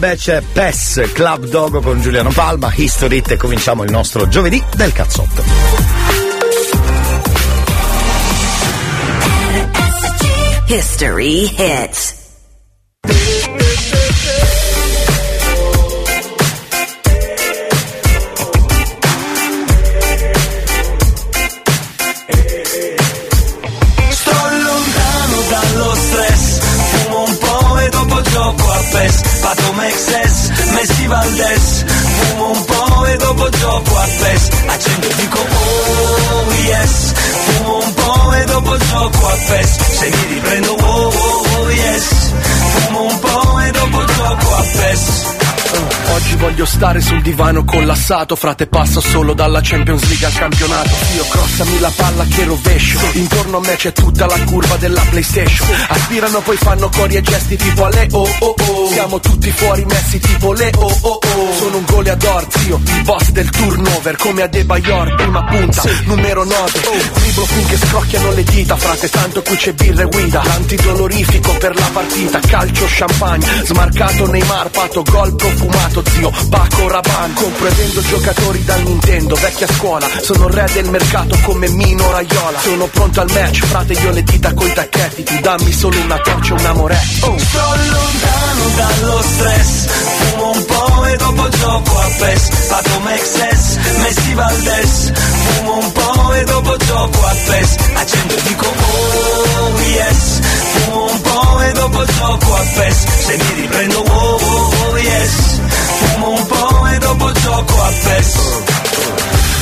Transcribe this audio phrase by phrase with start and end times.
[0.00, 4.62] vabbè c'è PES Club Dogo con Giuliano Palma, History Hit e cominciamo il nostro giovedì
[4.74, 5.42] del cazzotto.
[10.68, 12.19] History Hits.
[29.90, 36.52] Mexes, Messi Valdes Fumo un po' e dopo gioco a PES Accendo e dico oh
[36.62, 37.12] yes.
[37.44, 42.32] Fumo un po' e dopo gioco a PES Se mi riprendo oh, oh, oh yes.
[42.72, 45.39] Fumo un po' e dopo gioco a PES
[46.10, 50.90] Oggi voglio stare sul divano collassato Frate passo solo dalla Champions League al campionato.
[51.14, 52.98] Io crossami la palla che rovescio.
[53.12, 55.68] Intorno a me c'è tutta la curva della Playstation.
[55.88, 60.18] Aspirano poi fanno cori e gesti tipo alle oh oh oh Siamo tutti fuori messi
[60.18, 64.46] tipo le oh oh oh Sono un goleador zio, il boss del turnover Come a
[64.48, 66.70] De Bayor, prima punta, numero 9
[67.14, 70.40] Driblo finché scrocchiano le dita Frate tanto qui c'è birra e guida.
[70.40, 76.32] Antidolorifico per la partita Calcio, champagne, smarcato Neymar Pato gol profumato zio.
[76.46, 79.34] Baco Raban Compro e vendo giocatori dal Nintendo.
[79.34, 82.58] Vecchia scuola Sono re del mercato come Mino Raiola.
[82.60, 85.22] Sono pronto al match Frate io le dita coi tacchetti.
[85.22, 87.20] Tu dammi solo una torcia e una moretti.
[87.22, 87.38] Oh.
[87.38, 89.86] Sto lontano dallo stress.
[90.20, 96.34] Fumo un po' e dopo gioco a PES Pato Mexes, Messi Valdes Fumo un po'
[96.34, 100.40] e dopo gioco a PES Accendo e dico oh yes.
[100.72, 101.29] Fumo un po'
[101.62, 105.60] e dopo gioco a PES Se mi riprendo oh, oh, oh yes.
[105.98, 108.69] Fumo un po' e dopo gioco a PES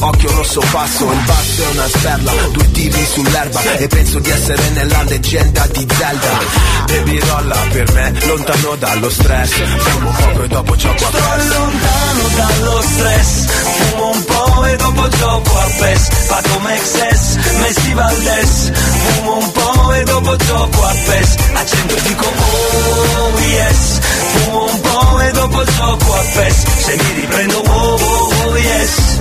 [0.00, 4.68] occhio rosso passo Il basso è una sperla, due tiri sull'erba E penso di essere
[4.70, 6.38] nella leggenda di Zelda.
[6.86, 9.50] Baby rolla per me, lontano dallo stress.
[9.78, 11.48] Fumo poco e dopo gioco a Sto PES.
[11.48, 13.44] lontano dallo stress.
[13.90, 16.08] Fumo un po' e dopo gioco a PES.
[16.28, 18.70] Pato Mexes, Messi Valdes
[19.14, 21.34] Fumo un po' e dopo gioco a PES.
[21.54, 23.98] Accendo e dico oh yes.
[24.32, 26.64] Fumo un po' e dopo gioco a PES.
[26.84, 29.18] Se mi riprendo oh, oh, oh yes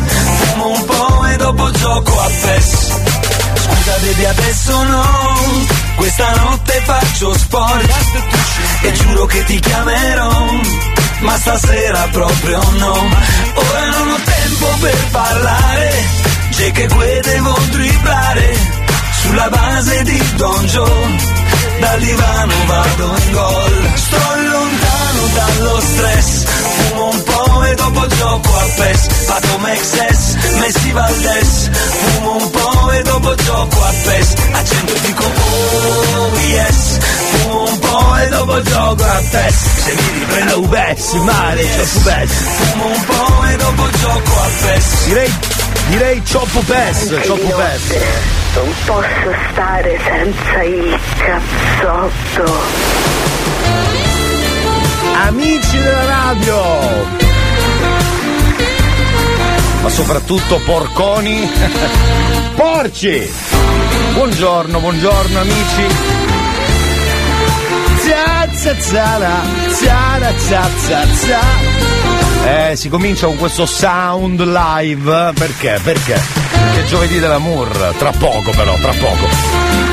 [1.40, 2.88] dopo gioco a PES
[3.56, 5.06] Scusa baby adesso no.
[5.96, 7.92] Questa notte faccio sport.
[8.82, 10.46] E giuro che ti chiamerò
[11.22, 13.10] Ma stasera proprio no.
[13.54, 16.04] Ora non ho tempo per parlare.
[16.52, 18.58] C'è che que devo driblare
[19.22, 21.18] Sulla base di Don Joe.
[21.80, 23.92] Dal divano vado in gol.
[23.96, 29.08] Sto lontano dallo stress Fumo un po' e dopo gioco a PES.
[29.26, 34.34] Pato Mexes, Messi Valdes Fumo un po' e dopo gioco a PES.
[34.52, 36.98] Accendo e dico oh yes.
[37.32, 39.56] Fumo un po' e dopo gioco a PES.
[39.84, 44.50] Se mi riprendo un PES, male, c'ho PES Fumo un po' e dopo gioco a
[44.62, 45.06] PES.
[45.06, 45.34] Direi,
[45.90, 47.98] direi Cioppo PES, Cioppo PES.
[48.56, 52.58] Non posso stare senza il cazzotto.
[55.22, 56.56] Amici della radio!
[59.82, 61.50] Ma soprattutto porconi!
[62.56, 63.30] Porci!
[64.14, 65.88] Buongiorno, buongiorno amici!
[68.06, 71.79] Za, za, zara, zara, za, za, za.
[72.46, 75.32] Eh, si comincia con questo sound live.
[75.34, 75.80] Perché?
[75.84, 76.16] Perché?
[76.16, 77.94] È giovedì dell'amour.
[77.98, 79.28] Tra poco però, tra poco.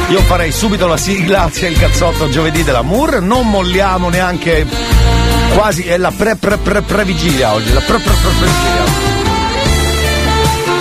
[0.08, 3.20] Io farei subito la sigla, c'è il cazzotto giovedì dell'amour.
[3.20, 4.66] Non molliamo neanche
[5.54, 5.82] quasi.
[5.82, 7.72] È la pre pre pre pre vigilia oggi.
[7.72, 9.14] La pre pre pre pre vigilia.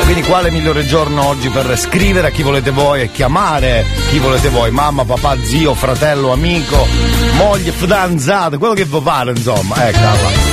[0.06, 4.50] Quindi quale migliore giorno oggi per scrivere a chi volete voi e chiamare chi volete
[4.50, 6.88] voi, mamma, papà, zio, fratello, amico,
[7.38, 10.45] moglie, fidanzato, quello che vi pare, insomma, eccola.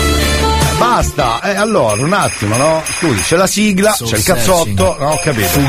[0.79, 2.83] Basta, e allora un attimo, no?
[2.85, 5.11] Scusi, c'è la sigla, So c'è il cazzotto, no?
[5.13, 5.61] Ho capito.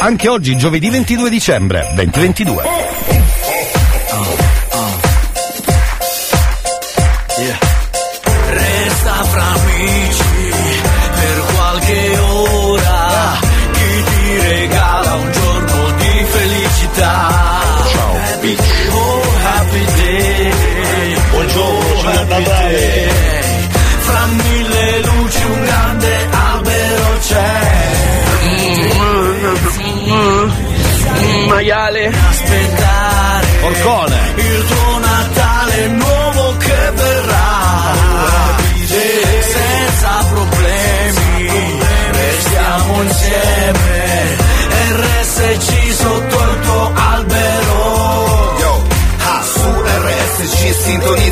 [0.00, 2.87] Anche oggi, giovedì 22 dicembre, 2022.
[32.14, 33.46] Aspettare.
[33.60, 34.07] Porco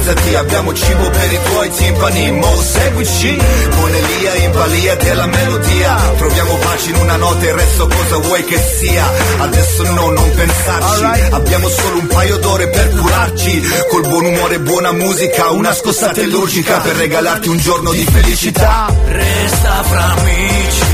[0.06, 5.96] sintonizzati Abbiamo cibo per i tuoi timpani Mo seguici Con Elia in balia della melodia
[6.16, 9.04] Troviamo pace in una notte Il resto cosa vuoi che sia
[9.38, 11.32] Adesso no, non pensarci Alright.
[11.32, 16.20] Abbiamo solo un paio d'ore per curarci Col buon umore e buona musica Una scossata
[16.20, 20.84] illugica Per regalarti un giorno di felicità Resta fra amici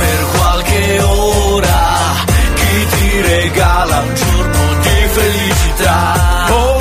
[0.00, 2.14] per qualche ora.
[2.54, 6.46] Chi ti regala un giorno di felicità.
[6.48, 6.79] Oh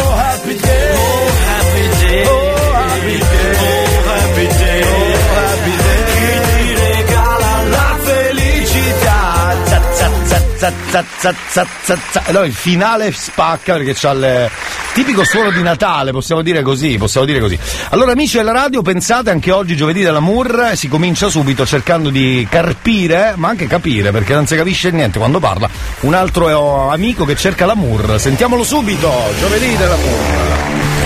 [10.90, 12.22] za, za, za, za.
[12.26, 14.50] Allora il finale spacca perché c'ha il
[14.94, 17.58] tipico suono di Natale, possiamo dire così, possiamo dire così.
[17.90, 23.34] Allora amici della radio, pensate anche oggi giovedì dell'amour, si comincia subito cercando di carpire,
[23.36, 25.70] ma anche capire, perché non si capisce niente quando parla
[26.02, 28.20] un altro eh, amico che cerca l'amour.
[28.20, 30.59] Sentiamolo subito, giovedì dell'amour.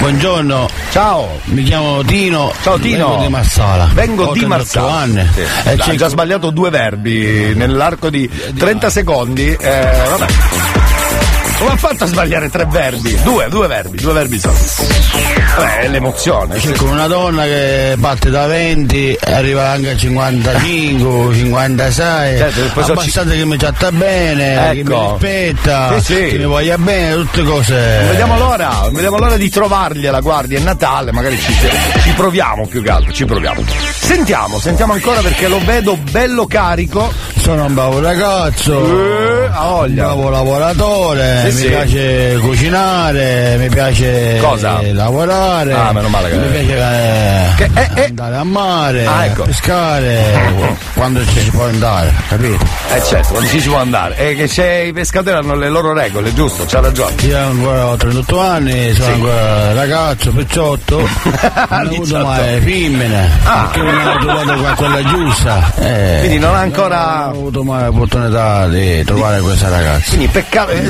[0.04, 1.40] Buongiorno, Ciao.
[1.46, 2.52] mi chiamo Tino.
[2.62, 3.08] Ciao, Tino.
[3.08, 3.90] Vengo di Marsala.
[3.94, 4.94] Vengo Ho di 38 Marsala.
[5.00, 5.30] anni.
[5.34, 5.40] Sì.
[5.40, 9.48] E cerco- Hai già sbagliato due verbi nell'arco di 30 secondi.
[9.58, 10.26] Eh, vabbè.
[11.64, 13.18] Come ha fatto a sbagliare tre verbi?
[13.24, 14.54] Due, due verbi, due verbi solo.
[15.56, 16.60] Vabbè, è l'emozione.
[16.60, 16.68] sì.
[16.68, 22.38] Cerco una donna che parte da 20, arriva anche a 55, 56.
[22.38, 25.12] Certo, sono abbastanza che mi tratta bene, che mi Ecco.
[25.12, 26.26] rispetta, Sì, sì.
[26.32, 27.74] che mi voglia bene, tutte cose.
[28.00, 31.54] Non Vediamo l'ora, vediamo l'ora di trovargliela, guardi, è Natale, magari ci,
[32.02, 33.64] ci proviamo più che altro, ci proviamo.
[33.94, 37.32] Sentiamo, sentiamo ancora perché lo vedo bello carico.
[37.40, 41.68] Sono un bravo ragazzo, Eh, un bravo lavoratore, Sì, sì.
[41.68, 44.80] piace cucinare, mi piace Cosa?
[44.80, 48.06] eh, lavorare, Ah, meno male che- mi piace eh, Che- eh, eh.
[48.10, 49.44] andare a mare, Ah, ecco.
[49.44, 50.54] pescare,
[50.94, 52.64] quando ci si può andare, capito?
[52.94, 54.18] Eh certo, quando ci si può andare.
[54.18, 56.66] E che c'è, i pescatori hanno le loro regole, giusto?
[56.68, 57.14] C'ha ragione.
[57.22, 61.08] Io ancora ho 38 anni, sono ancora ragazzo, picciotto, non
[61.70, 63.70] ho avuto mai femmine, Ah.
[63.72, 65.72] perché non ho trovato quella giusta.
[65.80, 67.02] Eh, Quindi non ha ancora.
[67.26, 70.72] non ho avuto mai l'opportunità di trovare questa ragazza Quindi peccato.
[70.72, 70.82] eh,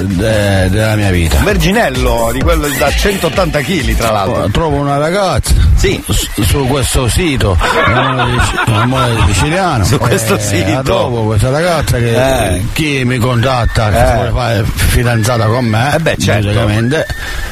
[0.44, 1.40] de- della mia vita.
[1.44, 4.50] Verginello di quello da 180 kg tra l'altro.
[4.50, 6.01] Trovo una ragazza Sì.
[6.07, 7.57] su, su questo sito,
[8.66, 9.84] Amore siciliano.
[9.86, 10.72] Su questo sito.
[10.72, 12.66] La trovo questa ragazza che Eh.
[12.74, 14.13] chi mi contatta, che Eh.
[14.13, 16.45] vuole fare fidanzata con me, Eh beh, certo.
[16.48, 17.06] logicamente,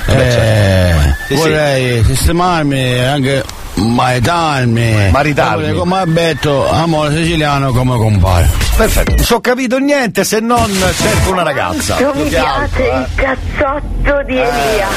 [0.07, 1.09] Eh beh, eh, certo.
[1.27, 1.35] Sì, sì.
[1.35, 3.43] vorrei sistemarmi anche
[3.75, 5.09] maritarmi.
[5.11, 5.73] Maritarmi.
[5.73, 8.49] Come ha detto, amore siciliano come compare.
[8.75, 11.99] Perfetto, non ci ho capito niente se non cerco una ragazza.
[11.99, 12.97] Non mi piace eh.
[12.97, 14.87] il cazzotto di Elia.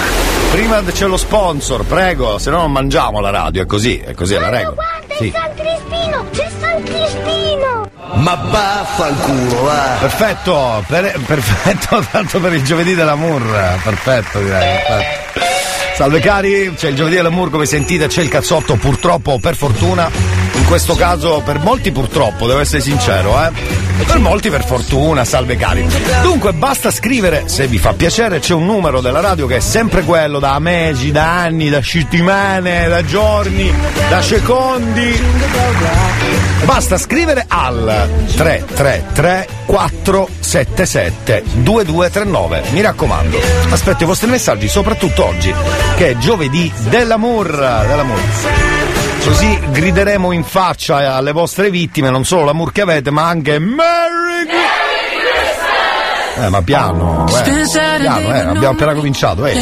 [0.52, 4.34] Prima c'è lo sponsor, prego, se no non mangiamo la radio, è così, è così
[4.34, 4.74] è la regola.
[4.74, 5.32] Guarda, Sì.
[5.34, 6.24] San Crispino!
[6.30, 7.90] C'è San Crispino!
[8.14, 13.42] Ma vaffanculo va Perfetto, per- perfetto, tanto per il giovedì dell'amour,
[13.82, 15.23] perfetto direi, perfetto.
[15.94, 20.10] Salve cari, c'è il giovedì dell'amour, come sentite c'è il cazzotto, purtroppo, per fortuna,
[20.56, 23.50] in questo caso per molti purtroppo, devo essere sincero, eh.
[24.04, 25.86] Per molti per fortuna, salve cari.
[26.22, 30.02] Dunque basta scrivere, se vi fa piacere, c'è un numero della radio che è sempre
[30.02, 33.72] quello da mesi, da anni, da settimane, da giorni,
[34.08, 35.22] da secondi.
[36.64, 42.62] Basta scrivere al 333 477 2239.
[42.70, 43.38] Mi raccomando,
[43.70, 45.54] aspetto i vostri messaggi, soprattutto oggi,
[45.96, 47.50] che è giovedì dell'amour.
[47.86, 48.83] dell'amour.
[49.24, 54.44] Così grideremo in faccia alle vostre vittime non solo l'amour che avete, ma anche Merry
[54.46, 56.46] Christmas!
[56.46, 57.30] Eh, ma piano, eh,
[58.02, 59.54] piano, eh, abbiamo appena cominciato, eh.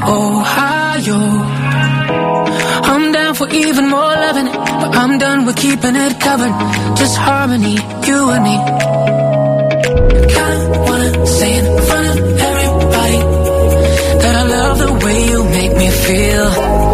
[0.00, 0.42] Allora.
[2.86, 6.52] I'm down for even more loving, but I'm done with keeping it covered.
[6.96, 8.56] Just harmony, you and me.
[10.34, 13.18] Kinda wanna say in front of everybody
[14.20, 16.93] that I love the way you make me feel.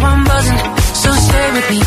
[0.00, 0.76] Now I'm buzzing.
[0.94, 1.80] So stay with me,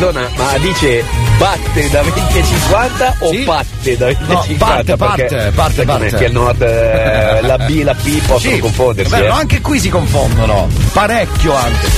[0.00, 1.04] perdona, ma dice
[1.36, 4.64] batte da 20 a 50 o patte da 20 a No, 50?
[4.64, 6.16] parte, parte, parte, parte.
[6.16, 9.10] Che al nord eh, la B e la P possono Sì, confondersi.
[9.12, 9.38] vero, eh.
[9.38, 11.88] anche qui si confondono, parecchio anche.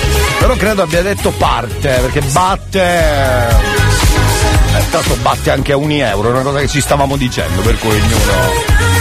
[0.40, 2.80] Però credo abbia detto parte, perché batte.
[4.74, 7.78] Eh, tanto batte anche a un euro, è una cosa che ci stavamo dicendo, per
[7.78, 8.91] cui ognuno.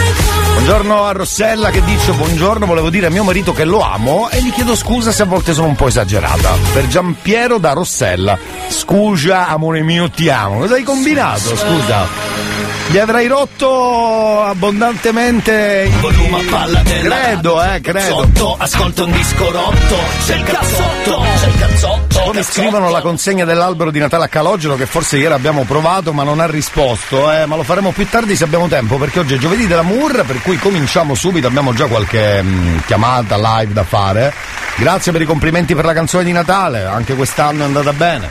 [0.53, 4.41] Buongiorno a Rossella che dice buongiorno, volevo dire a mio marito che lo amo e
[4.41, 6.51] gli chiedo scusa se a volte sono un po' esagerata.
[6.74, 8.38] Per Giampiero da Rossella.
[8.70, 10.60] Scusa, amore mio, ti amo.
[10.60, 12.40] Cosa hai combinato, scusa?
[12.87, 17.99] Gli avrai rotto abbondantemente il volume a palla della Credo, eh, credo.
[18.05, 22.31] Sotto, ascolta un disco rotto, c'è il cazzotto, c'è il cazzotto.
[22.33, 26.23] Mi scrivono la consegna dell'albero di Natale a Calogero che forse ieri abbiamo provato ma
[26.23, 29.37] non ha risposto, eh, ma lo faremo più tardi se abbiamo tempo perché oggi è
[29.37, 34.33] giovedì della Mur per cui cominciamo subito, abbiamo già qualche mh, chiamata live da fare.
[34.75, 38.29] Grazie per i complimenti per la canzone di Natale, anche quest'anno è andata bene.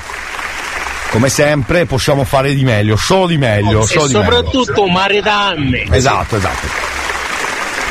[1.11, 4.33] Come sempre possiamo fare di meglio, solo di meglio, e solo di meglio.
[4.33, 5.89] soprattutto maritarmi.
[5.91, 6.67] Esatto, esatto.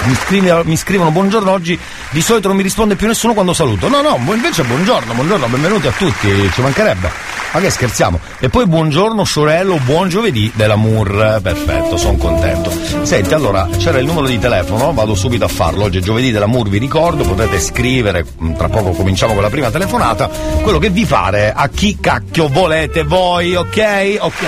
[0.03, 1.77] Mi, scrivi- mi scrivono buongiorno oggi,
[2.11, 3.89] di solito non mi risponde più nessuno quando saluto.
[3.89, 7.38] No, no, invece buongiorno, buongiorno, benvenuti a tutti, ci mancherebbe.
[7.51, 8.19] Ma che scherziamo?
[8.39, 11.39] E poi buongiorno sorello, buon giovedì della Mur.
[11.41, 12.71] Perfetto, sono contento.
[13.01, 15.85] Senti, allora c'era il numero di telefono, vado subito a farlo.
[15.85, 19.49] Oggi è giovedì della Mur, vi ricordo, potete scrivere, mh, tra poco cominciamo con la
[19.49, 20.29] prima telefonata,
[20.61, 24.17] quello che vi pare a chi cacchio volete voi, ok?
[24.19, 24.43] Ok.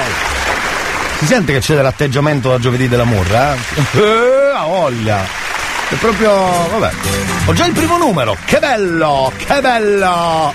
[1.17, 3.53] Si sente che c'è dell'atteggiamento da giovedì della Murra?
[3.55, 3.58] Eh,
[4.00, 5.24] Eh, ha voglia!
[5.89, 6.31] È proprio.
[6.70, 6.91] vabbè.
[7.48, 8.38] Ho già il primo numero!
[8.46, 9.31] Che bello!
[9.36, 10.53] Che bello!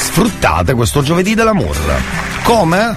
[0.00, 1.94] Sfruttate questo giovedì della Murra.
[2.42, 2.96] Come?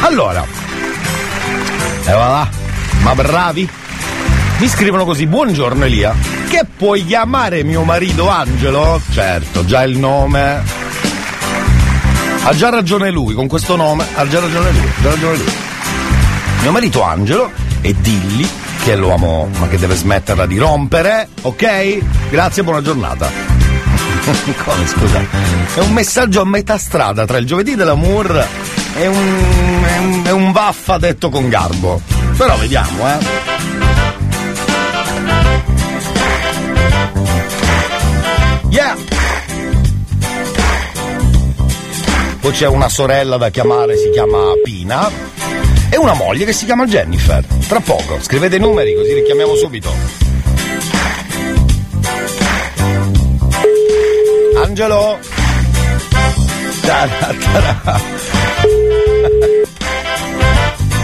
[0.00, 0.44] allora.
[2.04, 2.48] E va là.
[3.00, 3.70] Ma bravi?
[4.58, 6.12] Mi scrivono così, buongiorno Elia.
[6.48, 9.00] Che puoi chiamare mio marito Angelo?
[9.12, 10.62] Certo, già il nome.
[12.42, 15.52] Ha già ragione lui, con questo nome, ha già ragione lui, ha già ragione lui.
[16.60, 22.28] Mio marito Angelo e dilli che lo amo, ma che deve smetterla di rompere, ok?
[22.28, 23.30] Grazie, buona giornata.
[24.62, 25.26] Come scusa?
[25.74, 28.46] È un messaggio a metà strada tra il giovedì dell'amour
[28.96, 31.98] e un, è un, è un vaffa detto con garbo.
[32.36, 33.18] Però vediamo, eh.
[38.68, 38.96] Yeah!
[42.38, 45.10] Poi c'è una sorella da chiamare, si chiama Pina,
[45.94, 47.44] e una moglie che si chiama Jennifer.
[47.68, 49.92] Tra poco, scrivete i numeri così li chiamiamo subito.
[54.60, 55.20] Angelo!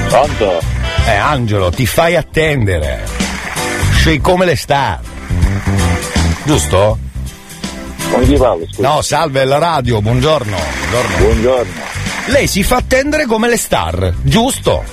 [0.08, 0.60] Pronto?
[1.06, 3.06] Eh, Angelo, ti fai attendere.
[4.02, 4.98] Sei come le star.
[6.42, 6.98] Giusto?
[8.10, 8.88] Come ti parlo, scusa?
[8.88, 10.56] No, salve alla radio, buongiorno.
[10.90, 11.16] Buongiorno.
[11.18, 11.99] Buongiorno.
[12.30, 14.84] Lei si fa attendere come le star, giusto?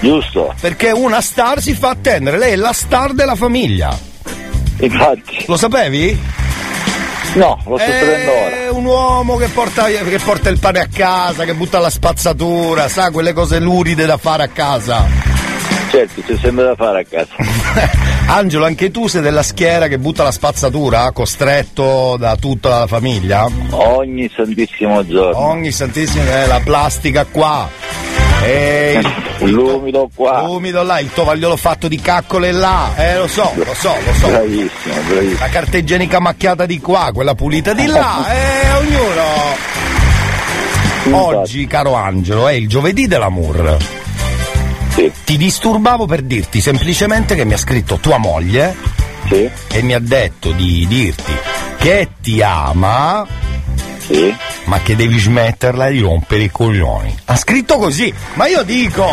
[0.00, 0.54] Giusto.
[0.60, 3.98] Perché una star si fa attendere, lei è la star della famiglia.
[4.80, 5.44] Infatti.
[5.46, 6.20] Lo sapevi?
[7.34, 8.56] No, lo sto sapendo ora.
[8.56, 12.88] È un uomo che porta, che porta il pane a casa, che butta la spazzatura,
[12.88, 15.35] sa quelle cose luride da fare a casa.
[15.96, 17.32] Certo, c'è sempre da fare a casa.
[18.28, 23.48] Angelo, anche tu sei della schiera che butta la spazzatura, costretto da tutta la famiglia?
[23.70, 25.38] Ogni santissimo giorno.
[25.38, 27.66] Ogni santissimo, eh, la plastica qua.
[28.42, 29.00] E
[29.38, 30.42] il, L'umido qua.
[30.42, 34.28] l'umido là, il tovagliolo fatto di caccole là, eh lo so, lo so, lo so.
[34.28, 35.38] Bravissimo, bravissimo.
[35.40, 39.24] La carta igienica macchiata di qua, quella pulita di là, eh, ognuno.
[41.24, 43.06] Oggi, caro Angelo, è il giovedì
[44.96, 45.24] dell'amour.
[45.24, 48.74] Ti disturbavo per dirti semplicemente che mi ha scritto tua moglie
[49.28, 51.32] e mi ha detto di dirti
[51.78, 53.26] che ti ama,
[54.64, 57.14] ma che devi smetterla di rompere i coglioni.
[57.26, 59.06] Ha scritto così, ma io dico,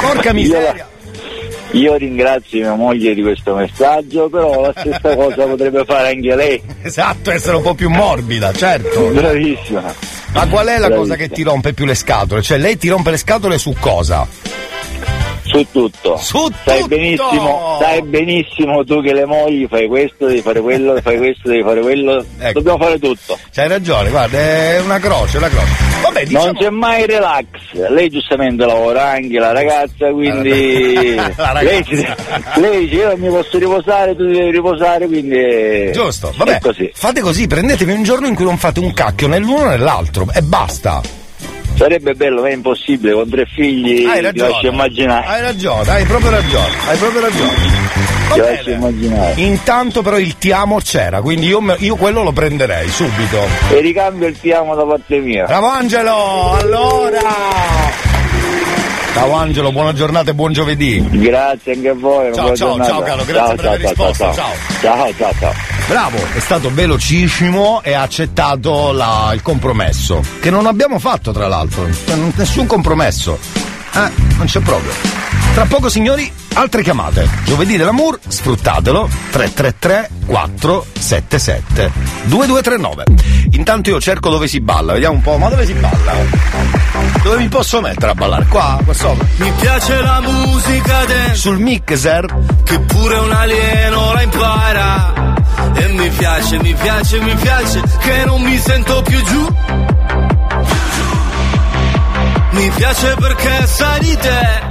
[0.00, 0.86] porca miseria.
[1.72, 6.62] Io ringrazio mia moglie di questo messaggio, però la stessa cosa potrebbe fare anche lei.
[6.82, 9.08] Esatto, essere un po' più morbida, certo.
[9.08, 10.17] Bravissima.
[10.32, 12.42] Ma qual è la cosa che ti rompe più le scatole?
[12.42, 14.26] Cioè, lei ti rompe le scatole su cosa?
[15.50, 16.16] Su tutto.
[16.18, 16.88] Su sai tutto!
[16.88, 21.62] benissimo, sai benissimo tu che le mogli fai questo, devi fare quello, fai questo, devi
[21.62, 22.24] fare quello.
[22.38, 22.52] Ecco.
[22.60, 23.38] Dobbiamo fare tutto.
[23.52, 25.86] C'hai ragione, guarda, è una croce, una croce.
[26.02, 26.44] Vabbè, diciamo...
[26.44, 27.46] Non c'è mai relax.
[27.88, 31.62] Lei giustamente lavora anche la ragazza, quindi La ragazza.
[31.62, 32.06] lei, ci-
[32.60, 36.90] lei dice io mi posso riposare, tu devi riposare, quindi Giusto, vabbè, così.
[36.94, 40.26] fate così, prendetevi un giorno in cui non fate un cacchio né l'uno né l'altro
[40.32, 41.00] e basta.
[41.78, 44.50] Sarebbe bello, ma è impossibile, con tre figli Hai ti ragione.
[44.50, 45.26] lascio immaginare.
[45.26, 47.52] Hai ragione, hai proprio ragione, hai proprio ragione.
[48.64, 49.32] Ti immaginare.
[49.36, 53.46] Intanto però il ti amo c'era, quindi io, io quello lo prenderei subito.
[53.70, 55.44] E ricambio il ti amo da parte mia.
[55.44, 57.20] Bravo Angelo, allora!
[59.14, 61.00] Ciao Angelo, buona giornata e buon giovedì.
[61.10, 62.90] Grazie anche a voi, Ciao, ciao, giornata.
[62.90, 64.52] ciao, caro, grazie per aver risposto, ciao.
[64.80, 65.77] Ciao, ciao, ciao.
[65.88, 70.22] Bravo, è stato velocissimo e ha accettato la- il compromesso.
[70.40, 71.88] Che non abbiamo fatto, tra l'altro.
[72.34, 73.38] Nessun compromesso.
[73.94, 74.92] Eh, non c'è proprio.
[75.54, 77.26] Tra poco, signori, altre chiamate.
[77.44, 79.08] Giovedì dell'amour, sfruttatelo.
[79.30, 81.90] 333 477
[82.24, 83.04] 2239.
[83.52, 85.38] Intanto io cerco dove si balla, vediamo un po'.
[85.38, 86.12] Ma dove si balla?
[87.22, 88.44] Dove mi posso mettere a ballare?
[88.46, 89.26] Qua, qua sopra.
[89.36, 92.26] Mi piace la musica dance Sul mixer?
[92.62, 95.17] che pure un alieno la impara.
[95.74, 99.54] E mi piace, mi piace, mi piace che non mi sento più giù.
[102.50, 104.62] Mi piace perché sai di te,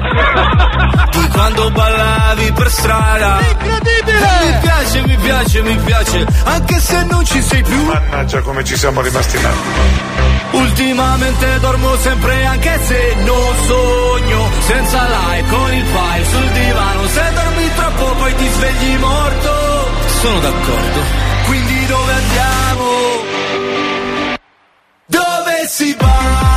[1.11, 3.39] di quando ballavi per strada.
[3.49, 4.27] Incredibile!
[4.43, 7.85] Mi piace, mi piace, mi piace, anche se non ci sei più.
[7.85, 10.25] Mannaggia come ci siamo rimasti male.
[10.51, 17.21] Ultimamente dormo sempre anche se non sogno Senza like con il file sul divano Se
[17.33, 19.66] dormi troppo poi ti svegli morto
[20.19, 21.01] Sono d'accordo
[21.45, 22.85] Quindi dove andiamo?
[25.05, 26.56] Dove si balla?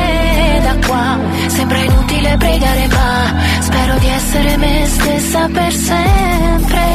[1.61, 6.85] sembra inutile pregare ma spero di essere me stessa per sempre.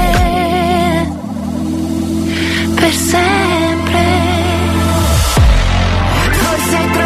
[2.75, 4.05] Per sempre.
[6.33, 7.06] Forse troverò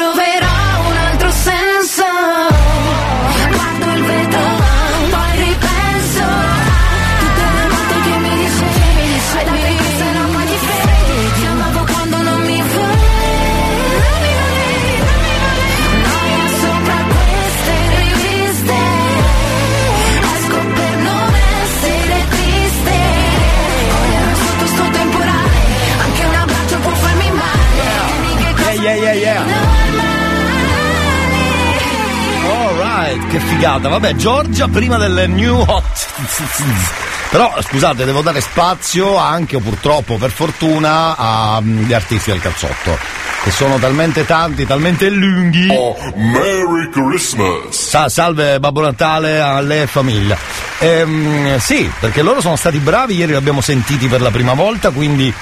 [33.31, 33.87] che figata.
[33.87, 36.07] Vabbè, Giorgia prima del New Hot.
[37.29, 42.97] Però scusate, devo dare spazio anche, o purtroppo per fortuna, agli artisti del cazzotto.
[43.41, 45.69] Che sono talmente tanti, talmente lunghi.
[45.71, 47.69] Oh, Merry Christmas!
[47.69, 50.37] Sa- salve Babbo Natale alle famiglia.
[50.79, 54.91] Ehm, sì, perché loro sono stati bravi, ieri li abbiamo sentiti per la prima volta,
[54.91, 55.33] quindi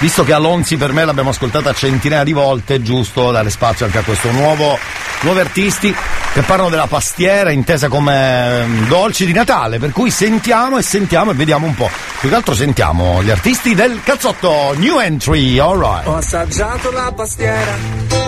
[0.00, 3.98] visto che Alonzi per me l'abbiamo ascoltata centinaia di volte, è giusto dare spazio anche
[3.98, 4.78] a questo nuovo,
[5.22, 5.94] nuovi artisti
[6.32, 11.30] che parlano della pastiera intesa come ehm, dolci di Natale, per cui sentiamo e sentiamo
[11.30, 11.90] e vediamo un po'.
[12.20, 16.06] Più che altro sentiamo gli artisti del cazzotto, new entry, alright.
[16.06, 17.76] Ho assaggiato la pastiera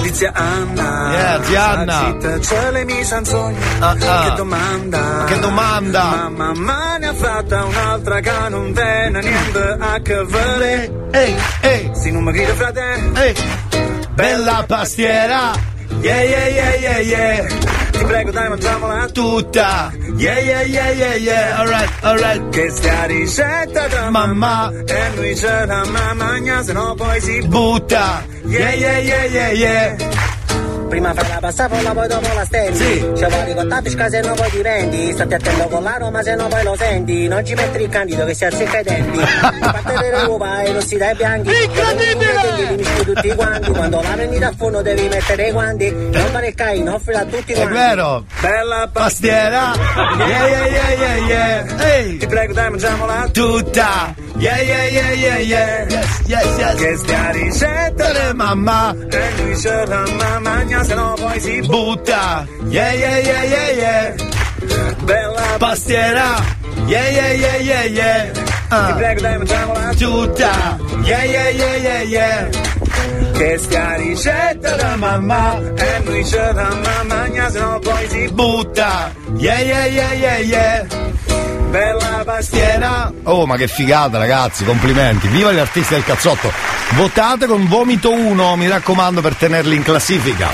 [0.00, 1.10] di zia Anna.
[1.12, 2.16] Yeah, zia Anna.
[2.40, 3.56] C'è le mie canzoni.
[3.78, 4.28] Ah, ah.
[4.28, 5.00] Che domanda.
[5.00, 6.04] Ma che domanda?
[6.04, 11.08] Ma mamma ne ha fatta un'altra che non viene niente a che vedere.
[11.12, 11.90] Ehi, ehi.
[11.94, 13.12] Si non mi grida frate.
[13.14, 13.34] Ehi.
[14.14, 15.69] Bella pastiera.
[16.02, 17.48] Yeah, yeah, yeah, yeah, yeah.
[17.92, 19.92] Ti prego dai mangiamola Tutta.
[20.16, 21.60] Yeah, yeah, yeah, yeah, yeah.
[21.60, 22.40] Alright, alright.
[22.48, 24.72] Che sta ricetta da Mamma.
[24.86, 28.24] E lui ce la mamma se no poi si Butta.
[28.44, 30.39] Yeah, yeah, yeah, yeah, yeah.
[30.90, 32.76] Prima fai la pasta folla, poi dopo la stendi.
[32.76, 33.10] Sì.
[33.16, 35.12] Ci vuoi contattisca se non poi ti vendi.
[35.12, 37.28] Stai attento con la Roma se no poi lo senti.
[37.28, 39.18] Non ci metti il candido che si azzecca i denti.
[39.60, 41.50] Parte delle uova e rossi dai bianchi.
[41.50, 42.74] Incredibile!
[42.76, 43.70] Li tutti quanti.
[43.70, 45.90] Quando la prendi dal forno devi mettere i guanti.
[45.92, 47.72] Non fare il caino, offrila a tutti È quanti.
[47.72, 48.24] vero.
[48.40, 49.72] Bella Pastiera.
[50.18, 51.94] Yeah, yeah, yeah, yeah, yeah.
[51.94, 52.16] Ehi.
[52.16, 54.14] Ti prego dai mangiamola Tutta.
[54.40, 55.88] Yeah, yeah, yeah, yeah, yeah.
[56.26, 57.34] Yes, yes, yes.
[57.36, 58.94] Ricetta Dale, mamma.
[59.12, 62.46] E lui ce la mamma se no poi si Butta.
[62.68, 64.16] Yeah, yeah, yeah, yeah, yeah.
[65.04, 66.40] Bella Pastiera.
[66.86, 68.32] Yeah, yeah, yeah, yeah, yeah.
[68.32, 68.40] Ti
[68.72, 68.94] Ah.
[68.96, 70.78] prego dai mangiamola Tutta.
[71.04, 72.48] Yeah, yeah, yeah, yeah, yeah.
[73.36, 79.12] Che stia ricetta da mamma E ce da mamma Se no poi si Butta!
[79.36, 80.86] Yeah yeah yeah yeah yeah!
[81.70, 85.28] Bella pastiera Oh, ma che figata, ragazzi, complimenti.
[85.28, 86.50] Viva gli artisti del cazzotto.
[86.94, 90.48] Votate con vomito 1, mi raccomando, per tenerli in classifica.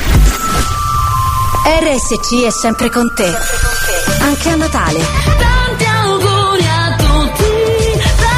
[1.64, 3.34] RSC è sempre con te.
[4.20, 5.00] Anche a Natale.
[5.38, 8.36] Tanti auguri a tutti da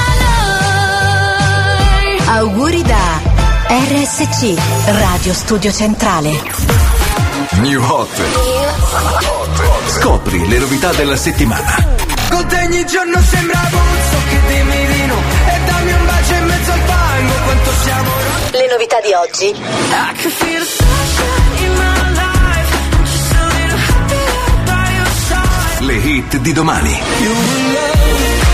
[2.07, 2.19] noi.
[2.27, 3.21] Auguri da
[3.69, 4.55] RSC,
[5.01, 6.41] Radio Studio Centrale.
[7.61, 8.09] New Hot.
[9.87, 11.98] Scopri le novità della settimana.
[12.31, 16.45] Con te ogni giorno sembra puzzo che dimmi di no E dammi un bacio in
[16.45, 18.11] mezzo al fango Quanto siamo
[18.53, 19.47] Le novità di oggi.
[19.47, 22.71] I can feel the sunshine in my life.
[22.93, 25.85] I'm just a little happier by your side.
[25.85, 26.91] Le hit di domani.
[27.21, 28.48] You will love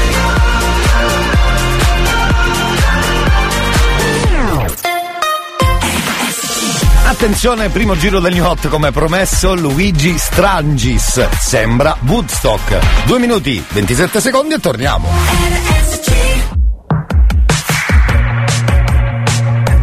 [7.14, 11.28] Attenzione, primo giro del New Hot come promesso, Luigi Strangis.
[11.38, 13.04] Sembra Woodstock.
[13.06, 15.08] 2 minuti, 27 secondi e torniamo.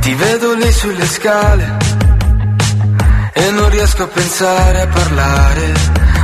[0.02, 1.78] Ti vedo lì sulle scale
[3.32, 5.74] e non riesco a pensare a parlare,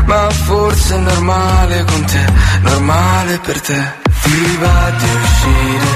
[0.08, 2.26] ma forse è normale con te,
[2.64, 3.94] normale per te.
[4.24, 5.88] Ti va di uscire,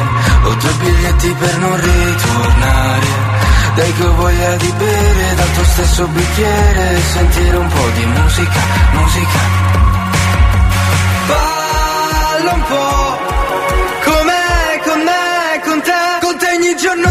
[0.44, 3.41] ho due biglietti per non ritornare.
[3.76, 8.06] Dai che ho voglia di bere dal tuo stesso bicchiere e sentire un po' di
[8.06, 8.60] musica,
[8.92, 9.40] musica.
[11.28, 13.18] Balla un po',
[14.04, 17.11] com'è con me, con te, con te ogni giorno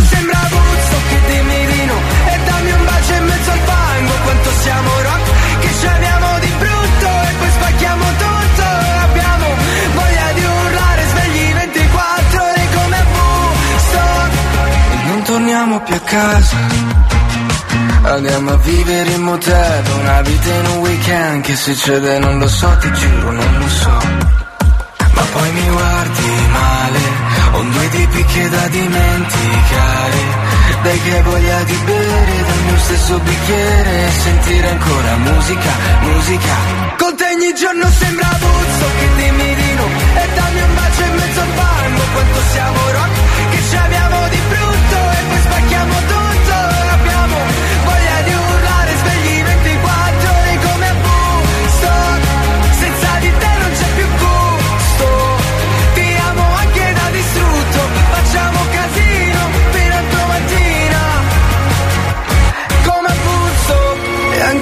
[15.71, 16.57] torniamo più a casa.
[18.03, 22.77] Andiamo a vivere in motel, una vita in un weekend, che succede non lo so,
[22.81, 23.99] ti giuro non lo so.
[25.15, 26.99] Ma poi mi guardi male,
[27.53, 30.49] ho due tipi che da dimenticare.
[30.83, 36.55] Dai che voglia di bere dal mio stesso bicchiere e sentire ancora musica, musica.
[36.97, 41.15] Con te ogni giorno sembra puzzo che dimmi di no e dammi un bacio in
[41.15, 44.70] mezzo al fango, quanto siamo rock, che ci abbiamo di brutto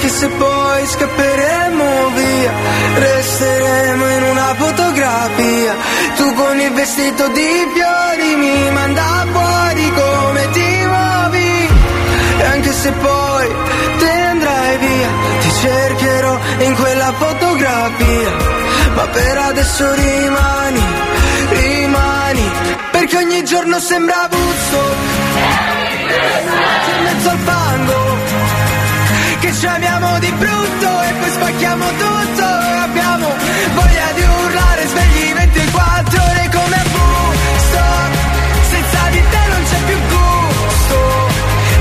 [0.08, 2.52] anche se poi scapperemo via,
[2.94, 5.74] resteremo in una fotografia.
[6.16, 11.68] Tu con il vestito di fiori mi manda fuori come ti muovi.
[12.38, 13.48] E anche se poi
[13.98, 15.08] te andrai via,
[15.40, 18.32] ti cercherò in quella fotografia.
[18.94, 20.84] Ma per adesso rimani,
[21.50, 22.50] rimani,
[22.92, 24.80] perché ogni giorno sembra puzzo.
[26.96, 28.37] In mezzo al fango,
[29.40, 32.44] che ci abbiamo di brutto e poi spacchiamo tutto.
[32.44, 33.26] Abbiamo
[33.74, 38.16] voglia di urlare svegli 24 ore come a Woodstock.
[38.70, 40.96] Senza di te non c'è più gusto.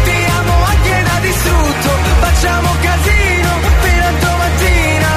[0.03, 1.89] Ti amo anche da distrutto.
[2.19, 3.49] Facciamo casino
[3.81, 5.11] fino a domattina.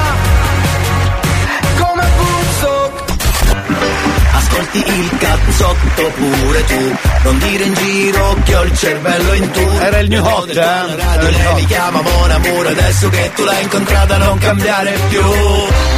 [1.79, 2.91] Come a.
[4.37, 9.67] Ascolti il cazzotto pure tu Non dire in giro che ho il cervello in tu
[9.79, 10.59] Era il New Hot, eh?
[10.59, 11.53] Hot.
[11.55, 15.21] mi chiama Mon Amour Adesso che tu l'hai incontrata non cambiare più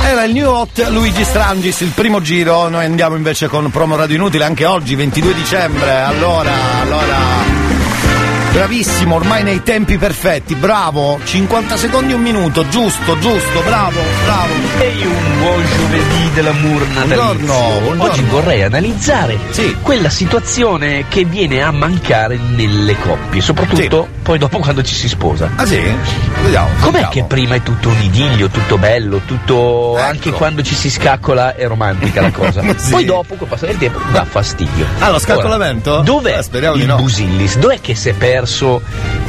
[0.05, 2.67] Era il New Hot Luigi Strangis, il primo giro.
[2.67, 5.91] Noi andiamo invece con promo radio inutile anche oggi, 22 dicembre.
[6.01, 7.42] Allora, allora.
[8.53, 14.53] Bravissimo, ormai nei tempi perfetti, bravo, 50 secondi un minuto, giusto, giusto, bravo, bravo.
[14.79, 17.15] Ehi, un buon giovedì dell'amour natalizio.
[17.23, 18.03] Buongiorno, buongiorno.
[18.03, 19.39] Oggi vorrei analizzare
[19.81, 25.49] quella situazione che viene a mancare nelle coppie, soprattutto poi dopo quando ci si sposa.
[25.55, 25.81] Ah sì?
[26.43, 26.69] Vediamo.
[26.79, 31.55] Com'è che prima è tutto un idillio, tutto bello, tutto anche quando ci si scaccola
[31.55, 32.61] è romantica la cosa.
[32.61, 32.71] Ecco.
[32.83, 32.91] Sì.
[32.91, 34.85] Poi dopo, col passare del tempo, dà fastidio.
[34.99, 35.91] Ah, lo scaccolamento?
[35.93, 36.97] Ora, dov'è Eh, di il no.
[36.97, 37.57] Busillis?
[37.57, 38.81] Dov'è che si è perso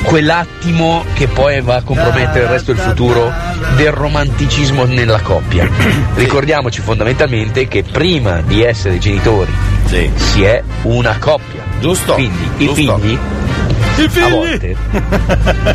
[0.02, 3.32] quell'attimo che poi va a compromettere il resto del futuro
[3.76, 5.68] del romanticismo nella coppia?
[6.14, 9.52] Ricordiamoci fondamentalmente che prima di essere genitori
[9.86, 11.62] si è una coppia.
[11.80, 12.14] Giusto.
[12.14, 12.98] Quindi i giusto.
[12.98, 13.18] figli
[14.20, 14.76] a volte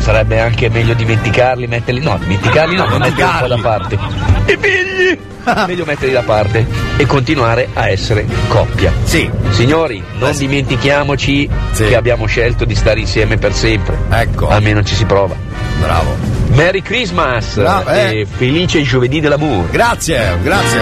[0.00, 2.02] sarebbe anche meglio dimenticarli, metterli.
[2.02, 3.98] No, dimenticarli no, metterli un po' da parte.
[4.46, 5.18] I figli
[5.66, 8.92] meglio metterli da parte e continuare a essere coppia.
[9.04, 9.30] Sì.
[9.50, 13.96] Signori, non dimentichiamoci che abbiamo scelto di stare insieme per sempre.
[14.10, 14.48] Ecco.
[14.48, 15.34] Almeno ci si prova.
[15.80, 16.38] Bravo.
[16.52, 18.20] Merry Christmas Bravo, eh.
[18.20, 19.68] e felice giovedì dell'amore.
[19.70, 20.80] Grazie, grazie.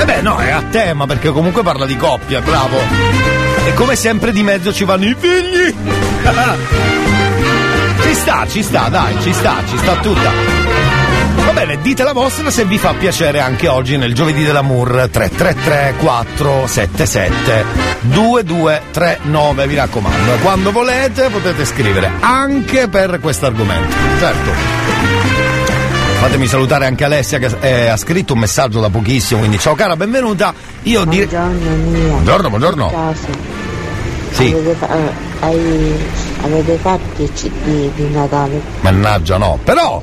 [0.00, 2.78] E beh, no, è a tema perché comunque parla di coppia, bravo.
[3.66, 5.74] E come sempre di mezzo ci vanno i figli.
[8.02, 10.69] ci sta, ci sta, dai, ci sta, ci sta tutta.
[11.52, 15.94] Va bene, dite la vostra se vi fa piacere anche oggi nel giovedì dell'amour 333
[15.98, 17.64] 477
[18.02, 20.34] 2239, vi raccomando.
[20.42, 23.96] Quando volete potete scrivere anche per questo argomento.
[24.20, 24.50] Certo.
[26.20, 29.96] Fatemi salutare anche Alessia che eh, ha scritto un messaggio da pochissimo, quindi ciao cara,
[29.96, 30.54] benvenuta.
[30.82, 31.26] Io direi.
[31.26, 32.48] Buongiorno.
[32.48, 33.26] Buongiorno, caso,
[34.30, 34.52] Sì.
[34.52, 35.96] Avete, fa- eh, hai-
[36.44, 38.60] avete fatto il CD di Natale?
[38.82, 40.00] Mannaggia no, però.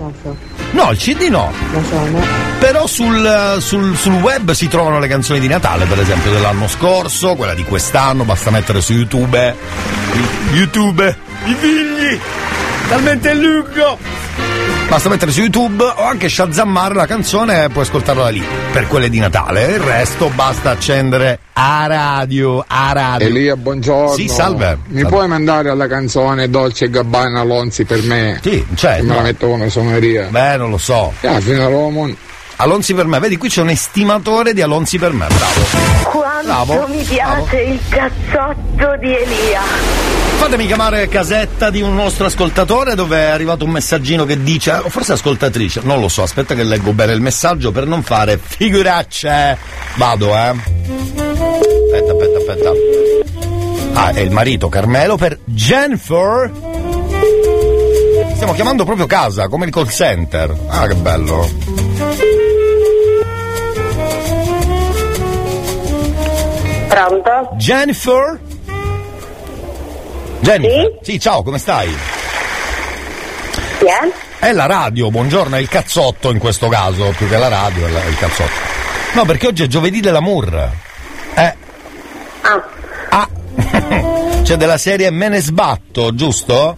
[0.71, 1.51] No, il CD no.
[1.71, 2.21] Lo so, no?
[2.60, 7.36] Però sul, sul- sul web si trovano le canzoni di Natale, per esempio dell'anno scorso,
[7.36, 9.56] quella di quest'anno, basta mettere su YouTube.
[10.51, 12.19] YouTube, i figli,
[12.89, 13.97] talmente lungo.
[14.89, 18.43] Basta mettere su YouTube o anche shazammare la canzone e puoi ascoltarla lì.
[18.71, 19.65] Per quelle di Natale.
[19.73, 23.27] Il resto basta accendere a radio, a radio.
[23.27, 24.13] Elia, buongiorno.
[24.13, 24.77] Sì, salve.
[24.88, 25.10] Mi Salve.
[25.10, 28.39] puoi mandare alla canzone Dolce e Gabbana Lonzi per me?
[28.41, 29.01] Sì, certo.
[29.01, 30.27] Che me la metto come suoneria.
[30.30, 31.13] Beh, non lo so.
[31.21, 32.10] Ah, fino a Roma.
[32.60, 36.10] Alonzi per me, vedi qui c'è un estimatore di Alonzi per me, bravo.
[36.10, 40.16] Quanto Bravo, mi piace il cazzotto di Elia.
[40.36, 44.90] Fatemi chiamare casetta di un nostro ascoltatore dove è arrivato un messaggino che dice, o
[44.90, 49.58] forse ascoltatrice, non lo so, aspetta che leggo bene il messaggio per non fare figuracce.
[49.96, 50.54] Vado, eh.
[51.94, 52.72] Aspetta, aspetta, aspetta.
[53.94, 56.52] Ah, è il marito Carmelo per Jennifer.
[58.36, 60.56] Stiamo chiamando proprio casa, come il call center.
[60.68, 61.50] Ah, che bello.
[66.88, 67.50] Pronto?
[67.58, 68.40] Jennifer?
[70.39, 71.00] Jennifer?
[71.02, 71.19] Sì?
[71.19, 71.95] ciao, come stai?
[73.80, 74.45] Chi è?
[74.45, 77.89] È la radio, buongiorno, è il cazzotto in questo caso, più che la radio è,
[77.89, 78.52] la- è il cazzotto.
[79.13, 80.69] No, perché oggi è giovedì dell'amour.
[81.36, 81.56] Eh.
[83.10, 83.28] Ah.
[84.43, 86.78] C'è della serie Me ne sbatto, giusto?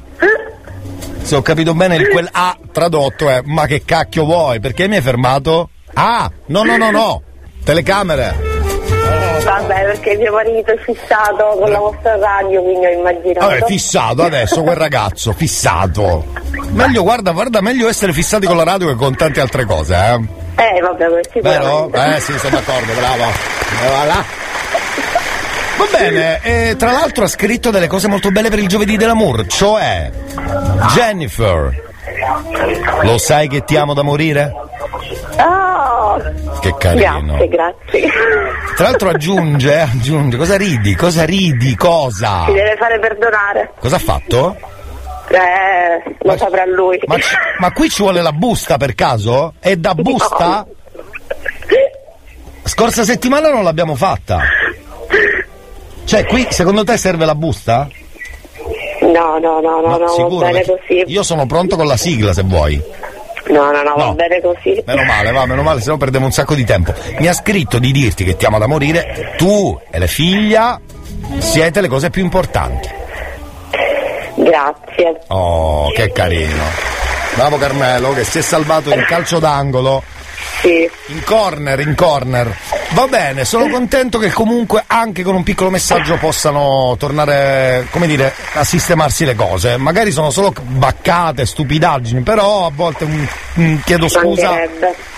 [1.21, 4.59] Se ho capito bene, il quel A tradotto è ma che cacchio vuoi?
[4.59, 5.69] Perché mi hai fermato?
[5.93, 7.21] Ah, no, no, no, no.
[7.63, 8.48] Telecamere.
[9.43, 13.47] Vabbè, perché mio marito è fissato con la vostra radio, quindi ho immaginato.
[13.47, 16.25] Vabbè, fissato adesso quel ragazzo, fissato.
[16.71, 20.37] Meglio, guarda, guarda, meglio essere fissati con la radio che con tante altre cose, eh.
[20.61, 21.85] Eh, vabbè, questo Vero?
[21.85, 22.15] sicuramente.
[22.15, 23.23] Eh sì, sono d'accordo, bravo.
[23.23, 24.23] Eh, voilà.
[25.77, 29.47] Va bene, e tra l'altro ha scritto delle cose molto belle per il giovedì dell'amour,
[29.47, 30.11] cioè
[30.93, 31.87] Jennifer.
[33.03, 34.53] Lo sai che ti amo da morire?
[36.59, 37.37] Che carino.
[37.37, 38.09] Grazie, grazie.
[38.75, 40.95] Tra l'altro aggiunge, eh, aggiunge, cosa ridi?
[40.95, 41.75] Cosa ridi?
[41.75, 42.43] Cosa?
[42.45, 43.73] Si deve fare perdonare.
[43.79, 44.55] Cosa ha fatto?
[45.29, 46.99] Eh, lo saprà lui.
[47.05, 47.15] Ma,
[47.59, 49.53] ma qui ci vuole la busta per caso?
[49.59, 50.65] E da busta?
[52.63, 54.39] Scorsa settimana non l'abbiamo fatta.
[56.05, 57.87] Cioè, qui secondo te serve la busta?
[59.01, 60.45] No, no, no, no, no, va Sicuro?
[60.47, 61.03] bene così.
[61.07, 62.81] Io sono pronto con la sigla se vuoi.
[63.49, 64.13] No, no, no, va No.
[64.13, 64.81] bene così.
[64.85, 66.93] Meno male, va, meno male, se no perdiamo un sacco di tempo.
[67.17, 69.33] Mi ha scritto di dirti che ti ama da morire.
[69.37, 70.79] Tu e la figlia
[71.39, 72.89] siete le cose più importanti.
[74.35, 75.19] Grazie.
[75.27, 76.63] Oh, che carino.
[77.35, 80.01] Bravo Carmelo che si è salvato in calcio d'angolo.
[80.61, 80.89] Sì.
[81.07, 82.57] In corner, in corner.
[82.91, 88.33] Va bene, sono contento che comunque anche con un piccolo messaggio possano tornare, come dire,
[88.53, 89.77] a sistemarsi le cose.
[89.77, 94.51] Magari sono solo baccate, stupidaggini, però a volte un, un- chiedo scusa.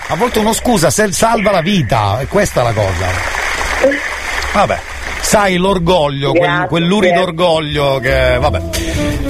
[0.08, 3.06] A volte uno scusa se salva la vita, e questa è la cosa.
[4.54, 4.80] Vabbè.
[5.22, 6.68] Sai l'orgoglio, quel, Grazie.
[6.68, 8.38] quell'urido orgoglio che.
[8.40, 8.62] vabbè.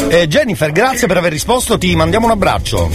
[0.10, 2.90] Eh, Jennifer, grazie per aver risposto, ti mandiamo un abbraccio.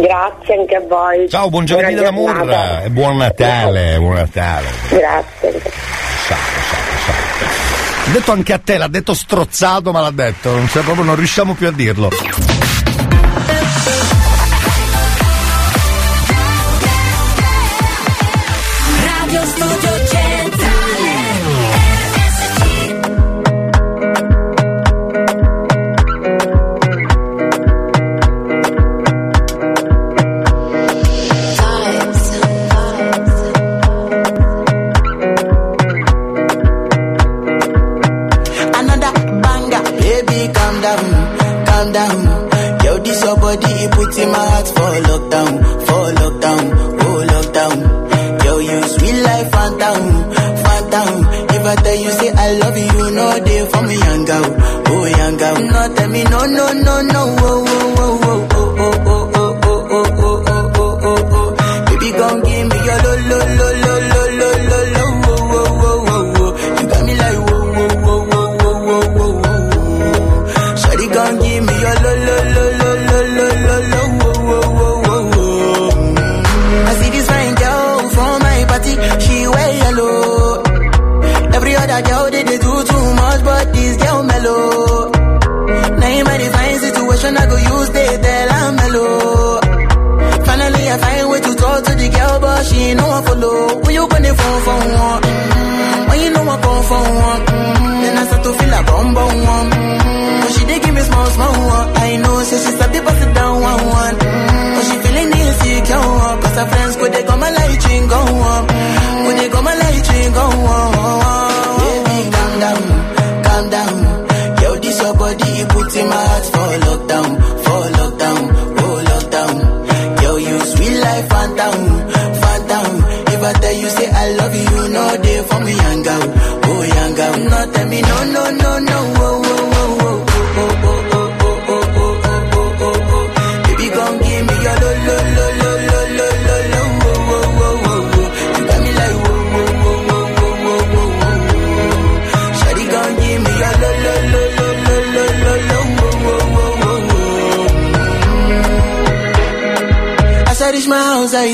[0.00, 1.28] Grazie anche a voi.
[1.28, 2.82] Ciao, buon giovedì dell'amore giornata.
[2.82, 4.66] e buon Natale, buon Natale.
[4.88, 5.62] Grazie.
[8.04, 11.16] Ha detto anche a te, l'ha detto strozzato, ma l'ha detto, non, c'è proprio, non
[11.16, 12.08] riusciamo più a dirlo.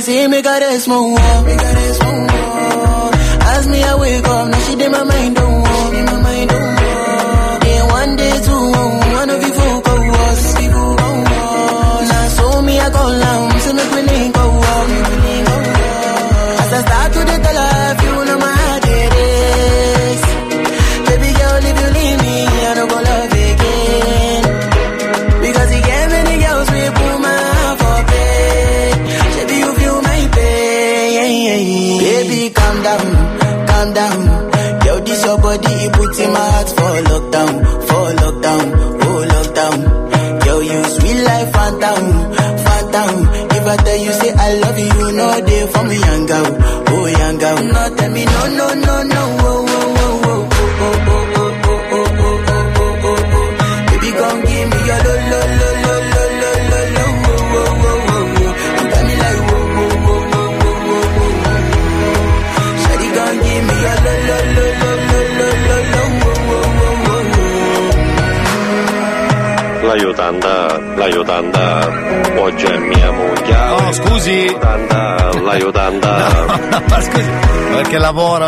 [0.03, 1.42] See me got that smoke more.
[1.47, 3.11] Me gotta smoke more.
[3.55, 5.36] As me, I wake up, now she did my mind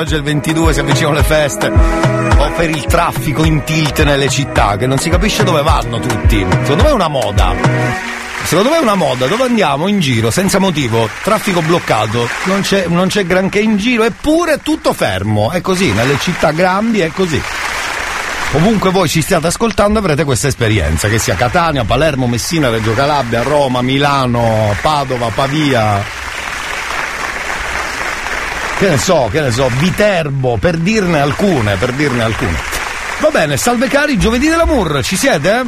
[0.06, 1.66] oggi è il 22, si avvicinano le feste.
[1.66, 6.46] O per il traffico in tilt nelle città, che non si capisce dove vanno tutti.
[6.62, 7.54] Secondo me è una moda.
[8.44, 12.86] Secondo me è una moda, dove andiamo in giro senza motivo, traffico bloccato, non c'è,
[12.86, 15.50] non c'è granché in giro, eppure tutto fermo.
[15.50, 17.42] È così, nelle città grandi è così.
[18.52, 23.42] Ovunque voi ci stiate ascoltando avrete questa esperienza, che sia Catania, Palermo, Messina, Reggio Calabria,
[23.42, 26.15] Roma, Milano, Padova, Pavia.
[28.78, 32.58] Che ne so, che ne so, Viterbo, per dirne alcune, per dirne alcune.
[33.20, 35.64] Va bene, salve cari, giovedì dell'amour, ci siete?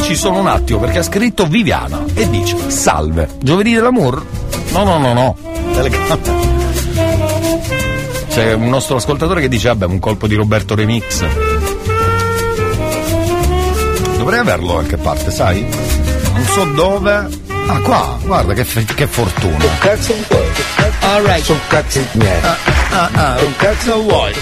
[0.00, 4.24] Ci sono un attimo perché ha scritto Viviana e dice salve, giovedì dell'amour?
[4.70, 5.36] No, no, no, no,
[5.74, 6.18] telecamera.
[8.30, 11.24] C'è un nostro ascoltatore che dice, vabbè, un colpo di Roberto Remix.
[14.16, 15.66] Dovrei averlo da qualche parte, sai?
[16.32, 17.28] Non so dove.
[17.66, 19.58] Ah, qua, guarda che, che fortuna.
[19.58, 20.65] Che cazzo vuoi?
[21.06, 21.44] Alright.
[21.44, 22.40] Sono cazzi miei.
[22.42, 22.56] Ah,
[22.90, 23.34] ah, ah.
[23.36, 24.34] Che cazzo vuoi?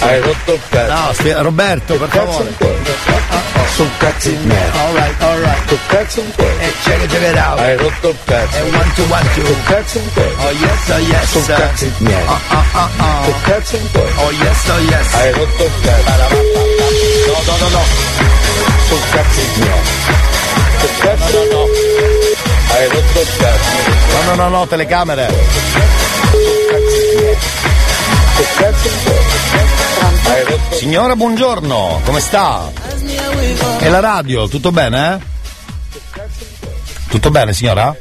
[0.00, 0.92] Hai rotto il cazzo.
[0.92, 3.68] No, spie- Roberto, per Che cazzo favore.
[3.74, 4.70] Sono cazzi miei.
[4.72, 5.64] Alright, alright.
[5.66, 6.48] Che cazzo vuoi?
[6.60, 7.58] Eh, check it, check it out.
[7.60, 8.56] Hai rotto il cazzo.
[8.56, 9.42] Eh, one, two, one, two.
[9.44, 10.34] Che cazzo vuoi?
[10.38, 11.30] Oh yes, oh yes.
[11.30, 12.26] Sono cazzi miei.
[12.26, 13.24] Ah, ah, ah.
[13.24, 14.10] Che cazzo vuoi?
[14.16, 15.14] Oh yes, oh yes.
[15.14, 16.34] Hai rotto il cazzo.
[17.26, 17.82] No, no, no, no.
[18.88, 19.80] Sono cazzi miei.
[20.80, 21.89] Che cazzo No, no, no.
[22.88, 24.24] Rotto il cazzo.
[24.24, 25.28] No, no, no, no, telecamere.
[30.72, 32.70] Signora, buongiorno, come sta?
[33.80, 35.18] E la radio, tutto bene?
[37.08, 37.94] Tutto bene, signora?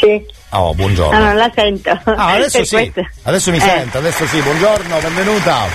[0.00, 0.24] Sì.
[0.50, 1.16] Oh, buongiorno.
[1.16, 1.90] Ah, non la sento.
[2.04, 2.92] Ah, adesso sì.
[3.22, 4.38] Adesso mi Eh, sente, adesso sì.
[4.40, 5.66] Buongiorno, benvenuta.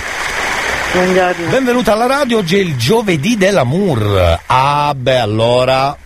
[0.92, 1.48] Buongiorno.
[1.50, 4.40] Benvenuta alla radio, oggi è il giovedì dell'amour.
[4.46, 5.96] Ah, beh, allora.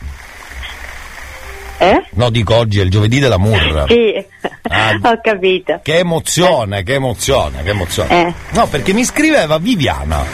[1.82, 2.00] Eh?
[2.10, 3.86] No, dico oggi è il giovedì dell'amour.
[3.88, 4.24] Sì,
[4.68, 4.98] Ah.
[5.02, 5.80] ho capito.
[5.82, 8.28] Che emozione, che emozione, che emozione.
[8.28, 8.32] Eh.
[8.52, 10.24] No, perché mi scriveva Viviana.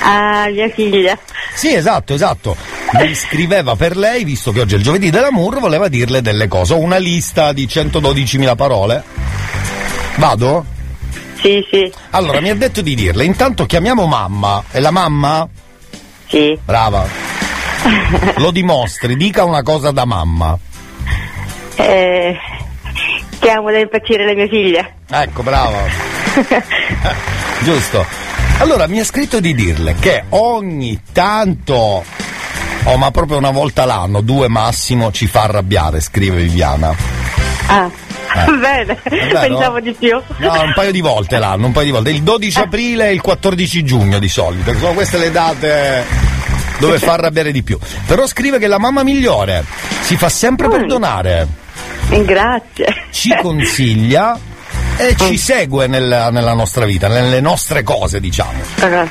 [0.00, 1.18] Ah, mia figlia.
[1.54, 2.56] Sì, esatto, esatto.
[2.92, 6.74] Mi scriveva per lei, visto che oggi è il giovedì dell'amour, voleva dirle delle cose.
[6.74, 9.02] Ho una lista di 112.000 parole.
[10.16, 10.64] Vado?
[11.40, 11.92] Sì, sì.
[12.10, 14.62] Allora, mi ha detto di dirle, intanto chiamiamo mamma.
[14.70, 15.48] E la mamma?
[16.28, 16.56] Sì.
[16.64, 17.04] Brava.
[18.36, 20.56] Lo dimostri, dica una cosa da mamma.
[21.76, 22.36] Eh,
[23.40, 24.94] chiamo da impazzire le mie figlie.
[25.10, 25.78] Ecco, brava.
[27.62, 28.04] Giusto.
[28.58, 32.04] Allora, mi ha scritto di dirle che ogni tanto,
[32.84, 36.94] oh ma proprio una volta l'anno, due massimo, ci fa arrabbiare, scrive Viviana.
[37.66, 37.90] Ah,
[38.34, 38.50] Eh.
[38.58, 39.40] bene, vero?
[39.40, 40.20] pensavo di più.
[40.38, 42.10] No, un paio di volte l'anno, un paio di volte.
[42.10, 46.04] Il 12 aprile e il 14 giugno di solito, che sono queste le date
[46.86, 47.78] dove fa arrabbiare di più.
[48.06, 49.64] Però scrive che la mamma migliore
[50.00, 51.46] si fa sempre perdonare.
[52.08, 52.86] Grazie.
[53.10, 54.38] Ci consiglia
[54.98, 58.60] e ci segue nel- nella nostra vita, nelle nostre cose, diciamo.
[58.80, 59.06] Ah,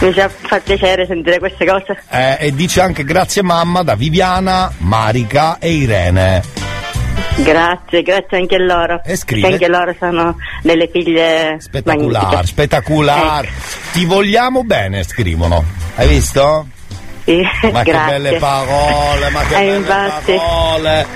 [0.00, 0.28] Mi fa,
[0.62, 2.02] piacere sentire queste cose.
[2.10, 6.42] Eh, e dice anche grazie mamma da Viviana, Marica e Irene.
[7.36, 9.00] Grazie, grazie anche a loro.
[9.04, 9.48] E scrive?
[9.48, 12.46] Perché anche loro sono delle figlie Spettacolare, magnifiche.
[12.46, 13.48] spettacolare.
[13.92, 15.64] Ti vogliamo bene, scrivono.
[15.94, 16.66] Hai visto?
[17.24, 18.12] Sì, Ma che grazie.
[18.18, 20.32] belle parole, ma che Eh, belle infatti.
[20.34, 21.06] parole.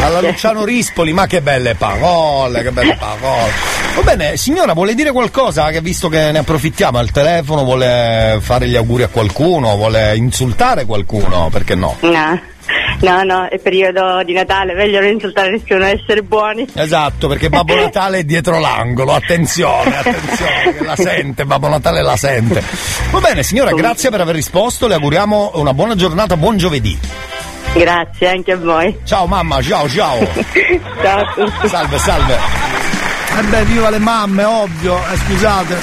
[0.00, 3.50] Alla Luciano Rispoli, ma che belle parole, che belle parole.
[3.94, 5.70] Va bene, signora, vuole dire qualcosa?
[5.70, 10.84] Che visto che ne approfittiamo al telefono, vuole fare gli auguri a qualcuno, vuole insultare
[10.84, 11.96] qualcuno, perché no?
[12.00, 12.40] No,
[13.00, 16.66] no, no, è periodo di Natale, meglio non insultare nessuno, essere buoni.
[16.74, 22.16] Esatto, perché Babbo Natale è dietro l'angolo, attenzione, attenzione, che la sente, Babbo Natale la
[22.16, 22.62] sente.
[23.10, 26.98] Va bene, signora, grazie per aver risposto, le auguriamo una buona giornata, buon giovedì.
[27.74, 28.96] Grazie anche a voi.
[29.04, 30.18] Ciao mamma, ciao ciao.
[31.02, 31.68] Ciao a tutti.
[31.68, 32.38] Salve, salve.
[33.36, 35.76] Eh beh, viva le mamme, ovvio, eh, scusate.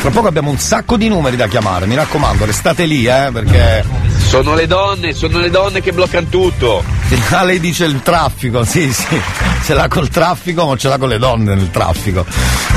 [0.00, 4.09] Tra poco abbiamo un sacco di numeri da chiamare, mi raccomando, restate lì, eh, perché.
[4.30, 6.84] Sono le donne, sono le donne che bloccano tutto.
[7.30, 9.20] Ah, lei dice il traffico, sì, sì.
[9.64, 12.24] Ce l'ha col traffico, ma ce l'ha con le donne nel traffico.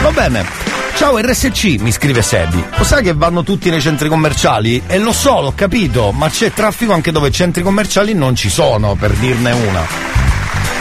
[0.02, 0.44] Va bene.
[0.96, 2.64] Ciao RSC, mi scrive Sebi.
[2.76, 4.82] Lo sai che vanno tutti nei centri commerciali?
[4.88, 8.96] E lo so, l'ho capito, ma c'è traffico anche dove centri commerciali non ci sono,
[8.96, 10.23] per dirne una.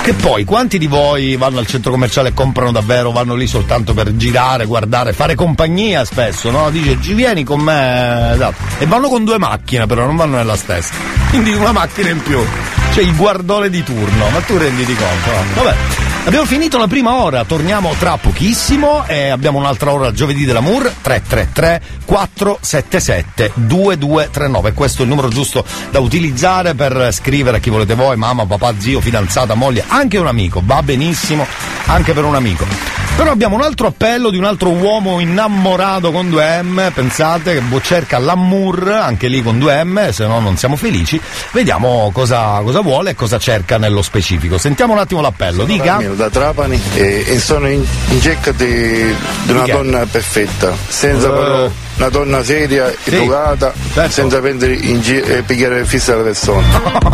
[0.02, 3.94] Che poi, quanti di voi vanno al centro commerciale e comprano davvero, vanno lì soltanto
[3.94, 6.70] per girare, guardare, fare compagnia spesso, no?
[6.70, 8.56] Dice, ci vieni con me, esatto.
[8.78, 10.92] E vanno con due macchine, però non vanno nella stessa.
[11.28, 12.44] Quindi una macchina in più.
[12.92, 15.30] C'è il guardone di turno, ma tu renditi conto.
[15.30, 15.62] no?
[15.62, 16.11] Vabbè.
[16.24, 21.82] Abbiamo finito la prima ora, torniamo tra pochissimo e abbiamo un'altra ora giovedì dell'amour 333
[22.04, 24.72] 477 2239.
[24.72, 28.74] Questo è il numero giusto da utilizzare per scrivere a chi volete voi, mamma, papà,
[28.78, 31.44] zio, fidanzata, moglie, anche un amico, va benissimo
[31.86, 33.00] anche per un amico.
[33.16, 38.18] Però abbiamo un altro appello di un altro uomo innamorato con 2M, pensate che cerca
[38.18, 41.20] l'amour, anche lì con 2M, se no non siamo felici.
[41.50, 44.56] Vediamo cosa, cosa vuole e cosa cerca nello specifico.
[44.56, 46.00] Sentiamo un attimo l'appello, dica.
[46.12, 51.28] Ramiro da Trapani e, e sono in, in cerca di, di una donna perfetta, senza
[51.28, 51.32] Eh.
[51.32, 51.70] però
[52.02, 53.72] una donna seria, educata,
[54.08, 56.66] senza prendere in giro e pigliare fissa le persone.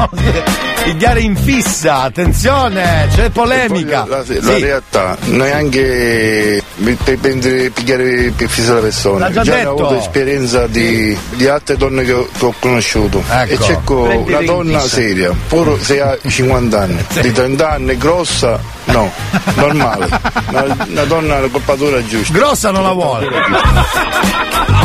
[0.88, 4.06] Pigliare in fissa, attenzione, c'è polemica.
[4.08, 4.40] La, la Sì.
[4.40, 6.62] realtà, neanche
[7.04, 9.18] per prendere pigliare per fissa le persone.
[9.18, 9.68] L'ha già ho detto.
[9.68, 13.52] avuto esperienza di, di altre donne che ho, che ho conosciuto Ecco.
[13.52, 14.94] e cerco Prendere una in donna fissa.
[14.96, 19.12] seria, pure se ha 50 anni, di 30 anni, grossa, no,
[19.56, 20.08] normale,
[20.48, 22.32] una, una donna colpatura giusta.
[22.32, 23.26] Grossa non la vuole.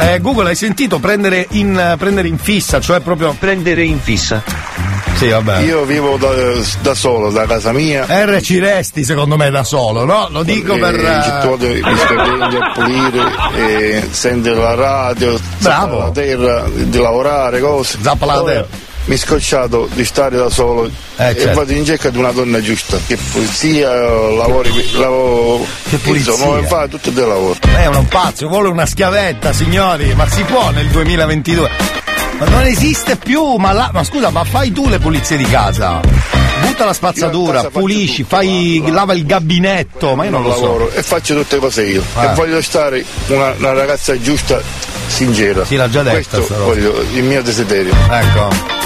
[0.00, 3.34] Eh, Google, hai sentito prendere in, prendere in fissa, cioè proprio.
[3.38, 4.42] Prendere in fissa.
[5.16, 5.58] Sì, vabbè.
[5.62, 6.28] Io vivo da,
[6.80, 8.06] da solo, da casa mia.
[8.08, 10.28] R ci resti secondo me da solo, no?
[10.30, 10.94] Lo dico Eh, per.
[10.94, 11.56] in città
[11.90, 15.98] mi sto prendendo a pulire, e sentire la radio, Bravo.
[15.98, 17.98] la terra, di lavorare, cose.
[18.00, 18.66] Zappa la terra.
[19.08, 21.54] Mi è scocciato di stare da solo e certo.
[21.54, 26.32] vado in cerca di una donna giusta, che pulizia, lavori, lavoro, Che pulizia?
[26.32, 27.56] insomma, fa tutto del lavoro.
[27.74, 31.70] È un pazzo, vuole una schiavetta, signori, ma si può nel 2022?
[32.38, 36.00] Ma non esiste più, ma, la- ma scusa, ma fai tu le pulizie di casa.
[36.60, 40.60] Butta la spazzatura, pulisci, fai, lava il gabinetto, ma io non lo so.
[40.60, 42.02] lavoro e faccio tutte le cose io.
[42.12, 42.24] Ah.
[42.32, 44.60] E voglio stare una, una ragazza giusta,
[45.06, 45.64] sincera.
[45.64, 47.94] Sì, l'ha già detta Questo voglio, il mio desiderio.
[48.10, 48.77] Ecco.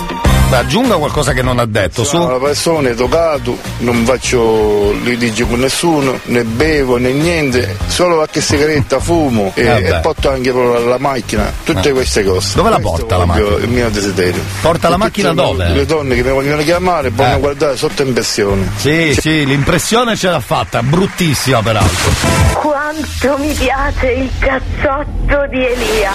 [0.53, 2.11] Beh, aggiunga qualcosa che non ha detto, su.
[2.16, 8.42] Sono una persona educato, non faccio litigi con nessuno, né bevo né niente, solo qualche
[8.42, 9.96] sigaretta fumo e, Vabbè.
[9.96, 11.92] e porto anche la macchina, tutte Eh.
[11.92, 12.55] queste cose.
[12.57, 13.48] Dove la porta la macchina?
[13.62, 14.42] Il mio desiderio.
[14.61, 15.68] Porta la macchina dove?
[15.70, 17.40] Le donne che mi vogliono chiamare possono Eh.
[17.40, 18.70] guardare sotto impressione.
[18.76, 22.11] Sì, sì, l'impressione ce l'ha fatta, bruttissima peraltro.
[22.61, 26.14] Quanto mi piace il cazzotto di Elia.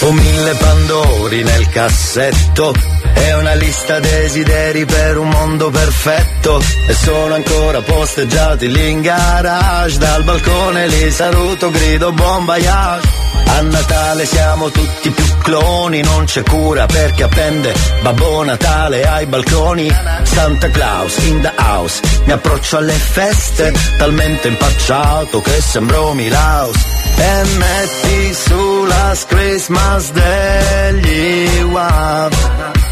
[0.00, 2.72] Ho mille pandori nel cassetto
[3.14, 9.98] e una lista desideri per un mondo perfetto e sono ancora posteggiati lì in garage
[9.98, 13.08] dal balcone li saluto grido buon voyage.
[13.46, 19.92] A Natale siamo tutti più cloni non c'è cura perché appende Babbo Natale ai balconi.
[20.22, 26.76] Santa Claus in the house mi approccio alle feste talmente impacciato che sembro Milaus.
[27.16, 32.30] E metti su la Christmas degli Wham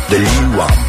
[0.09, 0.85] degli Wham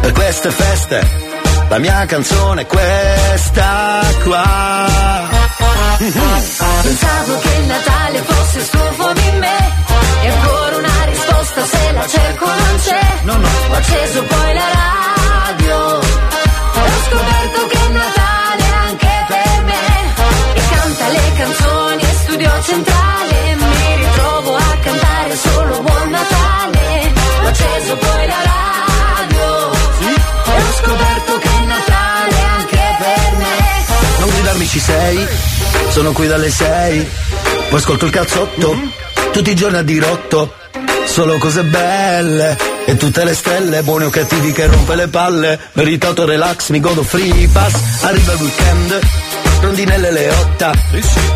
[0.00, 1.26] per queste feste
[1.68, 5.28] la mia canzone è questa qua.
[5.98, 9.56] Pensavo che il Natale fosse stufo di me.
[10.22, 13.06] E ancora una risposta se la cerco non c'è.
[13.70, 16.00] Ho acceso poi la radio.
[16.00, 20.14] E ho scoperto che è Natale anche per me.
[20.54, 23.47] E canta le canzoni e studio centrale
[24.88, 27.12] cantare solo Buon Natale
[27.42, 29.72] Ho acceso poi la radio.
[30.44, 34.20] E ho scoperto che è Natale anche per me.
[34.20, 35.26] Non gridarmi ci sei,
[35.90, 37.08] sono qui dalle sei,
[37.68, 38.76] poi ascolto il cazzotto,
[39.32, 40.54] tutti i giorni a dirotto,
[41.04, 46.24] solo cose belle, e tutte le stelle, buoni o cattivi che rompe le palle, meritato
[46.24, 49.00] relax, mi godo free pass, arriva il weekend,
[49.60, 50.72] rondinelle le otta,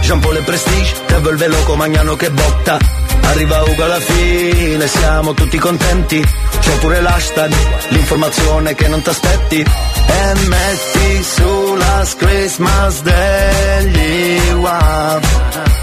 [0.01, 2.79] Jean Paul e Prestige, Devil Veloco Magnano che botta,
[3.23, 6.25] arriva Ugo alla fine, siamo tutti contenti,
[6.61, 7.53] c'è pure l'hashtag,
[7.89, 15.21] l'informazione che non ti aspetti, e metti su la Christmas degli Wham,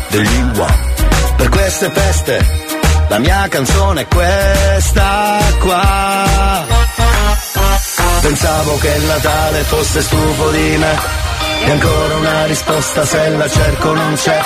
[0.09, 0.79] degli Wham,
[1.37, 2.67] per queste feste,
[3.07, 6.67] la mia canzone è questa qua.
[8.21, 10.99] Pensavo che il Natale fosse stufo di me.
[11.65, 14.39] E ancora una risposta se la cerco non c'è.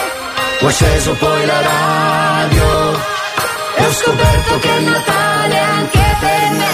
[0.61, 2.82] Ho acceso poi la radio
[3.85, 6.71] Ho scoperto che è Natale anche per me.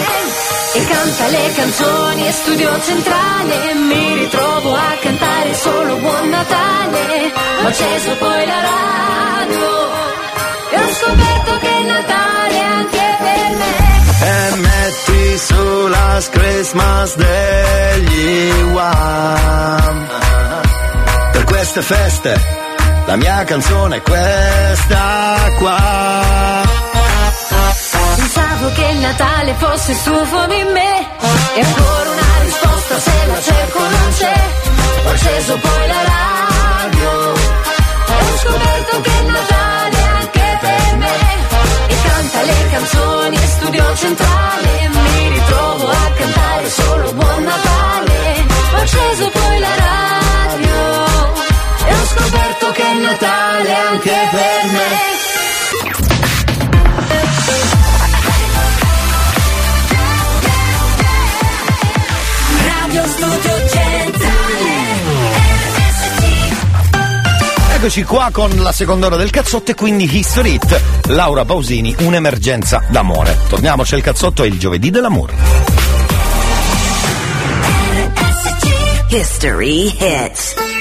[0.74, 7.32] E canta le canzoni e studio centrale Mi ritrovo a cantare solo Buon Natale.
[7.62, 9.90] Ho acceso poi la radio
[10.70, 13.74] E ho scoperto che è Natale anche per me.
[14.22, 20.08] E metti su la Christmas degli Wham.
[21.32, 22.58] Per queste feste
[23.06, 26.89] la mia canzone è questa qua
[28.32, 31.08] Pensavo che il Natale fosse stufo di me.
[31.54, 34.40] E ancora una risposta se la cerco non c'è.
[35.04, 37.32] Ho acceso poi la radio.
[38.06, 41.16] E ho scoperto che è Natale anche per me.
[41.88, 44.90] E canta le canzoni e studio centrale.
[44.92, 48.46] Mi ritrovo a cantare solo Buon Natale.
[48.74, 50.78] Ho acceso poi la radio.
[51.84, 55.29] E ho scoperto che è Natale anche per me
[67.80, 70.82] Eccoci qua con la seconda ora del cazzotto e quindi History Hit.
[71.06, 73.38] Laura Pausini, un'emergenza d'amore.
[73.48, 75.32] Torniamo, c'è il cazzotto, è il giovedì dell'amore.
[79.08, 80.79] History hits.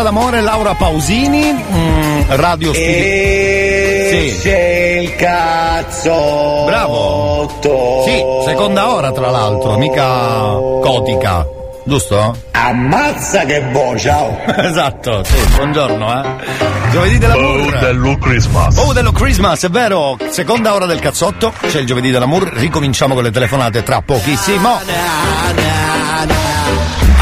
[0.00, 2.90] Un'emergenza d'amore, Laura Pausini, mm, radio studio.
[2.90, 6.64] E c'è il cazzo.
[6.66, 7.50] Bravo.
[8.04, 11.46] Sì, seconda ora tra l'altro, mica cotica.
[11.84, 12.36] Giusto?
[12.52, 14.38] Ammazza che voce, ciao!
[14.56, 16.28] esatto, sì, buongiorno, eh.
[16.92, 17.18] Giovedì.
[17.18, 18.76] Bow dello Christmas.
[18.78, 20.16] Oh, dello Christmas, è vero.
[20.30, 22.50] Seconda ora del cazzotto, c'è il giovedì dell'amour.
[22.54, 24.78] Ricominciamo con le telefonate tra pochissimo.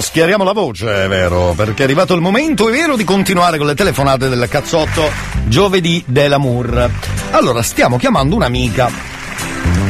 [0.00, 3.66] Schiariamo la voce, è vero, perché è arrivato il momento, è vero, di continuare con
[3.66, 5.08] le telefonate del cazzotto
[5.44, 6.90] giovedì dell'amour.
[7.32, 8.90] Allora, stiamo chiamando un'amica.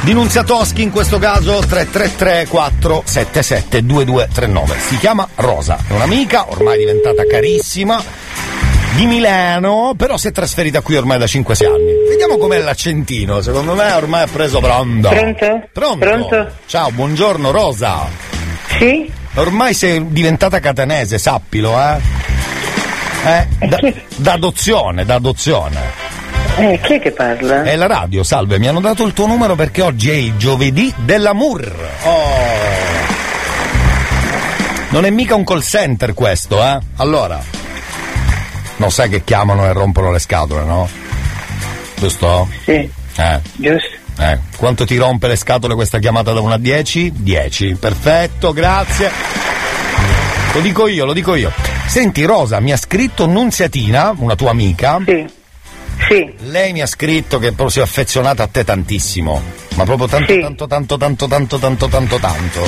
[0.03, 4.77] Di Nunzia Toschi in questo caso 333 477 2239.
[4.79, 8.03] Si chiama Rosa, è un'amica ormai diventata carissima
[8.97, 12.09] di Milano, però si è trasferita qui ormai da 5-6 anni.
[12.09, 15.09] Vediamo com'è l'accentino, secondo me ormai ha preso pronto.
[15.09, 15.69] Pronto?
[15.73, 15.99] Pronto?
[15.99, 16.51] Pronto?
[16.67, 18.09] Ciao, buongiorno Rosa.
[18.79, 19.19] Sì?
[19.35, 21.99] Ormai sei diventata catanese, sappilo, eh?
[23.25, 23.79] Eh, da,
[24.17, 25.79] d'adozione, d'adozione.
[26.57, 27.63] Eh, chi è che parla?
[27.63, 30.93] È la radio, salve, mi hanno dato il tuo numero perché oggi è il giovedì
[30.97, 31.89] dell'amour.
[32.03, 32.79] Oh.
[34.91, 36.79] Non è mica un call center questo, eh?
[36.97, 37.41] Allora,
[38.77, 40.89] non sai che chiamano e rompono le scatole, no?
[41.97, 42.49] Giusto?
[42.65, 42.91] Sì.
[43.17, 43.41] Eh.
[43.57, 44.00] Giusto.
[44.21, 47.13] Eh, quanto ti rompe le scatole questa chiamata da 1 a 10?
[47.17, 47.77] 10.
[47.81, 49.11] Perfetto, grazie.
[50.53, 51.51] Lo dico io, lo dico io.
[51.87, 54.99] Senti, Rosa, mi ha scritto Nunziatina, una tua amica.
[55.07, 55.27] Sì.
[56.09, 56.33] Sì.
[56.49, 59.41] Lei mi ha scritto che proprio si è affezionata a te tantissimo.
[59.77, 60.41] Ma proprio tanto, Sì.
[60.41, 62.67] tanto, tanto, tanto, tanto, tanto, tanto, tanto.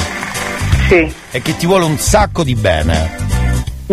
[0.88, 1.12] Sì.
[1.30, 3.41] E che ti vuole un sacco di bene.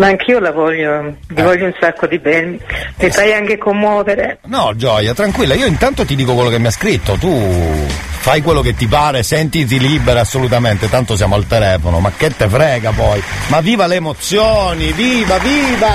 [0.00, 2.58] Ma anch'io la voglio, ti voglio un sacco di bene.
[2.96, 4.38] Mi fai anche commuovere.
[4.46, 8.62] No, Gioia, tranquilla, io intanto ti dico quello che mi ha scritto, tu fai quello
[8.62, 13.22] che ti pare, sentiti libera assolutamente, tanto siamo al telefono, ma che te frega poi?
[13.48, 15.92] Ma viva le emozioni, viva, viva!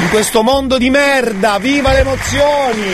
[0.00, 2.90] In questo mondo di merda, viva le emozioni!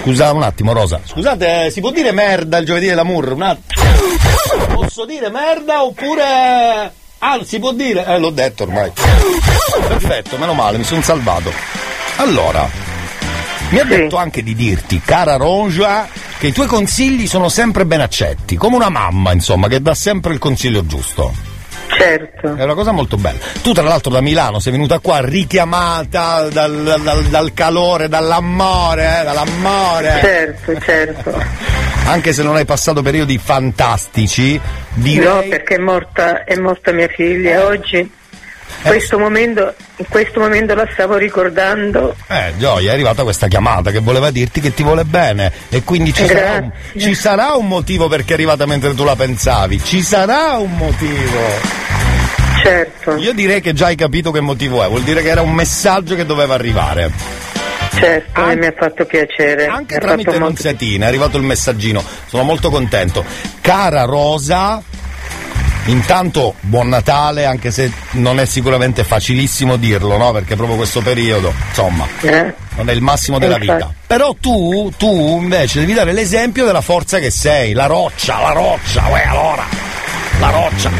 [0.00, 0.98] Scusa un attimo, Rosa.
[1.04, 3.34] Scusate, eh, si può dire merda il giovedì dell'amour?
[3.34, 3.84] Un attimo.
[4.74, 7.02] Posso dire merda oppure...
[7.18, 8.04] Ah, si può dire?
[8.04, 8.92] Eh, l'ho detto ormai.
[9.88, 11.52] Perfetto, meno male, mi sono salvato.
[12.16, 12.68] Allora,
[13.70, 16.08] mi ha detto anche di dirti, cara Ronja,
[16.38, 20.32] che i tuoi consigli sono sempre ben accetti, come una mamma, insomma, che dà sempre
[20.32, 21.43] il consiglio giusto.
[21.96, 22.54] Certo.
[22.56, 23.38] È una cosa molto bella.
[23.62, 29.24] Tu, tra l'altro, da Milano sei venuta qua richiamata dal, dal- dal calore, dall'amore, eh,
[29.24, 30.18] dall'amore.
[30.20, 31.42] Certo, certo.
[32.06, 34.60] Anche se non hai passato periodi fantastici,
[34.92, 35.24] direi.
[35.24, 37.64] No, perché è morta, è morta mia figlia.
[37.64, 38.10] Oggi, in
[38.82, 42.14] questo, momento, in questo momento la stavo ricordando.
[42.28, 46.12] Eh, Gioia, è arrivata questa chiamata che voleva dirti che ti vuole bene e quindi
[46.12, 49.82] ci sarà, un, ci sarà un motivo perché è arrivata mentre tu la pensavi.
[49.82, 51.83] Ci sarà un motivo.
[52.64, 53.16] Certo.
[53.16, 56.14] Io direi che già hai capito che motivo è, vuol dire che era un messaggio
[56.14, 57.10] che doveva arrivare.
[57.94, 59.66] Certo, e mi ha fatto piacere.
[59.66, 63.24] Anche mi tramite fatto molto- Nunziatina è arrivato il messaggino, sono molto contento.
[63.60, 64.82] Cara Rosa,
[65.86, 70.32] intanto buon Natale, anche se non è sicuramente facilissimo dirlo, no?
[70.32, 72.52] Perché proprio questo periodo, insomma, Eh?
[72.76, 73.92] non è il massimo della vita.
[74.06, 79.06] Però tu, tu invece devi dare l'esempio della forza che sei, la roccia, la roccia,
[79.08, 79.64] uè allora,
[80.38, 80.90] la roccia.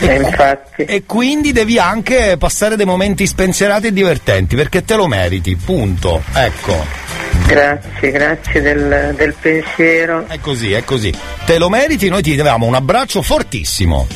[0.00, 0.32] E,
[0.76, 6.22] e quindi devi anche passare dei momenti spensierati e divertenti, perché te lo meriti, punto.
[6.32, 6.84] Ecco.
[7.46, 10.26] Grazie, grazie del, del pensiero.
[10.28, 11.12] È così, è così.
[11.46, 14.06] Te lo meriti, noi ti diamo un abbraccio fortissimo.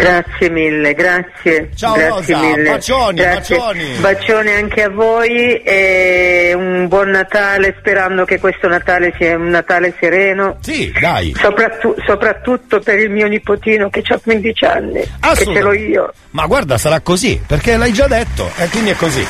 [0.00, 1.70] Grazie mille, grazie.
[1.74, 2.70] Ciao, grazie Rosa, mille.
[2.70, 3.56] bacioni, Grazie.
[3.56, 3.84] bacioni.
[4.00, 9.94] Bacione anche a voi e un buon Natale sperando che questo Natale sia un Natale
[10.00, 10.56] sereno.
[10.62, 11.34] Sì, dai.
[11.38, 16.12] Soprattutto, soprattutto per il mio nipotino che ha 15 anni, che ce l'ho io.
[16.30, 19.26] Ma guarda, sarà così, perché l'hai già detto, e quindi è così.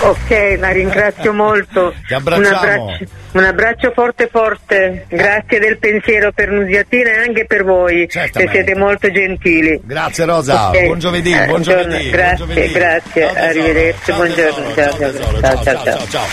[0.00, 1.94] Ok, la ringrazio molto.
[2.06, 2.48] Ti abbracciamo.
[2.48, 5.06] Un abbraccio, un abbraccio forte forte.
[5.08, 9.80] Grazie del pensiero per Nuziatina e anche per voi, che siete molto gentili.
[9.82, 10.84] Grazie Rosa, Ok.
[10.84, 12.10] buon giovedì, Eh, buon buongiorno, giovedì.
[12.10, 12.72] Grazie, buon giovedì.
[12.72, 14.72] grazie, Ciao, arrivederci, Ciao, buongiorno.
[14.72, 14.74] tesoro.
[14.74, 15.40] Ciao, Ciao, ciao, tesoro.
[15.40, 16.26] ciao, Ciao, ciao, ciao, ciao.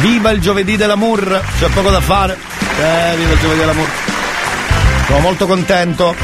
[0.00, 2.32] Viva il giovedì dell'amour, c'è poco da fare.
[2.34, 3.88] Eh, viva il giovedì dell'amour.
[5.06, 6.14] Sono molto contento.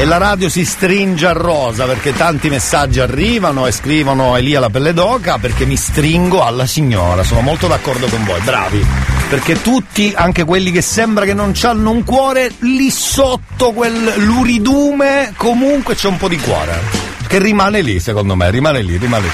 [0.00, 4.70] E la radio si stringe a rosa perché tanti messaggi arrivano e scrivono Elia la
[4.70, 7.22] pelle d'oca perché mi stringo alla signora.
[7.22, 8.82] Sono molto d'accordo con voi, bravi.
[9.28, 15.34] Perché tutti, anche quelli che sembra che non hanno un cuore, lì sotto quel luridume
[15.36, 17.09] comunque c'è un po' di cuore.
[17.30, 19.30] Che rimane lì, secondo me, rimane lì, rimane lì.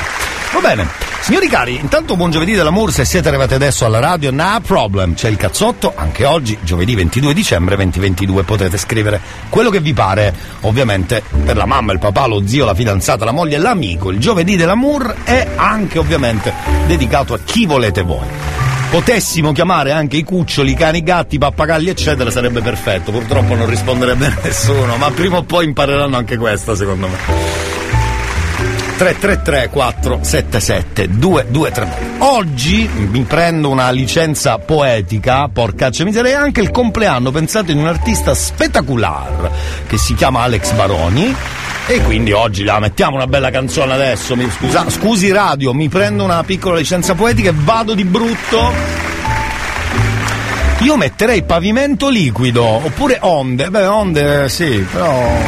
[0.53, 0.87] Va bene.
[1.23, 5.31] Signori cari, intanto buon giovedì dell'amour, se siete arrivati adesso alla radio, no problem, c'è
[5.31, 9.19] il cazzotto, anche oggi, giovedì 22 dicembre 2022, potete scrivere
[9.49, 13.33] quello che vi pare, ovviamente per la mamma, il papà, lo zio, la fidanzata, la
[13.33, 16.53] moglie, l'amico, il giovedì dell'amour è anche ovviamente
[16.87, 18.27] dedicato a chi volete voi.
[18.91, 23.11] Potessimo chiamare anche i cuccioli, i cani, i gatti, i pappagalli, eccetera, sarebbe perfetto.
[23.11, 27.76] Purtroppo non risponderebbe nessuno, ma prima o poi impareranno anche questa, secondo me.
[28.97, 37.31] 333 477 2239 Oggi mi prendo una licenza poetica, porcaccia miseria, è anche il compleanno,
[37.31, 39.51] pensate, di un artista spettacolare
[39.87, 41.35] che si chiama Alex Baroni.
[41.89, 44.35] E quindi oggi la mettiamo una bella canzone adesso.
[44.35, 48.73] Mi, scusa, scusi radio, mi prendo una piccola licenza poetica e vado di brutto.
[50.81, 53.71] Io metterei pavimento liquido oppure onde.
[53.71, 55.39] Beh, onde sì, però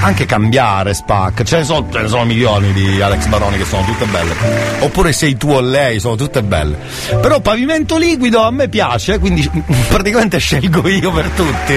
[0.00, 1.42] anche cambiare spac.
[1.42, 4.34] Ce ne, sono, ce ne sono milioni di Alex Baroni che sono tutte belle.
[4.80, 6.78] Oppure sei tu o lei sono tutte belle.
[7.20, 9.48] Però pavimento liquido a me piace quindi
[9.88, 11.74] praticamente scelgo io per tutti.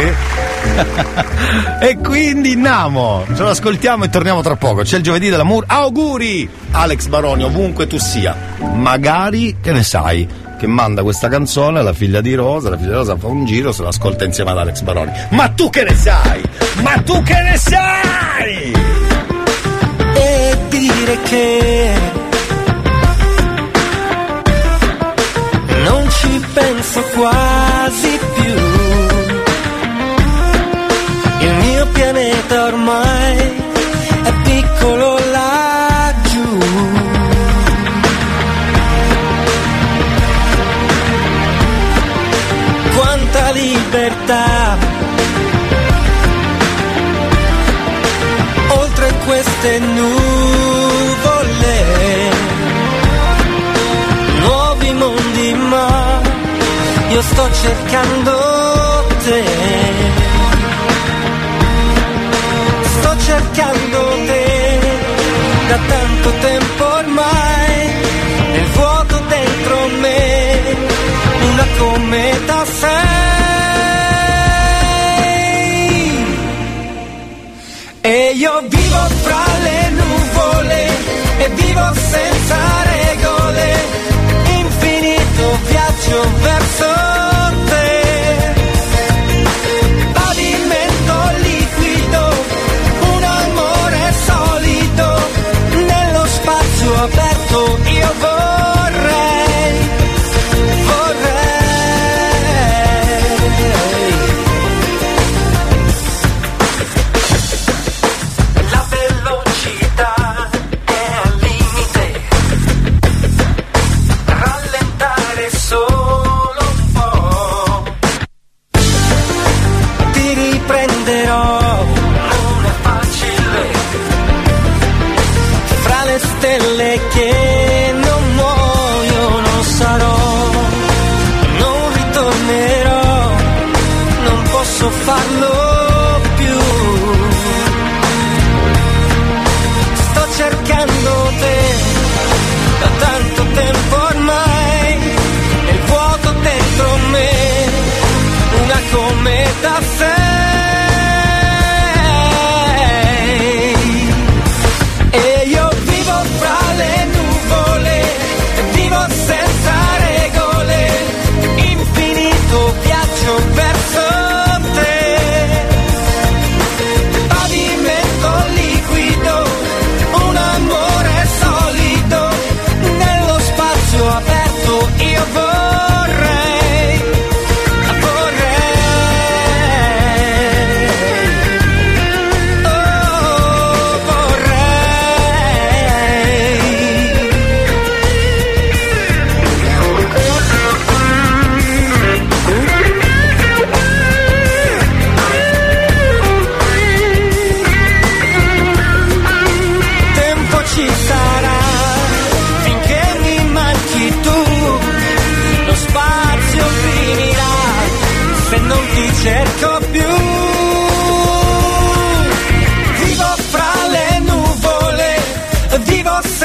[1.79, 4.81] E quindi Namo ce lo ascoltiamo e torniamo tra poco.
[4.81, 5.63] C'è il giovedì dell'amour.
[5.65, 8.35] Auguri Alex Baroni ovunque tu sia.
[8.73, 10.27] Magari che ne sai
[10.59, 13.71] che manda questa canzone alla figlia di Rosa, la figlia di Rosa fa un giro,
[13.71, 15.11] se l'ascolta insieme ad Alex Baroni.
[15.29, 16.41] Ma tu che ne sai?
[16.83, 18.73] Ma tu che ne sai?
[20.19, 21.93] e dire che
[25.83, 28.53] non ci penso quasi più.
[31.39, 33.37] Il mio pianeta ormai
[34.23, 35.28] è piccolo
[43.89, 44.77] libertà
[48.67, 51.39] oltre queste nuvole,
[54.41, 56.21] nuovi mondi, ma
[57.09, 59.43] io sto cercando te.
[62.83, 64.79] Sto cercando te
[65.67, 66.98] da tanto tempo
[80.39, 80.87] nuvole
[81.37, 83.73] e vivo senza regole,
[84.57, 87.08] infinito viaggio verso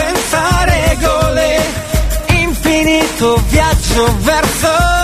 [0.05, 1.61] senza regole,
[2.29, 5.04] infinito viaggio verso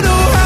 [0.00, 0.37] know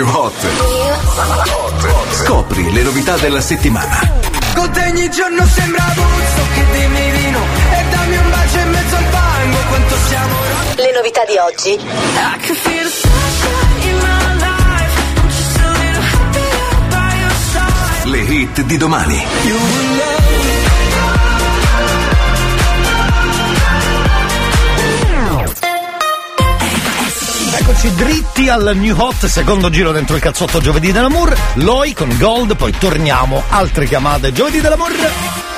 [0.00, 0.46] più hot.
[2.12, 3.98] Scopri le novità della settimana.
[4.54, 7.40] Con te ogni giorno sembra Buzzo che dimmi vino
[7.70, 10.34] e dammi un bacio in mezzo al fango quanto siamo
[10.76, 11.78] Le novità di oggi.
[18.04, 20.59] Le hit di domani.
[27.60, 31.36] Eccoci dritti al New Hot, secondo giro dentro il cazzotto Giovedì dell'Amour.
[31.56, 33.42] Loi con Gold, poi torniamo.
[33.50, 35.49] Altre chiamate Giovedì dell'Amour.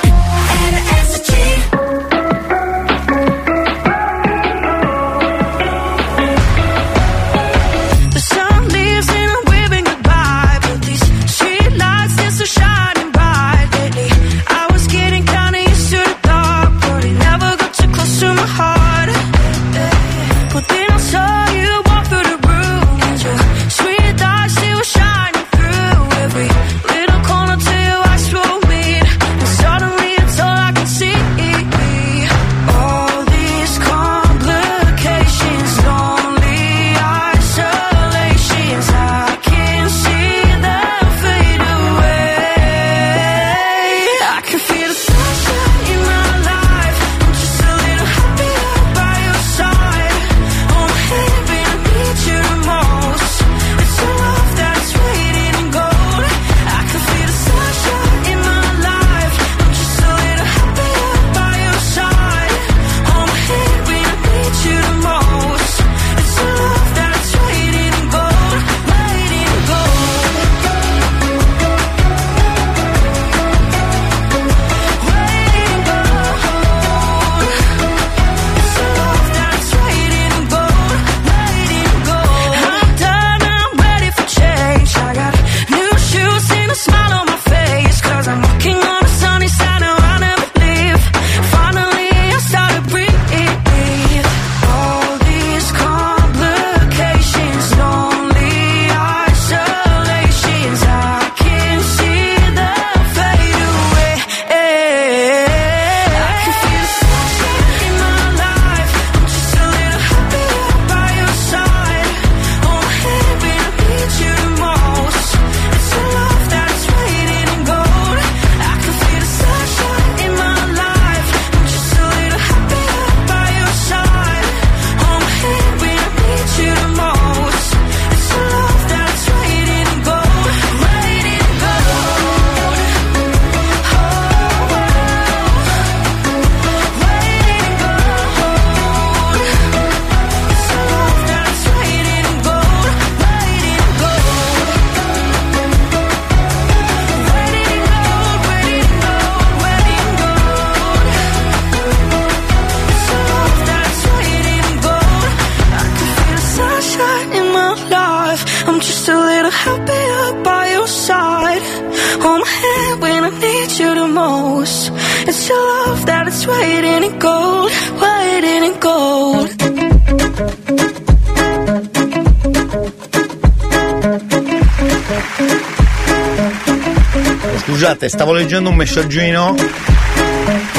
[178.63, 179.55] Leggendo un messaggino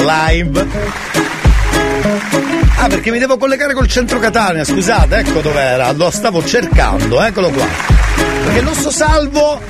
[0.05, 0.67] live.
[2.77, 7.51] Ah, perché mi devo collegare col centro Catania, scusate, ecco dov'era, lo stavo cercando, eccolo
[7.51, 7.67] qua.
[8.45, 9.61] Perché il nostro salvo,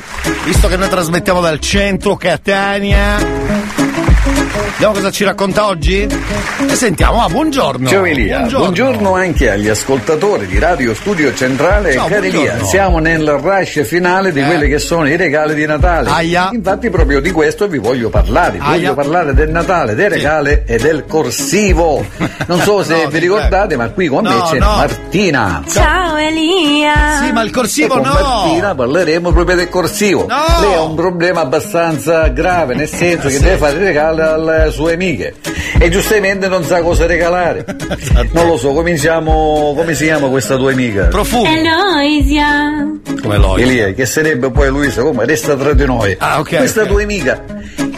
[0.44, 3.18] visto che noi trasmettiamo dal centro Catania,
[4.84, 6.02] vediamo cosa ci racconta oggi?
[6.68, 7.88] E sentiamo, ah, buongiorno.
[7.88, 9.14] Ciao Elia, buongiorno.
[9.14, 11.92] anche agli ascoltatori di Radio Studio Centrale.
[11.94, 12.66] Ciao, Cari Elia, buongiorno.
[12.66, 14.44] siamo nel rush finale di Eh.
[14.44, 16.10] quelli che sono i regali di Natale.
[16.10, 16.50] Aia.
[16.52, 18.58] Infatti proprio di questo vi voglio parlare.
[18.58, 18.70] Aia.
[18.76, 22.04] Voglio parlare del Natale, dei regali e del corsivo.
[22.46, 24.66] Non so se No, vi ricordate, ma qui con me No, c'è no.
[24.76, 25.62] Martina.
[25.68, 27.20] Ciao Elia!
[27.22, 28.12] Sì, ma il corsivo con no!
[28.12, 30.26] Martina parleremo proprio del corsivo.
[30.28, 30.44] No!
[30.60, 33.42] Lei ha un problema abbastanza grave, nel senso che Sì.
[33.42, 35.34] deve fare regali alle sue amiche.
[35.78, 37.64] E giustamente non sa cosa regalare.
[37.98, 38.28] Esatto.
[38.32, 39.72] Non lo so, cominciamo.
[39.76, 41.04] Come si chiama questa tua amica?
[41.06, 41.48] Profumi.
[41.58, 42.86] Eloisia!
[43.22, 43.62] Come Lois.
[43.62, 46.14] Elia, che sarebbe poi Luisa, come resta tra di noi.
[46.18, 46.88] Ah, ok, Questa ok.
[46.88, 47.42] tua amica,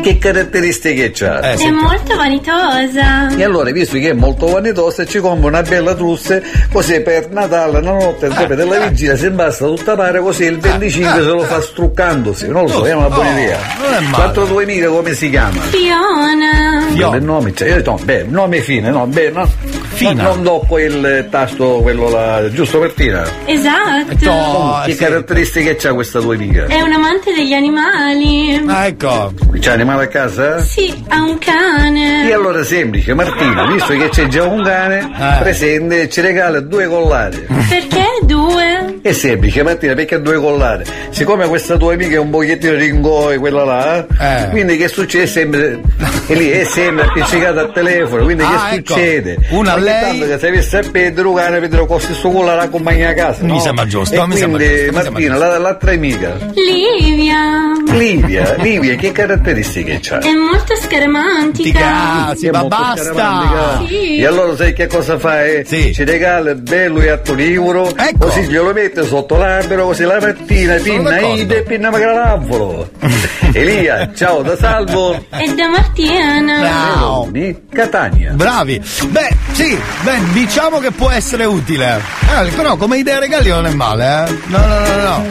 [0.00, 1.50] che caratteristiche ha?
[1.50, 3.28] Eh, È molto vanitosa!
[3.36, 7.72] E allora, visto che è molto vanitosa, ci compra una bella trusse, così per Natale,
[7.72, 11.60] la notte, giorno della vigilia, si imbasta tutta pare, così il 25 se lo fa
[11.62, 12.48] struccandosi.
[12.48, 13.58] Non lo so, è una buona Oh, idea.
[13.80, 14.22] non è male.
[14.24, 15.60] L'altra tua amica come si chiama?
[15.62, 16.86] Fiona!
[16.92, 19.48] Fio- Il nome, cioè, io no, beh, nome fine, no, beh, no.
[19.96, 20.12] Fina.
[20.24, 23.24] Non, non dopo il tasto, quello là, giusto per Tina.
[23.46, 24.30] Esatto!
[24.30, 24.98] Oh, che sì.
[24.98, 26.66] caratteristiche c'ha questa tua amica?
[26.66, 28.62] È un amante degli animali!
[28.66, 29.32] Ah, ecco.
[29.58, 30.58] C'è animale a casa?
[30.60, 32.28] Sì, ha un cane!
[32.28, 35.38] E allora semplice, Martina, visto che c'è già un cane, Eh.
[35.42, 37.46] presente, ci regala due collari.
[37.68, 38.98] Perché due?
[39.00, 40.84] È semplice, Martina, perché due collari?
[41.08, 44.50] Siccome questa tua amica è un pochettino ringoi, quella là, Eh.
[44.50, 45.80] quindi che succede sempre?
[46.28, 48.92] E lì è sempre appiccicata al telefono, quindi Ah, che ecco.
[48.94, 49.38] succede?
[49.50, 50.82] Una lei- che se avesse a
[51.26, 53.42] un cane, vedrò con questo collare accompagna a casa.
[53.42, 53.60] Mi no?
[53.60, 57.72] sembra giusto, E mi quindi, Martina, la- l'altra amica, Livia!
[57.92, 60.18] Livia, Livia, che caratteristiche c'ha?
[60.18, 61.78] È molto scaramantica!
[61.78, 63.82] Tica, sì, ma molto basta.
[63.86, 64.16] Sì.
[64.18, 65.64] E allora sai che cosa fai?
[65.64, 65.92] Sì.
[65.94, 68.26] Ci regala il bello e attorivoro, Ecco.
[68.26, 72.90] così glielo mette sotto l'albero, così la mattina pinna ide e pinna magari l'avolo.
[73.52, 75.14] Elia, ciao da Salvo.
[75.14, 76.60] E da Martina!
[76.66, 77.28] Ciao.
[77.30, 78.32] Di Catania.
[78.32, 78.82] Bravi.
[79.08, 82.00] Beh, sì, beh, diciamo che può essere utile.
[82.38, 84.38] Eh, però come idea regali non è male, eh.
[84.46, 85.26] No, no, no, no.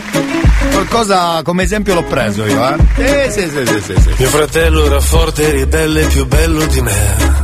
[0.72, 3.30] Qualcosa come esempio l'ho preso io, eh.
[3.32, 4.10] Sì, sì, sì, sì, sì, sì.
[4.18, 7.44] Mio fratello era forte, ribelle, più bello di me.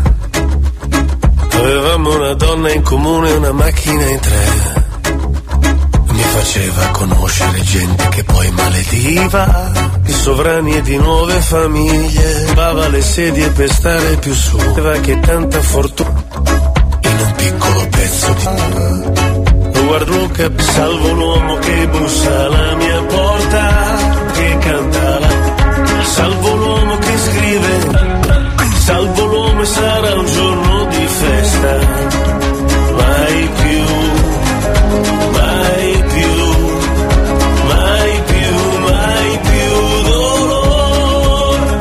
[1.54, 4.90] Avevamo una donna in comune, una macchina in tre.
[6.08, 9.72] Mi faceva conoscere gente che poi malediva.
[10.00, 12.54] Di sovrani e di nuove famiglie.
[12.56, 14.58] Lava le sedie per stare più su.
[14.58, 16.31] Aveva che tanta fortuna
[17.22, 19.14] in un piccolo pezzo di.
[19.74, 24.10] Lo guardo che salvo l'uomo che bussa alla mia porta.
[24.34, 25.60] Che canta la
[26.04, 27.80] Salvo l'uomo che scrive,
[28.80, 31.78] salvo l'uomo e sarà un giorno di festa.
[32.98, 33.84] Mai più,
[35.32, 36.34] mai più,
[37.68, 41.78] mai più, mai più dolore.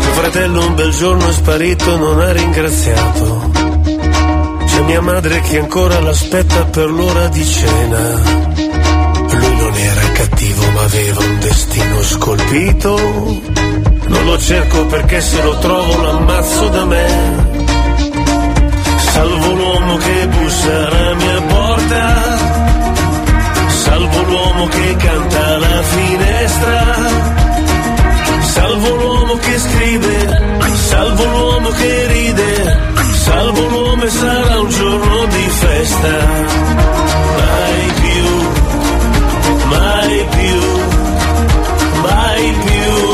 [0.00, 3.43] Mio fratello un bel giorno è sparito, non ha ringraziato.
[4.74, 7.98] C'è mia madre che ancora l'aspetta per l'ora di cena.
[9.30, 12.96] Lui non era cattivo ma aveva un destino scolpito.
[14.06, 17.06] Non lo cerco perché se lo trovo l'ammazzo da me.
[18.96, 22.38] Salvo l'uomo che bussa alla mia porta.
[23.68, 27.43] Salvo l'uomo che canta alla finestra.
[28.66, 30.58] Salvo l'uomo che scrive.
[30.88, 32.78] Salvo l'uomo che ride.
[33.12, 36.26] Salvo l'uomo e sarà un giorno di festa.
[37.36, 38.62] Mai più
[39.68, 40.60] mai più,
[42.02, 43.13] mai più,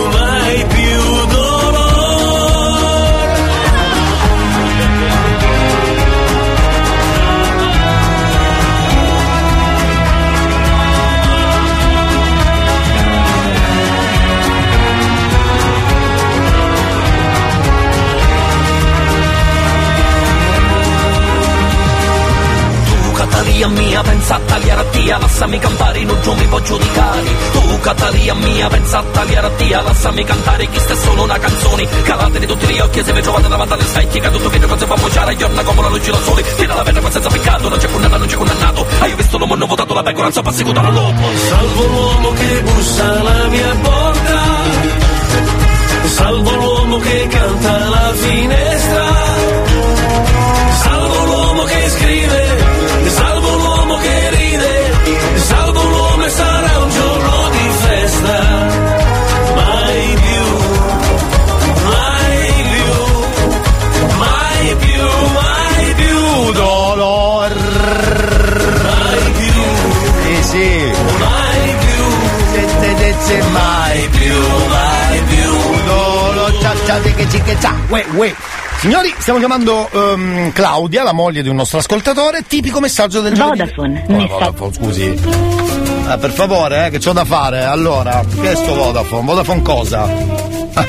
[23.40, 27.22] Catalia mia, pensa a tagliare a tia, lasciami cantare, non mi può giudicare.
[27.52, 31.88] Tu Catalia mia, pensa a tagliare a tia, lasciami cantare, chi sta solo una canzone.
[32.02, 35.34] Calate di tutti gli occhi, se vi trovate davanti alle specchie, tutto che cosa fa
[35.36, 36.42] giorna come la luce da sole.
[36.44, 38.86] Fino alla pena senza peccato, non c'è condannato, non c'è condannato.
[38.98, 43.20] Hai visto l'uomo, hanno votato la becco, corazza passico dalla lopo Salvo l'uomo che bussa
[43.20, 44.42] alla mia porta
[46.04, 49.59] Salvo l'uomo che canta alla finestra
[78.20, 78.34] uè.
[78.80, 83.58] Signori, stiamo chiamando ehm, Claudia, la moglie di un nostro ascoltatore, tipico messaggio del giovedì.
[83.58, 84.26] Vodafone, Oh.
[84.26, 85.20] Vodafone, scusi.
[86.06, 87.62] Ah, per favore, eh, che c'ho da fare.
[87.64, 89.26] Allora, che è sto Vodafone?
[89.26, 90.02] Vodafone cosa?
[90.74, 90.86] Ah,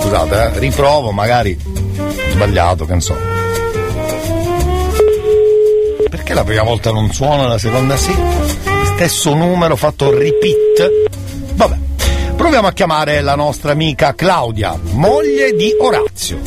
[0.00, 1.58] Scusate, eh, riprovo, magari
[2.30, 3.16] sbagliato, che ne so.
[6.08, 8.14] Perché la prima volta non suona, la seconda sì?
[8.94, 11.08] Stesso numero fatto repeat.
[11.54, 11.76] Vabbè.
[12.38, 16.38] Proviamo a chiamare la nostra amica Claudia, moglie di Orazio.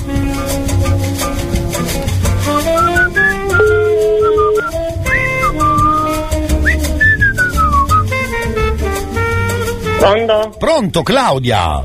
[9.99, 10.55] Pronto?
[10.57, 11.83] Pronto Claudia?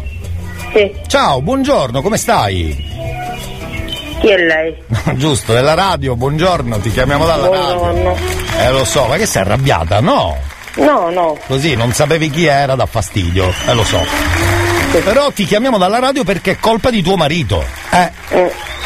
[0.73, 0.95] Sì.
[1.09, 2.77] Ciao, buongiorno, come stai?
[4.21, 4.75] Chi è lei?
[5.17, 7.77] Giusto, è la radio, buongiorno, ti chiamiamo dalla radio.
[7.77, 8.17] Buongiorno.
[8.61, 10.01] Eh lo so, ma che sei arrabbiata?
[10.01, 10.55] No.
[10.77, 11.39] No, no.
[11.47, 13.53] Così non sapevi chi era, dà fastidio.
[13.67, 14.05] Eh lo so.
[15.05, 17.65] Però ti chiamiamo dalla radio perché è colpa di tuo marito.
[17.91, 18.11] Eh.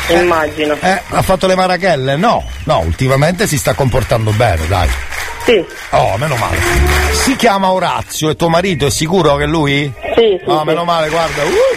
[0.09, 0.77] Immagino.
[0.81, 2.17] Eh, ha fatto le marachelle?
[2.17, 4.89] No, no, ultimamente si sta comportando bene, dai.
[5.45, 5.65] Sì.
[5.91, 6.57] Oh, meno male.
[7.12, 9.93] Si chiama Orazio e tuo marito è sicuro che è lui?
[10.17, 10.51] Sì, sì.
[10.51, 11.43] No, meno male, guarda.
[11.45, 11.77] uh.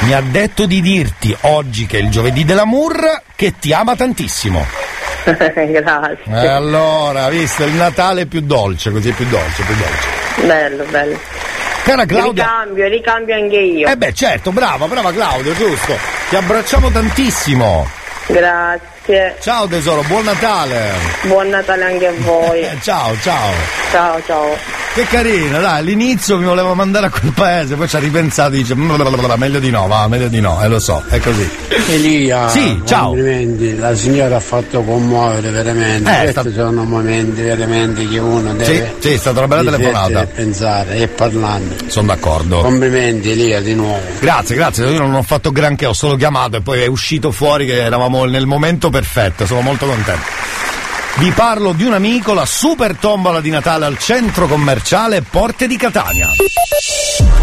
[0.00, 4.66] Mi ha detto di dirti oggi che è il giovedì dell'amour che ti ama tantissimo.
[5.54, 6.18] Grazie.
[6.26, 10.46] E allora, visto, il Natale è più dolce, così è più dolce, più dolce.
[10.46, 11.18] Bello, bello.
[11.84, 12.44] Cara Claudia.
[12.44, 13.88] Ricambio, ricambio anche io.
[13.88, 15.96] Eh beh, certo, brava, brava Claudia, giusto.
[16.28, 17.86] Ti abbracciamo tantissimo.
[18.26, 18.93] Grazie.
[19.38, 20.92] Ciao tesoro, buon Natale.
[21.26, 22.66] Buon Natale anche a voi.
[22.80, 23.52] ciao, ciao.
[23.90, 24.56] Ciao, ciao.
[24.94, 28.58] Che carina, dai, all'inizio mi voleva mandare a quel paese, poi ci ha ripensato e
[28.58, 31.50] dice "Blablabla, meglio di no, va, meglio di no, e lo so, è così.
[31.88, 33.06] Elia, Sì, ciao.
[33.08, 36.10] complimenti, la signora ha fatto commuovere veramente.
[36.28, 40.22] Eh, Questi sono momenti veramente che uno Sì, deve sì, è stata una bella telefonata.
[40.22, 41.74] e pensare e parlando.
[41.88, 42.60] Sono d'accordo.
[42.60, 43.98] Complimenti Elia di nuovo.
[44.20, 47.66] Grazie, grazie, io non ho fatto granché, ho solo chiamato e poi è uscito fuori
[47.66, 50.24] che eravamo nel momento perfetto, sono molto contento.
[51.16, 55.76] Vi parlo di un amico, la super tombola di Natale al centro commerciale Porte di
[55.76, 56.30] Catania.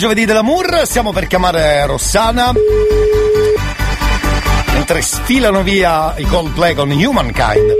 [0.00, 2.52] Giovedì dell'amour, stiamo per chiamare Rossana.
[4.72, 7.74] Mentre sfilano via i Coldplay con Humankind.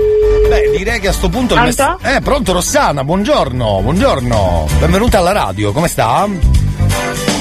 [0.47, 1.97] Beh, direi che a sto punto il Pronto?
[1.99, 4.67] mess- Eh, pronto Rossana, buongiorno, buongiorno.
[4.77, 6.27] Benvenuta alla radio, come sta?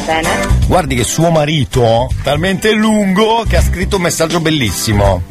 [0.06, 0.28] Bene.
[0.66, 5.22] Guardi che suo marito, talmente lungo, che ha scritto un messaggio bellissimo.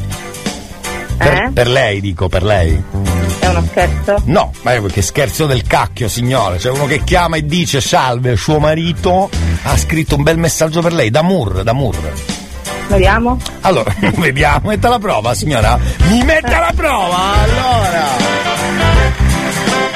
[1.17, 1.49] Per, Eh?
[1.51, 2.81] per lei, dico, per lei.
[3.39, 4.21] È uno scherzo?
[4.25, 6.57] No, ma è che scherzo del cacchio, signore.
[6.57, 9.29] C'è uno che chiama e dice salve, suo marito
[9.71, 12.13] ha scritto un bel messaggio per lei, d'amor, d'amor.
[12.87, 13.39] Vediamo.
[13.61, 15.79] Allora, vediamo, metta la prova, signora.
[16.07, 18.07] Mi metta la prova, allora.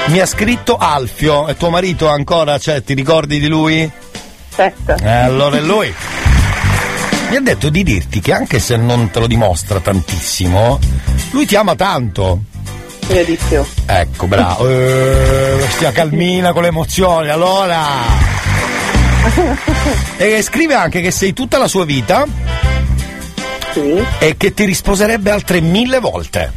[0.06, 3.90] Mi ha scritto Alfio, e tuo marito ancora, cioè, ti ricordi di lui?
[4.54, 4.94] Certo.
[5.02, 5.92] Eh, allora è lui.
[7.30, 10.78] Mi ha detto di dirti che anche se non te lo dimostra tantissimo,
[11.30, 12.42] lui ti ama tanto.
[13.08, 13.64] Io di più.
[13.86, 14.68] Ecco, bravo.
[14.68, 18.23] Eh, stia calmina con le emozioni, allora.
[20.16, 22.24] E scrive anche che sei tutta la sua vita.
[24.18, 26.52] E che ti risposerebbe altre mille volte.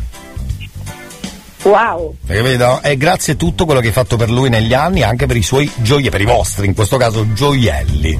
[1.63, 2.15] Wow.
[2.25, 2.81] Capito?
[2.81, 5.41] E grazie a tutto quello che hai fatto per lui negli anni, anche per i
[5.41, 8.19] suoi gioielli, per i vostri, in questo caso gioielli.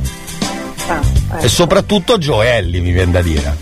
[0.88, 1.02] Ah,
[1.40, 1.48] E eh.
[1.48, 3.56] soprattutto gioielli, mi viene da dire.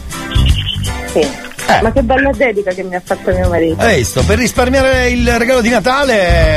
[1.11, 1.44] Sì.
[1.67, 1.81] Eh.
[1.81, 3.81] Ma che bella dedica che mi ha fatto mio marito.
[3.83, 4.23] Hai visto?
[4.23, 6.13] Per risparmiare il regalo di Natale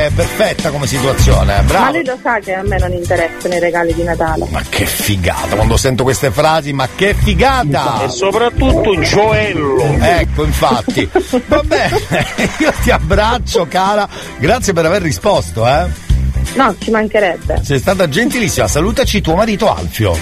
[0.07, 1.91] è perfetta come situazione, eh, Ma bravo.
[1.93, 4.47] lui lo sa che a me non interessano i regali di Natale.
[4.51, 8.05] Ma che figata, quando sento queste frasi, ma che figata!
[8.05, 9.83] E soprattutto gioello.
[10.01, 11.09] Ecco, infatti.
[11.47, 11.99] Va bene,
[12.59, 14.07] io ti abbraccio, cara.
[14.39, 16.07] Grazie per aver risposto, eh.
[16.55, 17.61] No, ci mancherebbe.
[17.63, 18.67] Sei stata gentilissima.
[18.67, 20.17] Salutaci tuo marito Alfio.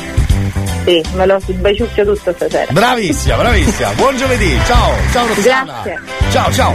[0.84, 2.66] Sì, me lo sbaciucchio tutto stasera.
[2.70, 3.92] Bravissima, bravissima.
[3.94, 4.56] Buon giovedì.
[4.66, 5.64] Ciao, ciao Rossana.
[5.82, 6.00] Grazie.
[6.30, 6.74] Ciao, ciao.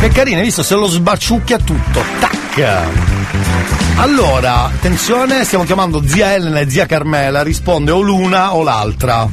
[0.00, 0.62] Che carina, hai visto?
[0.62, 2.02] Se lo sbaciucchia tutto.
[2.20, 2.88] Tac.
[3.96, 7.42] Allora, attenzione, stiamo chiamando zia Elena e zia Carmela.
[7.42, 9.28] Risponde o l'una o l'altra.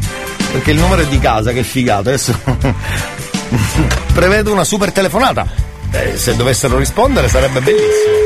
[0.52, 2.10] Perché il numero è di casa, che figata.
[2.10, 2.34] Adesso
[4.14, 5.69] prevedo una super telefonata.
[5.92, 8.18] Eh, se dovessero rispondere sarebbe bellissimo.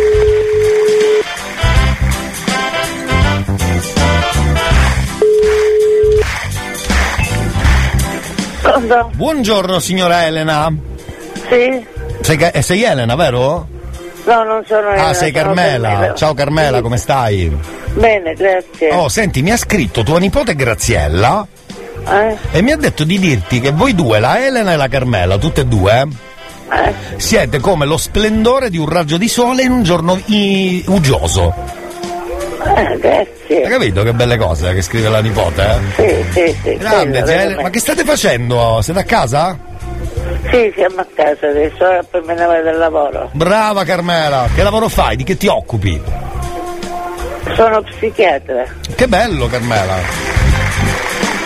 [9.14, 10.72] Buongiorno signora Elena.
[11.49, 11.85] Sì?
[12.22, 13.68] Sei, eh, sei Elena, vero?
[14.26, 15.88] No, non sono Ah, Elena, sei sono Carmela.
[15.90, 16.15] Carmela.
[16.15, 17.56] Ciao Carmela, come stai?
[17.94, 18.91] Bene, grazie.
[18.91, 21.45] Oh, senti, mi ha scritto tua nipote Graziella
[22.07, 22.38] Eh?
[22.52, 25.61] e mi ha detto di dirti che voi due, la Elena e la Carmela, tutte
[25.61, 26.07] e due,
[26.72, 26.94] Eh?
[27.18, 31.53] siete come lo splendore di un raggio di sole in un giorno i- uggioso.
[32.76, 33.64] Eh, grazie.
[33.65, 35.80] Hai capito che belle cose che scrive la nipote?
[35.98, 36.23] Eh?
[36.31, 36.77] Sì, sì, sì.
[36.77, 37.61] Grande, veramente.
[37.61, 38.80] Ma che state facendo?
[38.81, 39.57] Siete a casa?
[40.49, 43.30] Sì, siamo a casa adesso, ora poi me ne vado al lavoro.
[43.34, 45.15] Brava Carmela, che lavoro fai?
[45.18, 46.02] Di che ti occupi?
[47.56, 48.64] Sono psichiatra.
[48.95, 49.95] Che bello Carmela.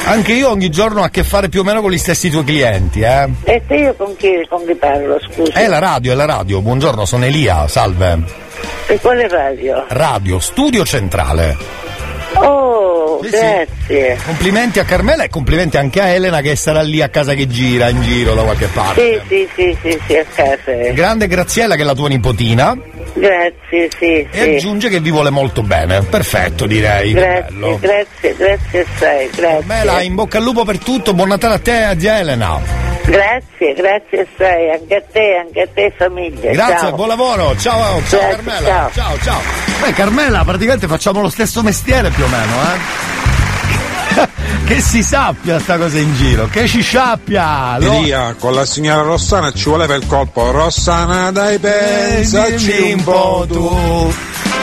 [0.07, 2.45] Anche io ogni giorno ho a che fare più o meno con gli stessi tuoi
[2.45, 3.27] clienti, eh?
[3.43, 5.51] E te io con chi, con chi parlo, scusa?
[5.51, 6.61] È la radio, è la radio.
[6.61, 8.23] Buongiorno, sono Elia, salve.
[8.87, 9.83] E quale radio?
[9.89, 11.86] Radio, studio centrale.
[12.39, 13.37] Oh, Sì, sì.
[13.37, 14.17] grazie.
[14.25, 17.89] Complimenti a Carmela e complimenti anche a Elena che sarà lì a casa che gira,
[17.89, 19.21] in giro da qualche parte.
[19.27, 20.71] Sì, sì, sì, sì, sì, a casa.
[20.71, 20.93] eh.
[20.93, 22.77] Grande Graziella che è la tua nipotina
[23.13, 24.39] Grazie, sì, e sì.
[24.55, 26.01] aggiunge che vi vuole molto bene.
[26.03, 27.13] Perfetto direi.
[27.13, 29.65] Grazie, grazie, grazie assai, grazie.
[29.67, 32.86] Carmela, in bocca al lupo per tutto, buon Natale a te e a zia Elena.
[33.07, 36.51] Grazie, grazie assai, anche a te, anche a te famiglia.
[36.51, 36.95] Grazie, ciao.
[36.95, 38.67] buon lavoro, ciao, ciao Grazie, Carmela.
[38.67, 38.91] ciao.
[38.93, 39.39] ciao, ciao.
[39.81, 44.27] Beh, Carmela, praticamente facciamo lo stesso mestiere più o meno, eh?
[44.67, 47.77] che si sappia sta cosa in giro, che ci sappia!
[47.79, 50.51] lo- Elia, con la signora Rossana ci voleva il colpo.
[50.51, 54.13] Rossana, dai, pensaci un po' tu.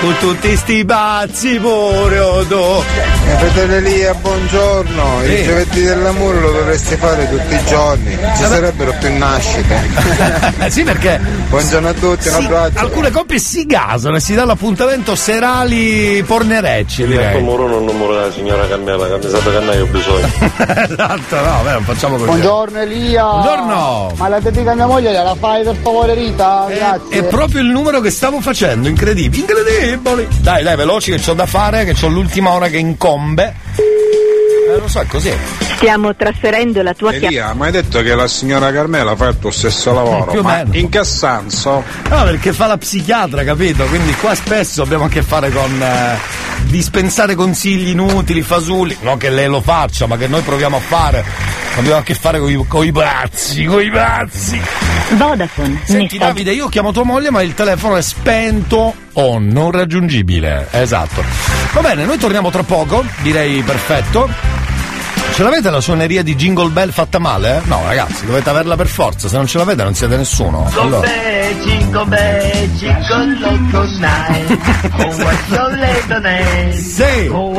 [0.01, 2.57] Con tutti sti bazzi pure o tu.
[2.57, 5.21] Mio fratello Elia, buongiorno.
[5.25, 5.31] Sì.
[5.33, 8.11] Il giovedì dell'amore lo dovresti fare tutti i giorni.
[8.37, 9.81] Ci sarebbero più nascite.
[10.69, 12.79] sì, perché Buongiorno a tutti, un si- abbraccio.
[12.81, 17.41] alcune coppie si gasano e si dà l'appuntamento serali pornerecci, Il direi.
[17.41, 20.27] numero non numero della signora Carmela, che mi sa che ne ho bisogno.
[20.91, 22.27] esatto, no, beh, non facciamo così.
[22.29, 23.25] Buongiorno Elia.
[23.25, 24.13] Buongiorno.
[24.17, 26.67] Ma la dedica a mia moglie gliela fai per favore Rita?
[26.69, 27.19] Grazie.
[27.21, 29.53] È proprio il numero che stavo facendo, incredibile.
[29.85, 30.27] Incredibili.
[30.41, 33.55] Dai, dai, veloci che c'ho da fare, che c'ho l'ultima ora che incombe.
[33.77, 35.33] Eh, lo so, è così.
[35.77, 37.27] Stiamo trasferendo la tua chiamata.
[37.27, 40.31] Elia, ma hai detto che la signora Carmela fa il tuo stesso lavoro?
[40.31, 40.75] Più o ma meno.
[40.77, 41.85] in che senso?
[42.09, 43.85] No, perché fa la psichiatra, capito?
[43.85, 46.17] Quindi qua spesso abbiamo a che fare con eh,
[46.63, 48.97] dispensare consigli inutili, fasulli.
[49.03, 51.25] Non che lei lo faccia, ma che noi proviamo a fare.
[51.77, 54.61] Abbiamo a che fare con i, pazzi, con i pazzi.
[55.11, 55.83] Vodafone.
[55.85, 59.04] Senti Davide, io chiamo tua moglie, ma il telefono è spento.
[59.15, 60.69] O non raggiungibile.
[60.71, 61.23] Esatto.
[61.73, 64.29] Va bene, noi torniamo tra poco, direi perfetto.
[65.35, 67.61] Ce l'avete la suoneria di Jingle Bell fatta male?
[67.65, 69.27] No, ragazzi, dovete averla per forza.
[69.27, 70.71] Se non ce l'avete, non siete nessuno.
[70.79, 71.09] Allora.
[71.65, 74.59] Jingle bell, jingle loco night.
[74.97, 75.11] Oh?
[76.73, 77.29] Sì.
[77.33, 77.53] Oh?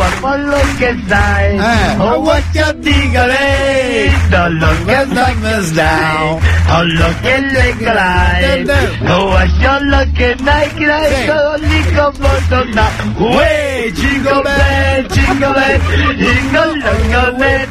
[1.59, 1.95] Eh.
[1.97, 4.09] Oh, what your digole?
[4.29, 6.41] Don't look at the down.
[6.67, 8.69] Oh, look at the glide.
[9.07, 10.73] Oh, what your lucky night?
[10.75, 12.89] Glide, oh, lico molto now.
[13.35, 15.79] Way, jingle bell, jingle bell,
[16.15, 17.64] jingle jingle bell,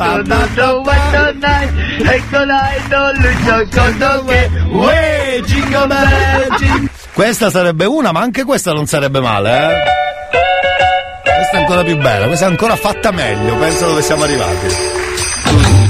[7.12, 10.02] Questa sarebbe una, ma anche questa non sarebbe male, eh?
[11.22, 15.83] Questa è ancora più bella, questa è ancora fatta meglio, penso dove siamo arrivati.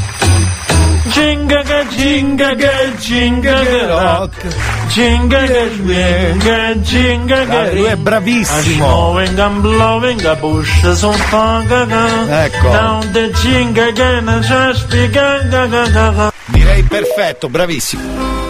[1.14, 4.46] Jinga che jinga che jinga che rock
[4.88, 8.74] Jinga che jinga jinga Dai, lui è bravissimo.
[8.74, 12.68] Snowing and blowing a bush so far Ecco.
[12.68, 18.43] Down the jinga ne c'è spiegata Direi perfetto, bravissimo.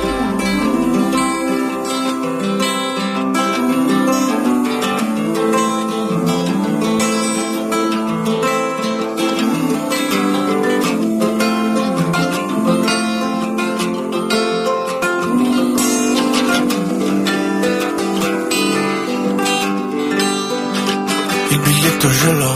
[22.04, 22.54] Biglietto ce l'ho.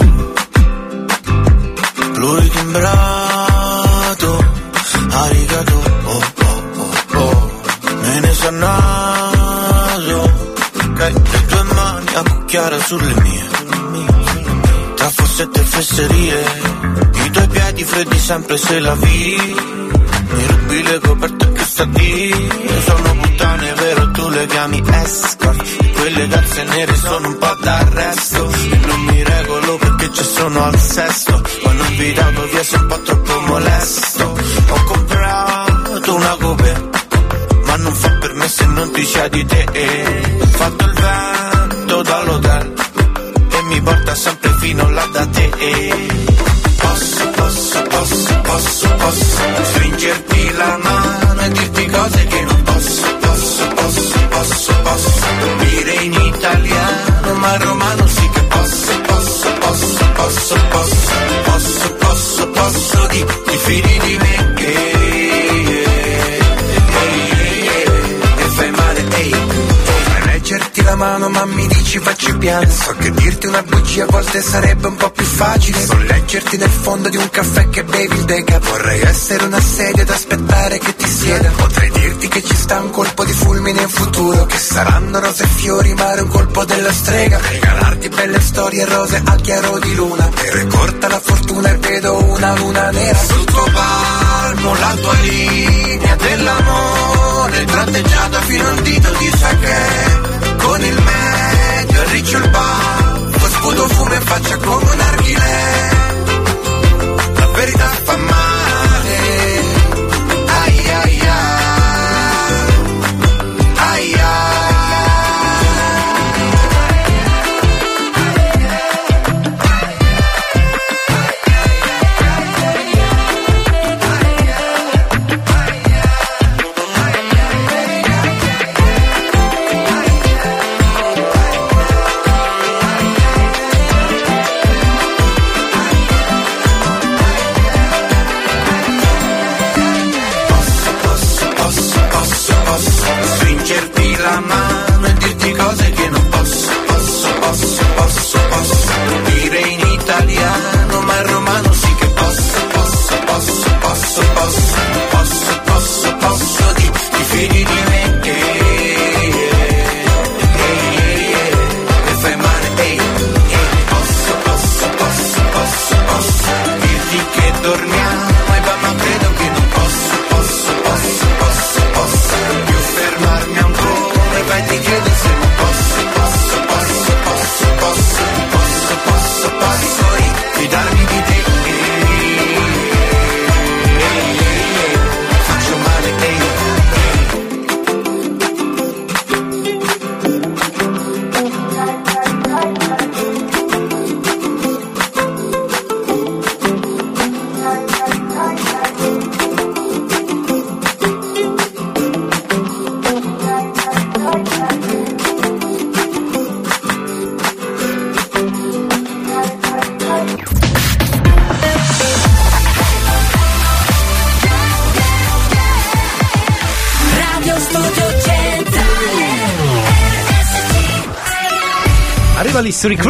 [2.16, 4.44] Lui timbrato
[5.10, 7.50] Arigato oh, oh, oh, oh.
[8.02, 10.20] Me ne sa naso
[10.84, 13.46] Ok, le tue mani a cucchiare sulle mie.
[14.96, 16.44] Tra fossette e fesserie
[17.24, 19.56] I tuoi piedi freddi sempre se la vi.
[20.30, 22.50] Mi rubi le coperte che sta di?
[22.84, 24.10] Sono puttane vero?
[24.10, 25.92] Tu le chiami escort.
[25.94, 28.57] Quelle calze nere sono un po' d'arresto
[30.68, 34.24] al sesto Quando ho invitato via sei un po' troppo molesto.
[34.68, 36.90] Ho comprato una coupe
[37.64, 39.64] Ma non fa per me se non ti c'è di te.
[40.40, 42.74] Ho fatto il vento dall'hotel
[43.50, 45.50] E mi porta sempre fino là da te.
[46.78, 52.47] Posso, posso, posso, posso, posso Stringerti la mano e dirti cose che non
[71.98, 75.84] dici facci piano So che dirti una bugia a volte sarebbe un po' più facile.
[75.86, 80.02] Non leggerti nel fondo di un caffè che bevi il deca Vorrei essere una sedia
[80.02, 81.50] ad aspettare che ti sieda.
[81.50, 85.46] Potrei dirti che ci sta un colpo di fulmine in futuro Che saranno rose e
[85.46, 87.38] fiori ma un colpo della strega.
[87.40, 90.28] Regalarti belle storie rose al chiaro di luna.
[90.28, 93.18] Però è corta la fortuna e vedo una luna nera.
[93.18, 101.02] Sul tuo palmo la tua linea dell'amore Tratteggiata fino al dito di sake Con il
[101.02, 101.27] medio
[102.08, 105.90] e riccio il baffo Sputo fumo in faccia come un archile
[107.34, 107.90] La verità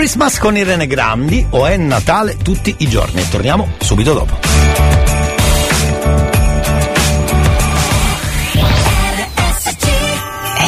[0.09, 3.29] Christmas con Irene Grandi o è Natale tutti i giorni.
[3.29, 4.39] Torniamo subito dopo.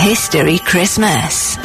[0.04, 1.58] History Christmas.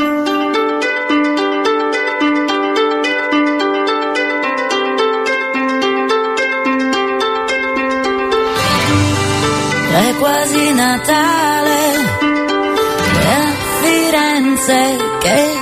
[9.92, 11.96] È quasi Natale
[13.26, 15.55] a Firenze che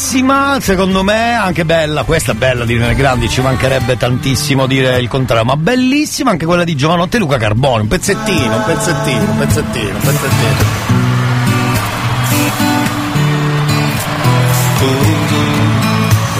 [0.00, 4.98] fighissima, secondo me, anche bella, questa è bella di Irene Grandi, ci mancherebbe tantissimo dire
[4.98, 9.30] il contrario, ma bellissima anche quella di Giovanotti e Luca Carbone, un pezzettino, un pezzettino,
[9.30, 10.98] un pezzettino, un pezzettino.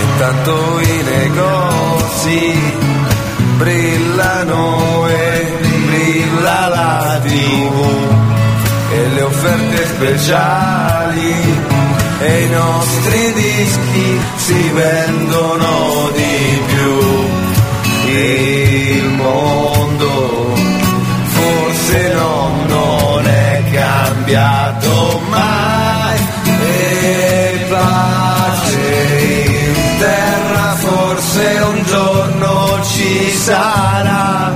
[0.03, 2.75] Intanto i negozi
[3.57, 8.19] brillano e brilla la tv
[8.93, 11.89] e le offerte speciali
[12.21, 16.99] e i nostri dischi si vendono di più.
[18.13, 20.55] Il mondo
[21.25, 28.79] forse no, non è cambiato mai e pace
[29.47, 34.53] in terra forse un giorno ci sarà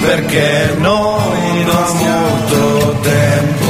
[0.00, 3.69] perché noi non abbiamo avuto tempo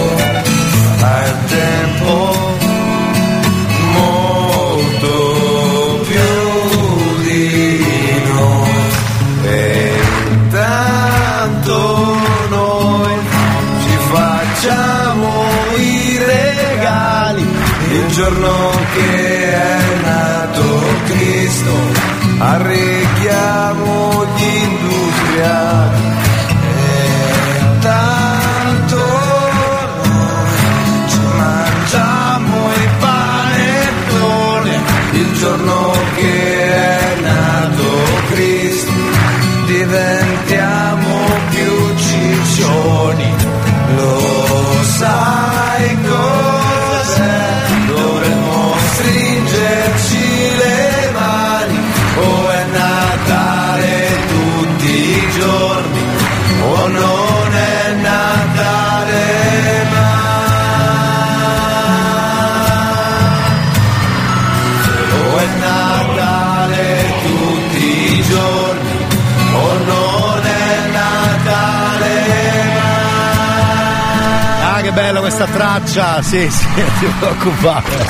[76.30, 78.06] Sì, sì, non ti preoccupare.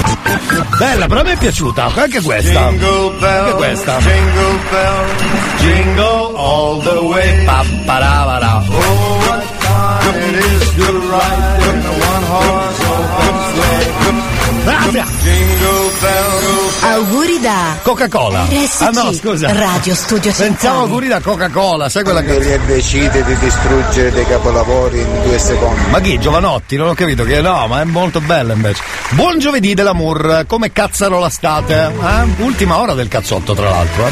[0.79, 2.69] Bella, però mi è piaciuta, anche questa.
[2.69, 3.97] Jingle bell, Anche questa.
[3.99, 5.07] jingle bell,
[5.59, 7.45] jingle all the way.
[7.47, 8.63] Papparavara.
[8.69, 14.40] Oh, what fun it is to ride in a one horse open sleigh.
[14.71, 15.05] Grazie.
[16.83, 18.45] Auguri da Coca-Cola.
[18.49, 19.53] RSC, Ah no, scusa.
[19.53, 20.79] Radio Studio Pensavo Centrale.
[20.79, 22.61] auguri da Coca-Cola, sai quella Quando che.
[22.67, 25.81] decide di distruggere dei capolavori in due secondi.
[25.91, 26.19] Ma chi?
[26.21, 26.77] Giovanotti?
[26.77, 28.83] Non ho capito che no, ma è molto bella invece.
[29.11, 31.75] Buon giovedì dell'amour, come cazzarola state?
[32.01, 32.43] Eh?
[32.43, 34.07] Ultima ora del cazzotto, tra l'altro.
[34.07, 34.11] eh.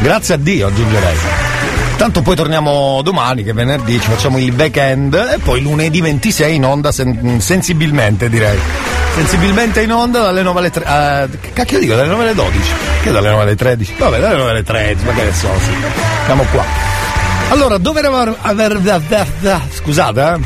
[0.00, 1.16] Grazie a Dio, aggiungerei.
[1.96, 6.54] Tanto poi torniamo domani, che è venerdì, ci facciamo il weekend e poi lunedì 26
[6.56, 8.58] in onda sen- sensibilmente direi.
[9.14, 11.28] Sensibilmente in onda dalle 9 alle 3.
[11.40, 11.94] che cacchio dico?
[11.94, 12.72] Dalle 9 alle 12?
[13.02, 13.94] Che dalle 9 alle 13?
[13.98, 15.70] Vabbè, dalle 9 alle 13, ma che ne so, sì.
[16.24, 16.64] Siamo qua.
[17.50, 18.34] Allora, dove eravamo?
[18.40, 20.38] aver- Scusate, eh?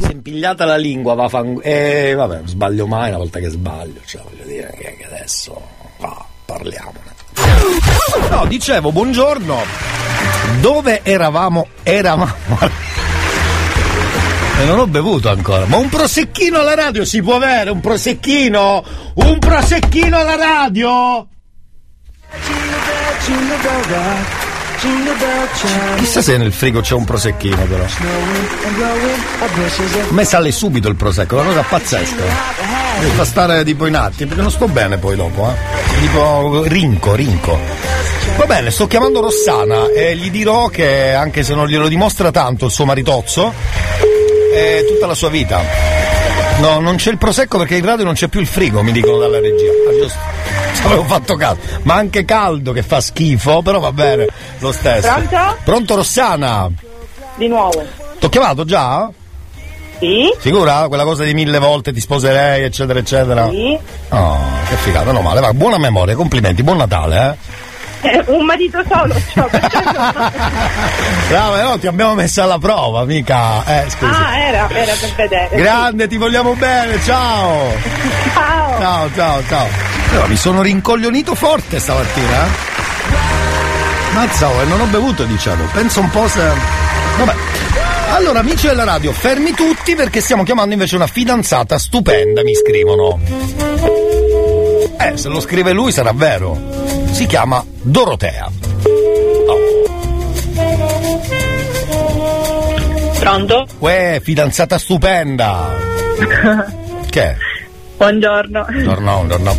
[0.00, 1.58] Si è impigliata la lingua, va fan...
[1.62, 5.58] Eh, vabbè, sbaglio mai una volta che sbaglio, cioè voglio dire che, adesso
[5.98, 7.14] va, parliamone.
[8.30, 9.62] No, dicevo, buongiorno.
[10.60, 11.68] Dove eravamo?
[11.82, 12.34] Eravamo.
[14.58, 15.66] E non ho bevuto ancora.
[15.66, 17.70] Ma un prosecchino alla radio si può avere?
[17.70, 18.84] Un prosecchino?
[19.14, 21.26] Un prosecchino alla radio?
[25.96, 27.84] Chissà se nel frigo c'è un prosecchino però.
[27.84, 27.88] A
[30.10, 32.22] me sale subito il prosecco, è una cosa pazzesca.
[33.00, 35.54] Mi fa stare tipo in atti, perché non sto bene poi dopo, eh.
[36.00, 37.58] Tipo rinco, rinco.
[38.36, 42.66] Va bene, sto chiamando Rossana e gli dirò che anche se non glielo dimostra tanto
[42.66, 43.52] il suo maritozzo,
[44.56, 45.60] è tutta la sua vita.
[46.58, 49.18] No, non c'è il prosecco perché in radio non c'è più il frigo, mi dicono
[49.18, 49.70] dalla regia.
[49.70, 50.18] Ah, giusto.
[50.86, 51.58] Avevo fatto caso.
[51.82, 54.26] Ma anche caldo che fa schifo, però va bene
[54.58, 55.12] lo stesso.
[55.12, 55.56] Pronto?
[55.64, 56.70] Pronto Rossana?
[57.34, 57.84] Di nuovo.
[58.18, 59.10] T'ho chiamato già?
[59.98, 60.32] Sì?
[60.38, 60.86] Sicura?
[60.88, 63.48] Quella cosa di mille volte ti sposerei, eccetera, eccetera.
[63.50, 63.78] Sì.
[64.10, 64.38] Oh,
[64.68, 65.40] che figata, no male.
[65.40, 67.64] Va, buona memoria, complimenti, buon Natale, eh.
[68.06, 69.48] Eh, un marito solo, ciao.
[71.28, 73.64] Brava, no, ti abbiamo messo alla prova, mica.
[73.64, 74.04] Eh, scusi.
[74.04, 75.56] ah, era, era per vedere.
[75.56, 77.72] Grande, ti vogliamo bene, ciao!
[78.32, 78.78] Ciao!
[78.80, 79.66] Ciao, ciao, ciao.
[80.10, 82.74] Però mi sono rincoglionito forte stamattina, eh?
[84.12, 85.64] Mazza, e non ho bevuto, diciamo.
[85.72, 86.42] Penso un po' se.
[87.18, 87.34] Vabbè.
[88.10, 93.18] Allora, amici della radio, fermi tutti perché stiamo chiamando invece una fidanzata stupenda, mi scrivono.
[94.98, 96.75] Eh, se lo scrive lui sarà vero.
[97.16, 98.50] Si chiama Dorotea.
[103.18, 103.66] Pronto?
[103.78, 105.74] Uè, fidanzata stupenda.
[107.08, 107.36] Che?
[107.96, 108.66] Buongiorno.
[108.68, 109.56] No, no, no, no.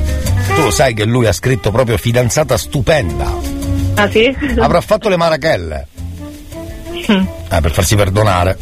[0.54, 3.26] Tu lo sai che lui ha scritto proprio fidanzata stupenda.
[3.96, 4.38] Ah sì?
[4.60, 5.88] Avrà fatto le marachelle.
[6.94, 7.28] Eh,
[7.60, 8.56] per farsi perdonare.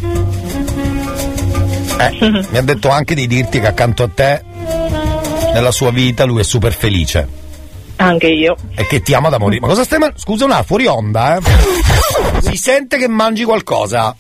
[2.00, 2.18] Eh,
[2.50, 4.42] mi ha detto anche di dirti che accanto a te,
[5.54, 7.44] nella sua vita, lui è super felice.
[7.98, 8.56] Anche io.
[8.76, 9.62] E che ti ama da morire.
[9.62, 10.24] Ma cosa stai mangiando?
[10.24, 11.42] Scusa un attimo, fuori onda, eh.
[12.42, 14.16] Si sente che mangi qualcosa.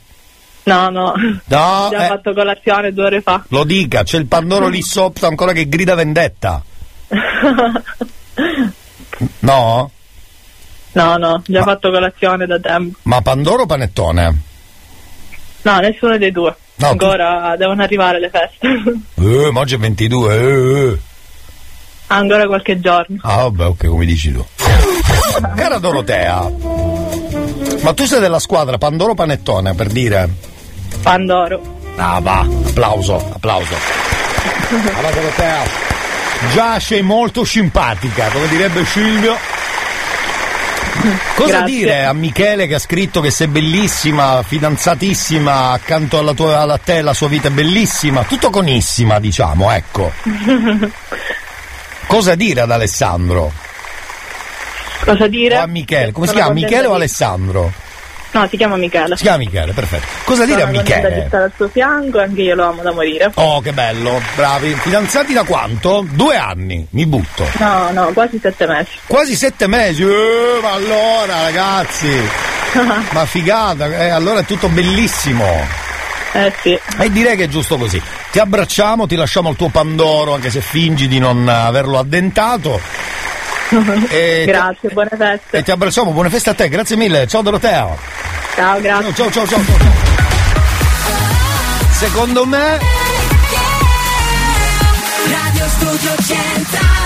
[0.64, 1.14] No, no.
[1.16, 2.08] No, Già eh.
[2.08, 3.44] fatto colazione due ore fa.
[3.50, 6.64] Lo dica, c'è il Pandoro lì sopra ancora che grida vendetta.
[9.40, 9.90] No?
[10.92, 12.98] no, no, già fatto colazione da tempo.
[13.04, 14.42] Ma Pandoro o panettone?
[15.62, 16.56] No, nessuno dei due.
[16.76, 18.68] No, Ancora devono arrivare le feste.
[19.16, 21.00] Eh, ma oggi è 22, eh, eh.
[22.08, 23.18] Ancora qualche giorno.
[23.22, 24.46] Ah, vabbè, ok, come dici tu.
[25.56, 26.50] Cara Dorotea,
[27.82, 30.30] Ma tu sei della squadra Pandoro Panettone per dire?
[31.02, 31.62] Pandoro.
[31.98, 33.76] Ah va, applauso, applauso.
[34.70, 35.54] Per te.
[36.54, 39.36] Già sei molto simpatica, come direbbe Silvio.
[41.36, 41.76] Cosa Grazie.
[41.76, 47.02] dire a Michele che ha scritto che sei bellissima, fidanzatissima, accanto alla tua, a te
[47.02, 50.12] la sua vita è bellissima, tutto conissima diciamo, ecco.
[52.08, 53.52] Cosa dire ad Alessandro?
[55.04, 55.58] Cosa dire?
[55.58, 56.60] O a Michele, come si Sono chiama?
[56.60, 57.72] contenta Michele o di- Alessandro?
[58.32, 59.16] No, si chiama Michele.
[59.16, 60.06] Si chiama Michele, perfetto.
[60.26, 61.28] Cosa dire a Sono contenta di Michele?
[61.28, 63.32] stare al suo fianco, anche io lo amo da morire.
[63.36, 64.74] Oh, che bello, bravi.
[64.76, 66.06] Fidanzati da quanto?
[66.10, 67.48] Due anni, mi butto.
[67.60, 68.90] No, no, quasi sette mesi.
[69.08, 70.04] Quasi sette mesi.
[70.04, 72.12] Eh, ma allora, ragazzi.
[73.12, 75.84] ma figata, eh, allora è tutto bellissimo.
[76.36, 76.78] Eh sì.
[76.98, 78.02] E direi che è giusto così.
[78.30, 82.80] Ti abbracciamo, ti lasciamo il tuo Pandoro, anche se fingi di non averlo addentato.
[84.10, 85.58] E Grazie, buone feste.
[85.58, 87.26] E ti abbracciamo, buone feste a te, grazie mille.
[87.26, 87.96] Ciao Dorotea.
[88.54, 89.14] Ciao, grazie.
[89.16, 89.76] Ciao, ciao, ciao, ciao.
[91.92, 92.80] Secondo me
[95.28, 97.05] Radio Studio Centrale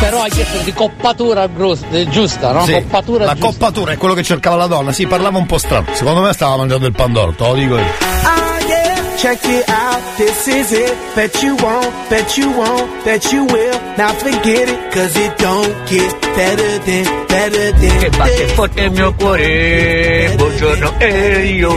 [0.00, 1.48] Però hai chiesto di coppatura
[1.90, 2.64] eh, giusta, no?
[2.64, 3.46] Sì, coppatura la giusta.
[3.48, 5.86] coppatura è quello che cercava la donna, sì, parlava un po' strano.
[5.92, 7.84] Secondo me stava mangiando il Pandoro, te lo dico io.
[8.22, 10.94] Ah yeah, check it out, this is it.
[11.14, 13.80] Bet you won't, bet you won't, bet you will.
[13.96, 18.92] Now forget it, cause it don't get better than, better than Che batte forte il
[18.92, 21.76] mio cuore, buongiorno e io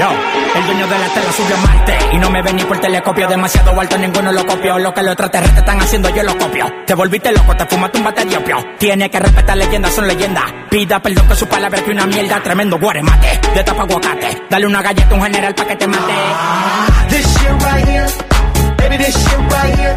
[0.00, 0.08] Yo,
[0.56, 3.28] el dueño de la tela subió a Marte Y no me ven ni por telescopio.
[3.28, 4.78] Demasiado alto, ninguno lo copió.
[4.78, 6.66] Lo que los extraterrestres están haciendo, yo lo copio.
[6.86, 8.56] Te volviste loco, te fumaste un bate de opio.
[8.78, 10.44] Tiene que respetar leyendas, son leyendas.
[10.70, 14.42] Pida perdón que su palabra que una mierda Tremendo guaremate, de tapa aguacate.
[14.48, 16.14] Dale una galleta a un general pa' que te mate.
[17.10, 18.06] This shit right here,
[18.78, 19.96] baby, this shit right here.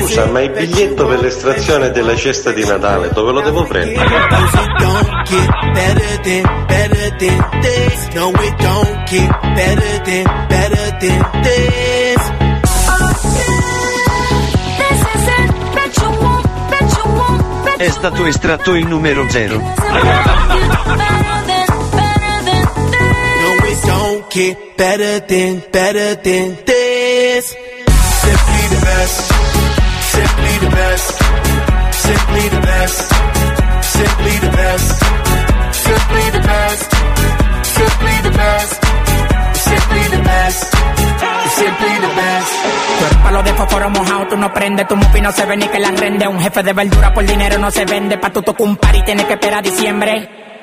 [0.00, 4.06] Scusa, ma il biglietto per l'estrazione della cesta di Natale dove lo devo prendere?
[17.76, 19.56] È stato estratto il numero zero.
[19.58, 19.74] No,
[27.34, 27.56] this.
[28.24, 29.16] Simply the best,
[30.14, 31.06] simply the best,
[32.06, 33.00] simply the best,
[33.96, 34.88] simply the best,
[35.86, 36.90] simply the best,
[37.78, 38.74] simply the best,
[39.68, 40.62] simply the best,
[41.58, 42.54] simply the best.
[42.98, 45.68] Tú eres palo de fósforo mojado, tú no prendes, tu mufi no se ve ni
[45.68, 46.28] que la rende.
[46.28, 49.02] Un jefe de verdura por dinero no se vende, pa' tu tocar un par y
[49.02, 50.53] tienes que esperar a diciembre.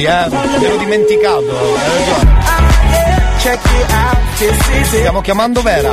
[0.00, 0.58] ieri, eh.
[0.58, 1.76] Me l'ho dimenticato.
[1.76, 2.38] Hai ragione.
[4.84, 5.92] Stiamo chiamando Vera.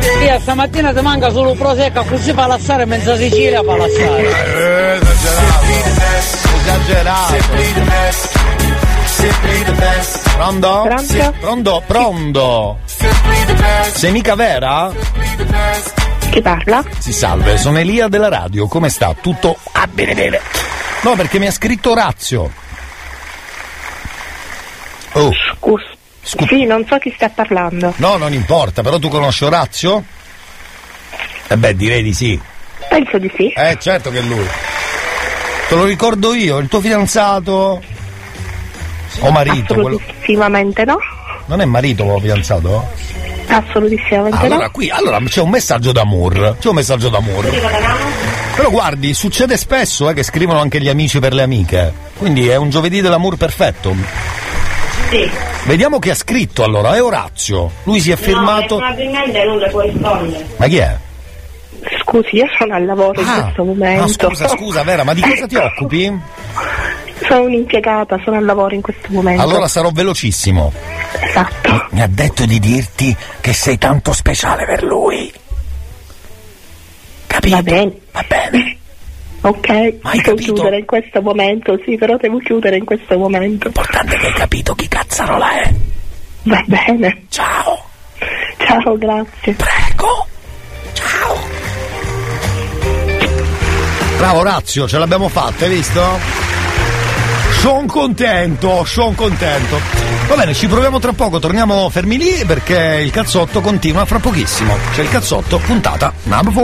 [0.00, 4.22] Sì, stamattina ti manca solo un prosecco, così fa lassare mezza Sicilia fa lassare.
[4.22, 5.64] Eh, esagerato.
[6.60, 8.34] Esagerato.
[10.36, 10.82] Pronto?
[10.82, 11.34] Pronto?
[11.40, 12.78] Pronto, pronto.
[13.92, 14.92] Sei mica vera?
[16.36, 16.84] Chi parla?
[16.98, 19.14] Si salve, sono Elia della radio, come sta?
[19.18, 20.38] Tutto ah bene bene.
[21.00, 22.52] No, perché mi ha scritto Orazio.
[25.12, 25.30] Oh.
[25.54, 25.86] Scusi.
[26.46, 27.94] Sì, non so chi sta parlando.
[27.96, 30.04] No, non importa, però tu conosci Orazio?
[31.46, 32.38] Eh beh, direi di sì.
[32.86, 33.48] Penso di sì.
[33.52, 34.46] Eh, certo che è lui.
[35.70, 37.82] Te lo ricordo io, il tuo fidanzato?
[39.20, 39.72] O marito?
[39.72, 39.96] Quello...
[39.96, 40.98] Assolutissimamente no.
[41.46, 42.92] Non è marito o fidanzato?
[43.48, 44.70] Assolutissimamente Allora no.
[44.70, 46.56] qui, allora c'è un messaggio d'amore.
[46.58, 47.50] C'è un messaggio d'amore.
[48.54, 51.92] Però guardi, succede spesso eh, che scrivono anche gli amici per le amiche.
[52.16, 53.94] Quindi è un giovedì dell'amore perfetto.
[55.10, 55.30] Sì.
[55.64, 57.70] Vediamo chi ha scritto allora, è Orazio.
[57.84, 58.76] Lui si è firmato.
[58.76, 60.46] probabilmente non le può rispondere.
[60.56, 60.96] Ma chi è?
[62.02, 64.00] Scusi, io sono al lavoro in questo momento.
[64.00, 66.20] No, scusa, scusa, Vera, ma di cosa ti occupi?
[67.22, 69.42] Sono un'impiegata, sono al lavoro in questo momento.
[69.42, 70.72] Allora sarò velocissimo.
[71.20, 71.86] Esatto.
[71.90, 75.32] Mi ha detto di dirti che sei tanto speciale per lui.
[77.26, 77.56] Capito?
[77.56, 77.92] Va bene.
[78.12, 78.76] Va bene.
[79.42, 79.68] Ok,
[80.22, 83.64] devo chiudere in questo momento, sì, però devo chiudere in questo momento.
[83.68, 85.72] L'importante è che hai capito chi cazzarola è.
[86.42, 87.24] Va bene.
[87.28, 87.84] Ciao.
[88.58, 89.52] Ciao, grazie.
[89.52, 90.26] Prego.
[90.92, 91.36] Ciao.
[94.18, 96.45] Bravo Orazio, ce l'abbiamo fatta, hai visto?
[97.66, 99.80] Sono contento, sono contento.
[100.28, 104.76] Va bene, ci proviamo tra poco, torniamo fermi lì perché il cazzotto continua fra pochissimo.
[104.94, 106.54] C'è il cazzotto, puntata number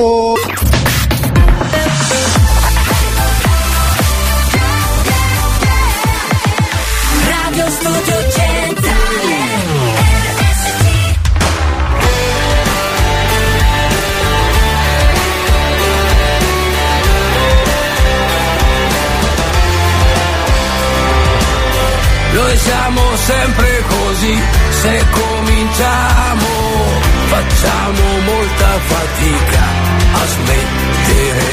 [23.27, 26.53] sempre così, se cominciamo
[27.33, 29.65] facciamo molta fatica
[30.13, 31.51] a smettere.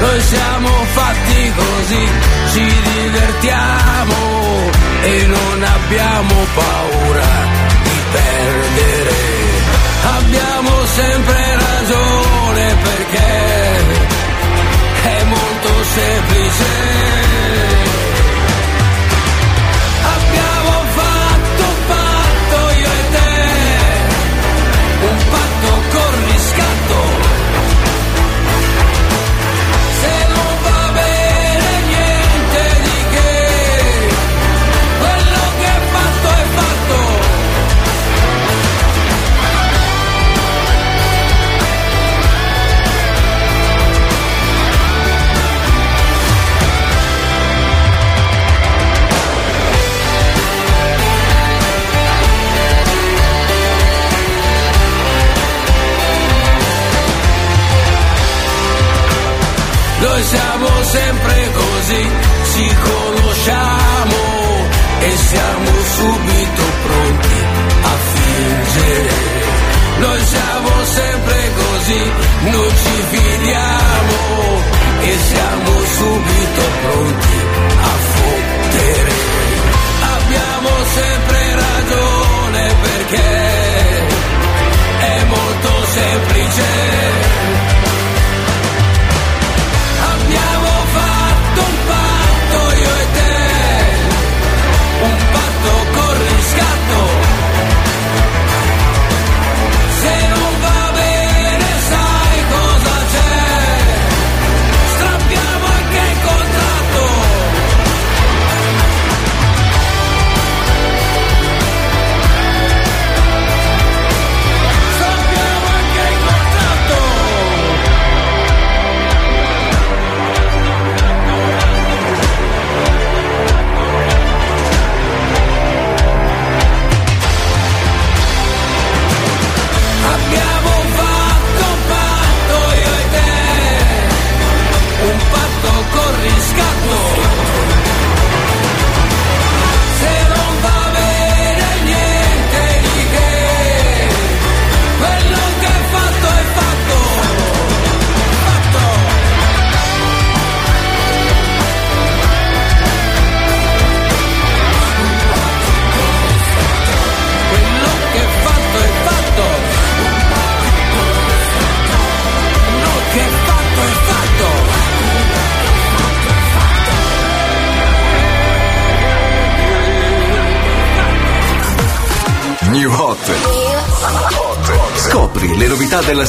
[0.00, 2.08] Noi siamo fatti così,
[2.52, 4.16] ci divertiamo
[5.02, 7.32] e non abbiamo paura
[7.82, 9.20] di perdere.
[10.18, 13.30] Abbiamo sempre ragione perché
[15.02, 17.01] è molto semplice.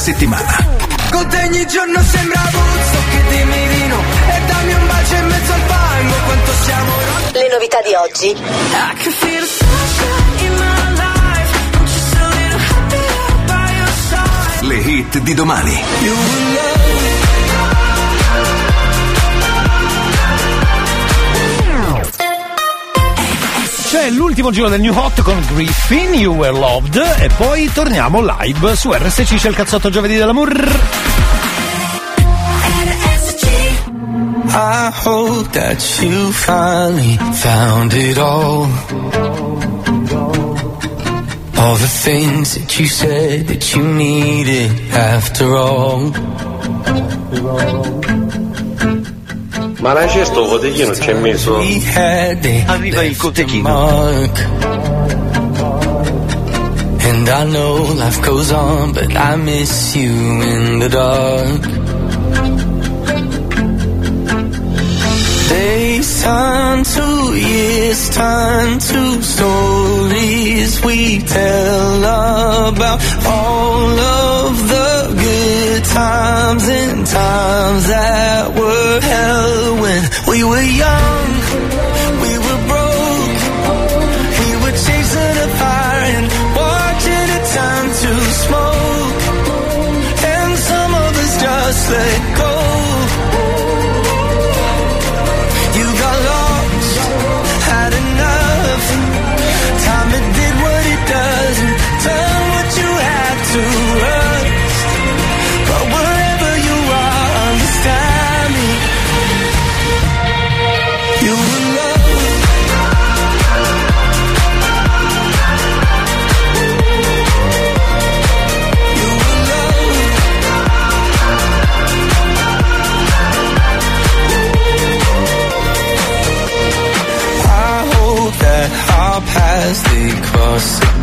[0.06, 0.53] Novità
[24.44, 28.76] C'è l'ultimo giro del New Hot con Griffin, You Were Loved e poi torniamo live
[28.76, 30.52] su RSC, c'è il cazzotto giovedì dell'amour.
[34.50, 38.68] I hope that you finally found it all.
[41.54, 46.12] All the things that you said that you needed after all.
[49.84, 51.56] Ma la cesto cotechino c'è messo.
[51.58, 53.68] We had it Arriva il cotechino.
[53.68, 54.38] mark.
[57.06, 61.60] And I know life goes on, but I miss you in the dark.
[65.50, 72.04] Days turn to years, turn to stories we tell
[72.68, 75.03] about all of the good
[75.94, 81.23] times and times that were hell when we were young,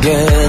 [0.02, 0.41] again.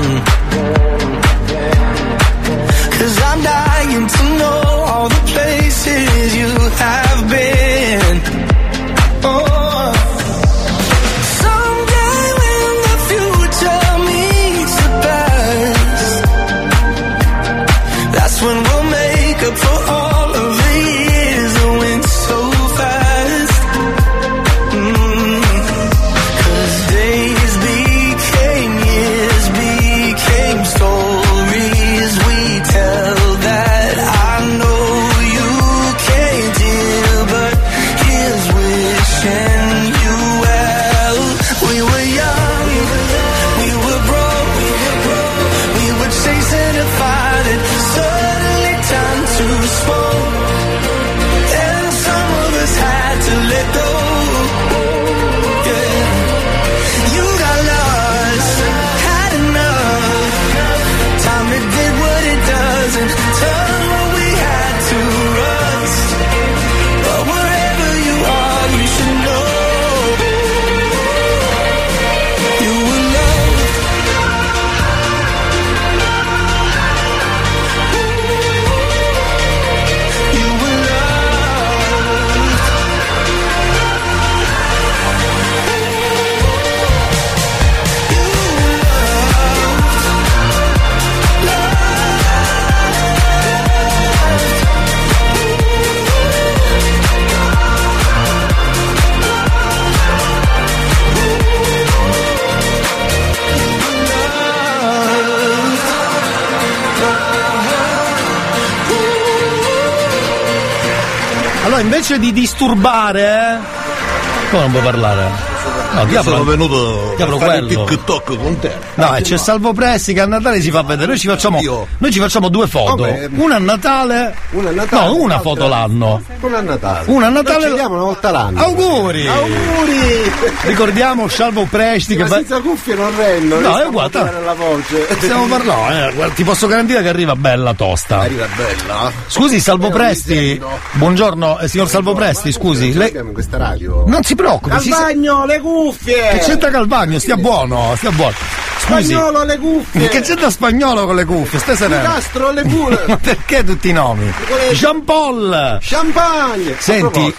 [112.13, 114.51] Invece di disturbare, eh?
[114.51, 115.51] Come non puoi parlare?
[115.95, 117.85] No, Io sono venuto a fare quello.
[117.85, 118.73] TikTok con te.
[118.95, 121.07] No, e c'è Salvo Presti che a Natale si fa vedere.
[121.09, 121.59] Noi ci facciamo,
[121.99, 122.97] noi ci facciamo due foto.
[122.97, 123.29] Vabbè.
[123.35, 124.35] Una a Natale.
[124.51, 126.23] Una a Natale, No, una un'altra- foto l'anno.
[126.41, 127.05] Una a Natale.
[127.09, 127.57] Una a Natale.
[127.59, 128.61] Noi ci vediamo una volta l'anno.
[128.63, 129.27] Auguri!
[129.29, 130.33] Auguri!
[130.63, 133.61] Ricordiamo Salvo Presti che Ma va- senza cuffie non rendo.
[133.61, 134.09] No, è uguale.
[134.09, 134.41] uguale.
[134.45, 135.07] la voce.
[135.19, 138.21] Stiamo parlando, eh, guarda, ti posso garantire che arriva bella tosta.
[138.21, 139.13] Arriva bella.
[139.27, 140.61] Scusi, Salvo Eh, Presti.
[140.95, 142.93] Buongiorno, eh, signor Salvo Presti, scusi.
[142.93, 143.13] Lei...
[143.33, 144.05] questa radio.
[144.07, 146.29] Non si preoccupi, si Calvagno, le cuffie!
[146.33, 147.19] Che c'entra Calvagno?
[147.19, 148.35] Stia buono, stia buono.
[148.79, 149.05] Scusi.
[149.05, 150.09] Spagnolo, le cuffie!
[150.09, 151.59] Che c'entra spagnolo con le cuffie?
[151.59, 152.03] Stai sereno.
[152.03, 153.05] Castro, le pure!
[153.09, 154.31] Ma perché tutti i nomi?
[154.73, 155.79] Jean Paul!
[155.81, 156.77] Champagne!
[156.79, 157.35] Senti,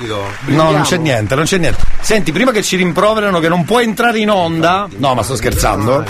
[0.45, 1.83] no, non c'è niente, non c'è niente.
[2.01, 4.87] Senti, prima che ci rimproverano che non puoi entrare in onda.
[4.97, 6.03] No, ma sto scherzando.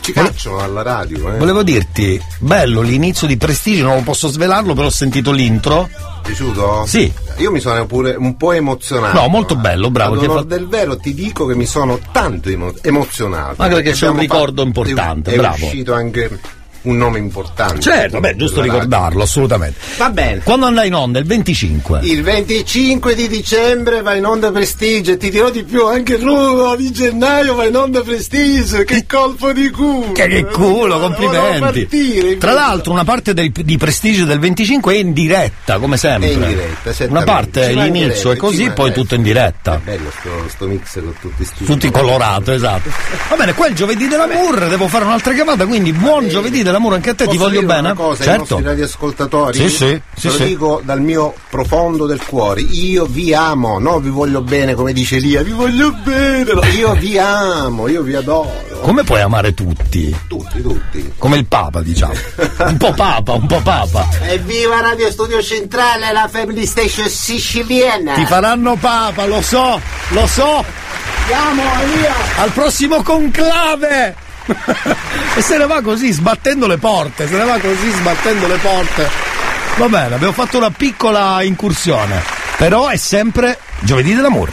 [0.00, 1.38] Ci cacciano alla radio, eh.
[1.38, 5.88] Volevo dirti, bello l'inizio di Prestige, non posso svelarlo, però ho sentito l'intro.
[6.30, 6.84] Piaciuto?
[6.86, 7.12] Sì.
[7.38, 9.18] Io mi sono pure un po' emozionato.
[9.20, 10.14] No, molto bello, bravo.
[10.14, 13.60] Ad onor del vero ti dico che mi sono tanto emo- emozionato.
[13.62, 15.56] Anche perché c'è un ricordo fatto- importante, è, bravo.
[15.56, 16.38] È uscito anche
[16.82, 17.80] un nome importante.
[17.80, 19.78] Certo, beh, giusto della ricordarlo, assolutamente.
[19.98, 20.40] Va bene.
[20.42, 21.18] Quando andai in onda?
[21.18, 22.00] Il 25.
[22.02, 26.90] Il 25 di dicembre va in onda Prestige, ti dirò di più, anche l'1 di
[26.90, 30.12] gennaio va in onda Prestige, che colpo di culo!
[30.12, 31.58] Che, che culo, Volevo complimenti.
[31.86, 36.28] partire, Tra l'altro, una parte del- di Prestige del 25 è in diretta, come sempre.
[36.28, 39.74] È in diretta, Una parte l'inizio è così, poi tutto in diretta.
[39.76, 42.90] È bello sto, sto mix con tutti sti Tutti colorato, esatto.
[43.28, 47.14] Va bene, il giovedì dell'amour, devo fare un'altra chiamata, quindi buon giovedì dell'amore anche a
[47.14, 47.80] te, ti Posso voglio dire bene.
[47.90, 48.40] Una cosa ai certo.
[48.40, 49.58] nostri radioascoltatori?
[49.58, 50.44] Sì, sì, sì, lo sì.
[50.44, 52.60] dico dal mio profondo del cuore.
[52.60, 56.52] Io vi amo, no vi voglio bene come dice Lia, vi voglio bene.
[56.52, 58.68] no, Io vi amo, io vi adoro.
[58.80, 60.14] Come puoi amare tutti?
[60.26, 61.12] Tutti, tutti.
[61.18, 62.14] Come il Papa, diciamo.
[62.64, 64.08] un po' Papa, un po' Papa.
[64.22, 68.14] Evviva Radio Studio Centrale, la Family Station siciliana.
[68.14, 69.78] Ti faranno Papa, lo so,
[70.10, 70.64] lo so.
[71.26, 72.14] Siamo Elia.
[72.38, 74.28] Al prossimo conclave!
[75.36, 79.08] e se ne va così sbattendo le porte, se ne va così sbattendo le porte.
[79.76, 82.22] Va bene, abbiamo fatto una piccola incursione,
[82.56, 84.52] però è sempre giovedì dell'amore.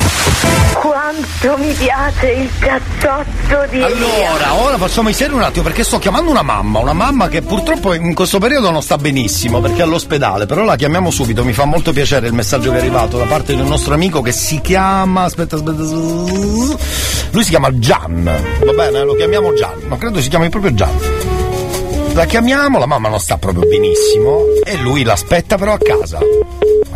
[0.74, 6.00] Quanto mi piace il cazzotto di Allora, ora facciamo i seri un attimo perché sto
[6.00, 9.82] chiamando una mamma, una mamma che purtroppo in questo periodo non sta benissimo perché è
[9.84, 13.26] all'ospedale, però la chiamiamo subito, mi fa molto piacere il messaggio che è arrivato da
[13.26, 18.74] parte di un nostro amico che si chiama, aspetta, aspetta, lui si chiama Gian, va
[18.74, 21.36] bene, lo chiamiamo Gian, ma credo si chiami proprio Gian.
[22.14, 26.20] La chiamiamo, la mamma non sta proprio benissimo e lui l'aspetta però a casa.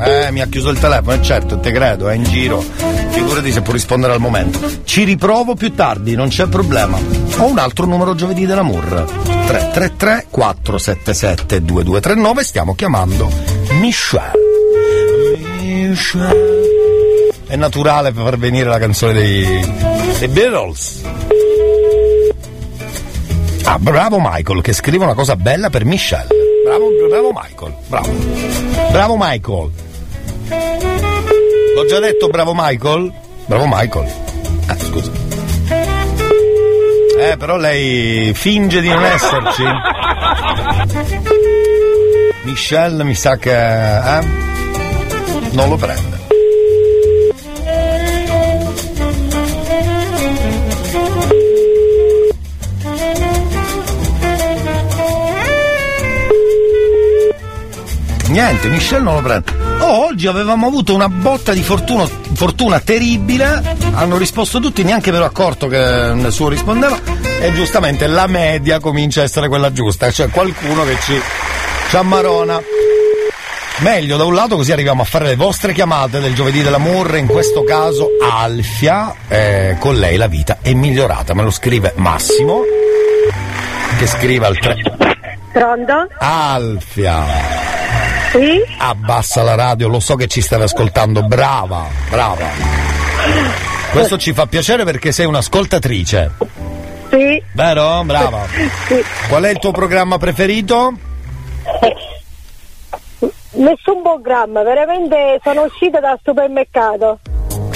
[0.03, 2.59] Eh, mi ha chiuso il telefono, e certo, te credo, è in giro.
[2.59, 4.59] Figurati se può rispondere al momento.
[4.83, 6.97] Ci riprovo più tardi, non c'è problema.
[7.37, 9.05] Ho un altro numero giovedì dell'amour.
[9.45, 13.29] 333 477 2239, stiamo chiamando
[13.79, 14.31] Michelle.
[15.61, 17.29] Michelle.
[17.45, 19.73] È naturale per far venire la canzone dei,
[20.17, 21.01] dei Beatles.
[23.65, 26.27] Ah, bravo Michael che scrive una cosa bella per Michelle.
[26.65, 28.09] Bravo, bravo Michael, bravo.
[28.91, 29.89] Bravo Michael.
[31.75, 33.11] L'ho già detto bravo Michael?
[33.45, 34.07] Bravo Michael.
[34.67, 35.11] Ah, scusa.
[37.17, 39.63] Eh, però lei finge di non esserci.
[42.43, 43.51] Michelle mi sa che...
[43.51, 44.25] Eh?
[45.51, 46.19] Non lo prende.
[58.29, 59.60] Niente, Michelle non lo prende.
[59.81, 63.75] Oh, oggi avevamo avuto una botta di fortuna, fortuna terribile.
[63.93, 66.99] Hanno risposto tutti, neanche me l'ho accorto che nessuno rispondeva.
[67.39, 70.11] E giustamente la media comincia a essere quella giusta.
[70.11, 71.19] Cioè qualcuno che ci,
[71.89, 72.61] ci ammarona.
[73.79, 77.25] Meglio da un lato così arriviamo a fare le vostre chiamate del giovedì dell'amore, in
[77.25, 82.61] questo caso Alfia, eh, con lei la vita è migliorata, me lo scrive Massimo,
[83.97, 84.75] che scrive al 3.
[85.51, 86.07] Pronto?
[86.19, 87.25] Alfia,
[88.31, 88.61] Sì?
[88.77, 92.47] abbassa la radio, lo so che ci stavi ascoltando, brava, brava.
[93.91, 96.31] Questo ci fa piacere perché sei un'ascoltatrice,
[97.09, 97.43] Sì?
[97.53, 98.03] vero?
[98.05, 98.45] Brava.
[98.87, 99.03] Sì.
[99.27, 100.93] Qual è il tuo programma preferito?
[103.53, 107.19] Nessun programma, veramente sono uscita dal supermercato.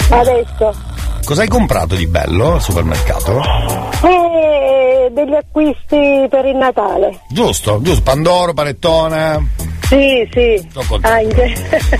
[0.08, 0.85] Adesso.
[1.26, 3.42] Cosa hai comprato di bello al supermercato?
[4.04, 7.18] E degli acquisti per il Natale.
[7.28, 9.48] Giusto, giusto, Pandoro, panettone.
[9.88, 10.68] Sì, sì.
[11.00, 11.52] Anche.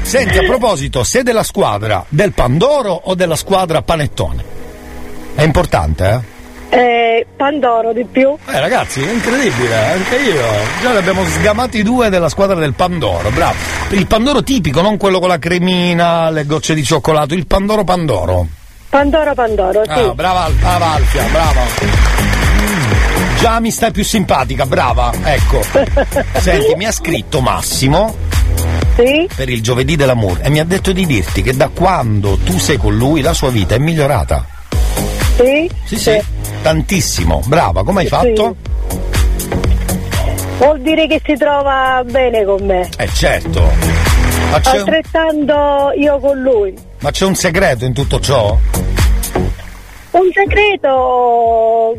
[0.02, 4.44] Senti, a proposito, sei della squadra del Pandoro o della squadra panettone?
[5.34, 6.22] È importante,
[6.70, 6.78] eh?
[6.78, 8.32] Eh, Pandoro di più.
[8.46, 10.44] Eh ragazzi, è incredibile, anche io.
[10.80, 13.56] Già ne abbiamo sgamati due della squadra del Pandoro, bravo.
[13.90, 18.46] Il Pandoro tipico, non quello con la cremina, le gocce di cioccolato, il Pandoro Pandoro.
[18.96, 19.90] Pandoro, Pandoro, sì.
[19.90, 21.60] Ah, brava, brava Alfia, brava.
[23.38, 25.60] Già mi stai più simpatica, brava, ecco.
[26.40, 28.14] Senti, mi ha scritto Massimo
[28.96, 29.28] Sì?
[29.34, 32.78] per il giovedì dell'amore e mi ha detto di dirti che da quando tu sei
[32.78, 34.46] con lui la sua vita è migliorata.
[35.36, 35.70] Sì?
[35.84, 36.18] Sì, sì,
[36.62, 37.42] tantissimo.
[37.44, 38.56] Brava, come hai fatto?
[40.56, 42.88] Vuol dire che si trova bene con me.
[42.96, 43.60] Eh certo.
[44.50, 46.72] Ma Altrettanto io con lui.
[47.00, 48.56] ma c'è un segreto in tutto ciò?
[50.18, 51.94] Un segreto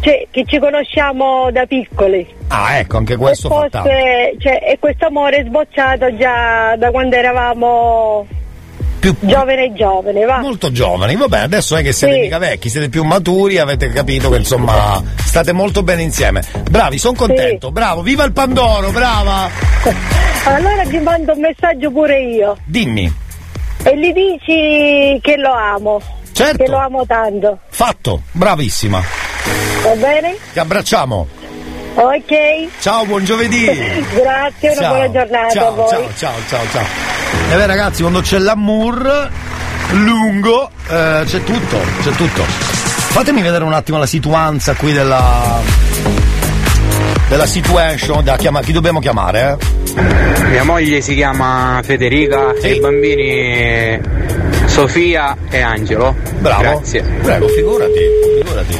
[0.00, 2.26] cioè, che ci conosciamo da piccoli.
[2.48, 7.16] Ah, ecco, anche questo e forse, cioè, e questo amore è sbocciato già da quando
[7.16, 8.26] eravamo
[9.00, 10.38] Più Giovane giovane, va.
[10.38, 12.20] molto giovani, vabbè, adesso non è che siete Sì.
[12.20, 16.42] mica vecchi, siete più maturi, avete capito che insomma state molto bene insieme.
[16.70, 19.48] Bravi, sono contento, bravo, viva il Pandoro, brava!
[20.44, 22.56] Allora ti mando un messaggio pure io.
[22.64, 23.12] Dimmi,
[23.82, 26.00] E gli dici che lo amo.
[26.38, 26.62] Certo.
[26.62, 27.58] Che lo amo tanto.
[27.68, 29.02] fatto, bravissima.
[29.82, 30.36] Va bene?
[30.52, 31.26] Ti abbracciamo.
[31.94, 32.68] Ok.
[32.80, 33.64] Ciao, buon giovedì.
[34.14, 34.88] Grazie, una Ciao.
[34.94, 35.88] buona giornata ciao, a voi.
[35.88, 36.84] Ciao, ciao, ciao, ciao.
[37.50, 39.30] E beh ragazzi, quando c'è l'amour
[39.90, 42.42] lungo, eh, c'è tutto, c'è tutto.
[42.44, 45.60] Fatemi vedere un attimo la situanza qui della.
[47.28, 50.42] della situation, da chiama- chi dobbiamo chiamare, eh?
[50.50, 54.00] Mia moglie si chiama Federica e i bambini
[54.78, 56.14] Sofia e Angelo.
[56.38, 56.62] Bravo.
[56.62, 57.02] Grazie.
[57.02, 57.98] Prego, figurati,
[58.40, 58.78] figurati.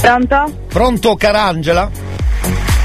[0.00, 0.58] Pronto?
[0.68, 1.90] Pronto Carangela?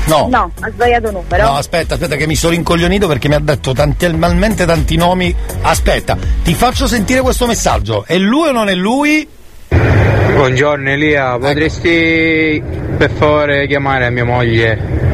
[0.08, 0.28] No.
[0.28, 1.44] No, ha sbagliato numero.
[1.44, 5.36] No, aspetta, aspetta che mi sono rincoglionito perché mi ha detto tanti, talmente tanti nomi.
[5.62, 8.06] Aspetta, ti faccio sentire questo messaggio.
[8.08, 9.28] È lui o non è lui?
[9.68, 12.60] Buongiorno Elia, potresti
[12.98, 15.09] per favore chiamare mia moglie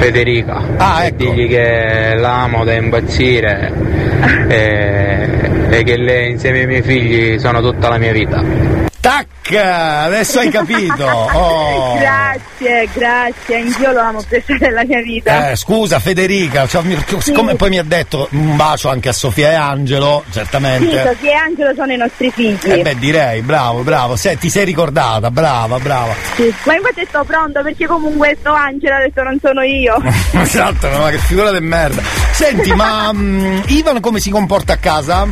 [0.00, 0.62] Federica.
[0.78, 4.08] Ah, e dirgli che l'amo da impazzire.
[4.50, 5.28] E,
[5.70, 8.89] e che lei insieme ai miei figli sono tutta la mia vita.
[9.00, 9.26] Tac!
[9.52, 11.28] Adesso hai capito.
[11.40, 11.96] Oh.
[11.98, 15.50] Grazie, grazie, anch'io lo amo più della mia vita.
[15.50, 19.50] Eh, scusa Federica, cioè, mi- siccome poi mi ha detto un bacio anche a Sofia
[19.50, 21.02] e Angelo, Sì, certamente.
[21.02, 22.58] Sofia e Angelo sono i nostri figli.
[22.62, 24.16] Eh beh, direi, bravo, bravo.
[24.16, 26.14] Se, ti sei ricordata, brava, brava.
[26.34, 26.52] Sì.
[26.64, 29.96] Ma infatti sto pronto perché comunque sto Angelo adesso non sono io.
[30.40, 32.02] esatto, ma che figura di merda.
[32.32, 35.26] Senti, ma mm, Ivan come si comporta a casa?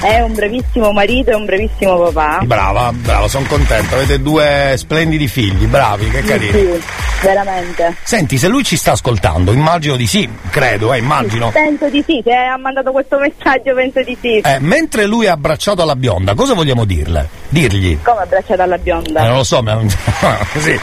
[0.00, 2.40] È un bravissimo marito e un bravissimo papà.
[2.44, 3.94] Brava, brava, sono contento.
[3.94, 6.52] Avete due splendidi figli, bravi, che carini.
[6.52, 6.82] Sì,
[7.22, 7.96] veramente.
[8.02, 11.50] Senti, se lui ci sta ascoltando, immagino di sì, credo, eh, immagino.
[11.50, 14.38] Penso di sì, se ha mandato questo messaggio penso di sì.
[14.38, 17.39] Eh, mentre lui è abbracciato alla bionda, cosa vogliamo dirle?
[17.50, 17.98] Dirgli?
[18.02, 19.20] Come abbracciata alla bionda?
[19.24, 19.76] Eh, non lo so, ma
[20.52, 20.78] così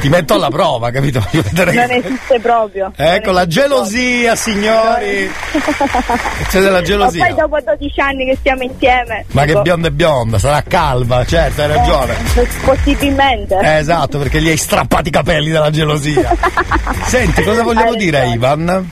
[0.00, 1.20] ti metto alla prova, capito?
[1.52, 2.92] Non esiste proprio.
[2.96, 5.30] Ecco la gelosia, signori.
[6.48, 7.26] C'è della Ma gelosia.
[7.26, 9.24] poi dopo 12 anni che stiamo insieme.
[9.32, 12.14] Ma che bionda è bionda, sarà calva, certo, hai ragione.
[12.36, 13.58] eh, possibilmente.
[13.60, 16.36] Eh, esatto, perché gli hai strappati i capelli dalla gelosia.
[17.06, 18.24] Senti, cosa vogliamo dire a.
[18.26, 18.90] Ivan?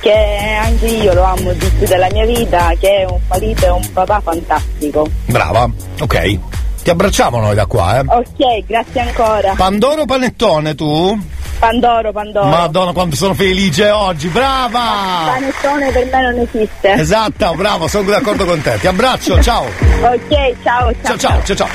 [0.00, 3.70] Che anche io lo amo di più della mia vita, che è un marito e
[3.70, 5.08] un papà fantastico.
[5.26, 5.70] Brava,
[6.00, 6.38] ok.
[6.82, 8.04] Ti abbracciamo noi da qua, eh.
[8.06, 9.54] Ok, grazie ancora.
[9.56, 11.16] Pandoro panettone tu?
[11.60, 12.46] Pandoro, Pandoro.
[12.48, 15.26] Madonna quanto sono felice oggi, brava!
[15.26, 16.92] Panettone per me non esiste.
[16.94, 18.78] Esatto, bravo, sono d'accordo con te.
[18.80, 19.66] Ti abbraccio, ciao.
[19.66, 21.16] Ok, ciao, Ciao ciao.
[21.16, 21.68] ciao, ciao ciao.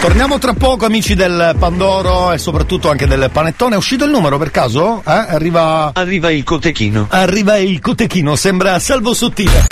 [0.00, 3.74] Torniamo tra poco amici del Pandoro e soprattutto anche del panettone.
[3.74, 5.02] È uscito il numero per caso?
[5.04, 5.10] Eh?
[5.10, 5.90] Arriva.
[5.92, 7.08] Arriva il cotechino.
[7.10, 9.66] Arriva il cotechino, sembra salvo sottile.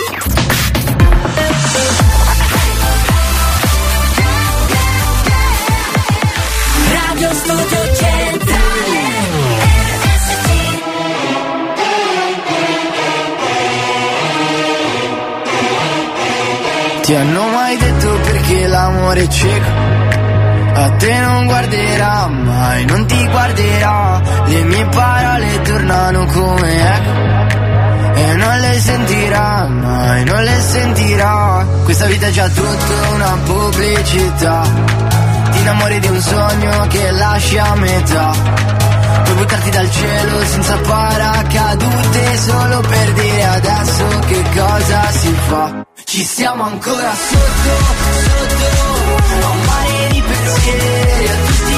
[17.11, 19.69] Ti hanno mai detto perché l'amore è cieco?
[20.75, 24.21] A te non guarderà mai, non ti guarderà.
[24.45, 28.17] Le mie parole tornano come eco.
[28.17, 31.65] E non le sentirà mai, non le sentirà.
[31.83, 34.61] Questa vita è già tutta una pubblicità.
[35.51, 38.31] Ti innamori di un sogno che lasci a metà.
[39.25, 45.90] Puoi buttarti dal cielo senza paracadute solo per dire adesso che cosa si fa.
[46.11, 47.39] Ci siamo ancora sotto,
[48.19, 51.70] sotto, a un mare di pensieri, a tutti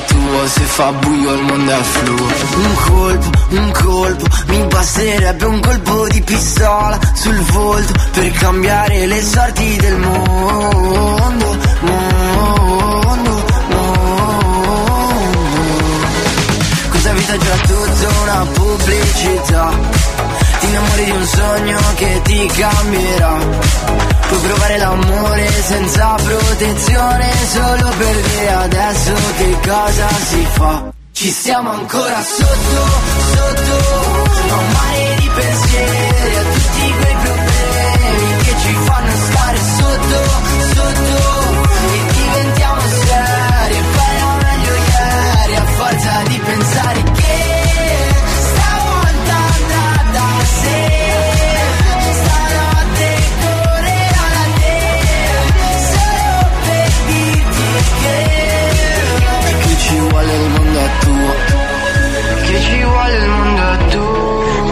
[0.00, 2.26] tuo, se fa buio il mondo è fluo.
[2.56, 9.22] Un colpo, un colpo, mi basterebbe un colpo di pistola sul volto per cambiare le
[9.22, 13.84] sorti del mondo, mondo, mondo.
[16.90, 19.70] Questa vita è già tutta una pubblicità.
[20.60, 24.15] Ti innamori di un sogno che ti cambierà.
[24.28, 30.92] Puoi provare l'amore senza protezione solo per dire adesso che cosa si fa.
[31.12, 32.86] Ci stiamo ancora sotto,
[33.34, 36.55] sotto, a un mare di pensieri,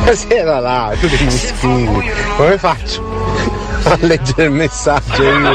[0.04, 2.10] Buonasera là, tu mi sfidi.
[2.36, 3.02] Come faccio?
[3.84, 5.52] A leggere il messaggio io.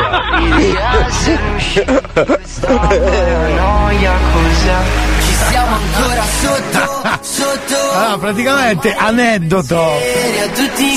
[5.20, 7.92] Ci siamo ancora sotto, sotto.
[7.94, 9.94] Ah, praticamente aneddoto.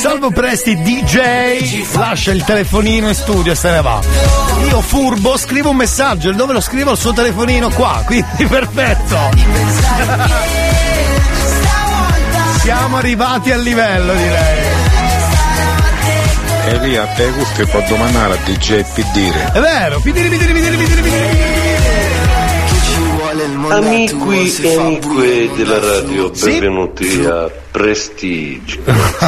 [0.01, 4.01] Salvo Presti DJ lascia il telefonino in studio e se ne va.
[4.69, 10.72] Io furbo scrivo un messaggio e dove lo scrivo il suo telefonino qua, quindi perfetto.
[12.63, 14.61] Siamo arrivati al livello direi.
[16.67, 19.51] Elia, te cuffie può domandare a DJ Pidire.
[19.53, 21.52] È vero, pidiri pidiri pidiri pidiri pidiri.
[23.47, 28.79] Amici e amiche della radio, benvenuti a Prestige,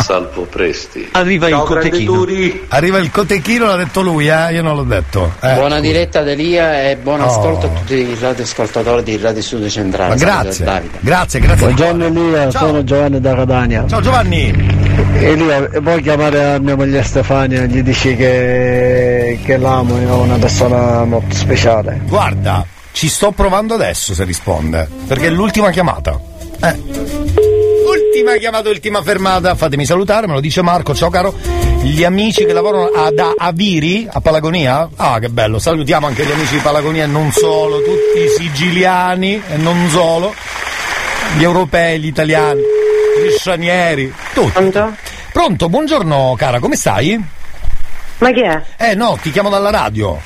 [0.05, 1.09] Salvo Presti.
[1.19, 2.25] Arriva il cotechino.
[2.69, 4.53] Arriva il cotechino, l'ha detto lui, eh?
[4.53, 5.33] Io non l'ho detto.
[5.41, 5.55] Eh.
[5.55, 7.27] Buona diretta ad Elia e buon Oh.
[7.27, 10.11] ascolto a tutti i radioascoltatori di Radio Studio Centrale.
[10.11, 10.99] Ma grazie, Davide.
[11.01, 11.65] grazie, grazie.
[11.67, 13.85] Buongiorno Elia, sono Giovanni da Catania.
[13.89, 14.47] Ciao Giovanni.
[15.19, 17.65] Elia, vuoi chiamare a mia moglie Stefania?
[17.65, 22.01] Gli dici che, che l'amo, è una persona molto speciale.
[22.07, 22.65] Guarda,
[22.95, 26.17] ci sto provando adesso se risponde, perché è l'ultima chiamata.
[26.63, 26.81] Eh.
[27.87, 29.57] Ultima chiamata, ultima fermata.
[29.57, 30.95] Fatemi salutare, me lo dice Marco.
[30.95, 31.35] Ciao caro.
[31.83, 34.89] Gli amici che lavorano ad Aviri, a Palagonia.
[34.95, 35.59] Ah, che bello.
[35.59, 40.33] Salutiamo anche gli amici di Palagonia e non solo, tutti i siciliani e non solo.
[41.37, 44.53] Gli europei, gli italiani, gli stranieri, tutti.
[44.53, 44.95] Pronto?
[45.33, 47.23] Pronto, buongiorno cara, come stai?
[48.19, 48.63] Ma chi è?
[48.79, 50.21] Eh no, ti chiamo dalla radio.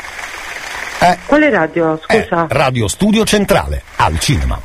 [1.08, 1.18] Eh.
[1.24, 1.98] Quale radio?
[2.04, 2.46] Scusa.
[2.50, 4.60] Radio Studio Centrale, al cinema.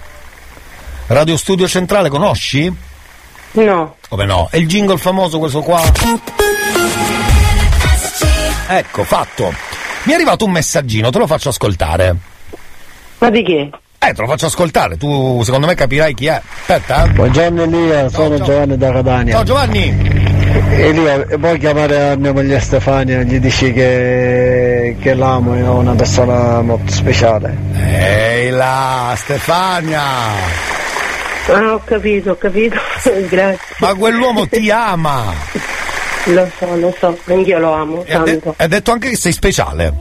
[1.07, 2.73] Radio Studio Centrale conosci?
[3.51, 3.95] No.
[4.09, 4.49] Come no?
[4.51, 5.81] È il jingle famoso questo qua?
[8.67, 9.53] Ecco, fatto.
[10.03, 12.15] Mi è arrivato un messaggino, te lo faccio ascoltare.
[13.19, 13.71] Ma di chi?
[13.99, 16.41] Eh, te lo faccio ascoltare, tu secondo me capirai chi è.
[16.59, 17.09] Aspetta, eh.
[17.11, 19.33] Buongiorno Elia, sono Giovanni da Catania.
[19.33, 20.22] Ciao Giovanni.
[20.69, 23.22] Elia, vuoi chiamare a mia moglie Stefania?
[23.22, 27.56] Gli dici che, che l'amo, è una persona molto speciale.
[27.76, 30.02] Ehi là, Stefania!
[31.48, 32.76] Ah, ho capito, ho capito.
[33.30, 33.60] Grazie.
[33.80, 35.34] Ma quell'uomo ti ama!
[36.26, 38.53] Lo so, lo so, anch'io lo amo E de- tanto.
[38.57, 39.94] ha detto anche che sei speciale.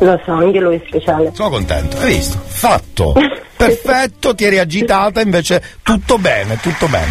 [0.00, 1.30] Lo so, anche lui è speciale.
[1.32, 2.38] Sono contento, hai visto?
[2.44, 3.14] Fatto!
[3.56, 7.06] Perfetto, ti eri agitata, invece tutto bene, tutto bene.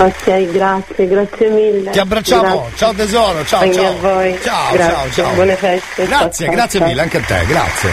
[0.00, 1.90] Ok, grazie, grazie mille.
[1.90, 2.76] Ti abbracciamo, Grazie.
[2.76, 3.86] ciao tesoro, ciao Anche ciao.
[3.88, 4.38] a voi.
[4.42, 5.34] Ciao, Grazie, ciao, ciao.
[5.34, 6.06] Buone feste.
[6.06, 6.88] Grazie, ciao, grazie ciao.
[6.88, 7.90] mille, anche a te, grazie.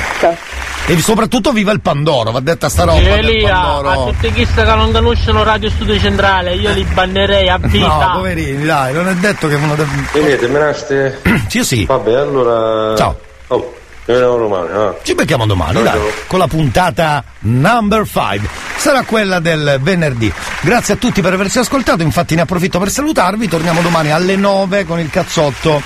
[0.88, 3.00] E soprattutto viva il Pandoro, va detta sta roba.
[3.00, 4.12] del Elia, a Pandoro.
[4.12, 7.88] tutti chi che non conoscono Radio Studio Centrale, io li bannerei a vita.
[7.88, 9.90] No, poverini, dai, non è detto che uno deve.
[10.14, 11.22] Elia, te menaste?
[11.48, 11.86] Sì, sì.
[11.86, 12.96] Vabbè, allora...
[12.98, 13.18] Ciao.
[13.48, 13.74] Oh,
[14.06, 14.96] ci vediamo domani, ah.
[15.02, 18.48] Ci becchiamo domani, dai, con la puntata number 5.
[18.78, 20.32] Sarà quella del venerdì.
[20.62, 23.48] Grazie a tutti per averci ascoltato, infatti ne approfitto per salutarvi.
[23.48, 25.82] Torniamo domani alle 9 con il cazzotto.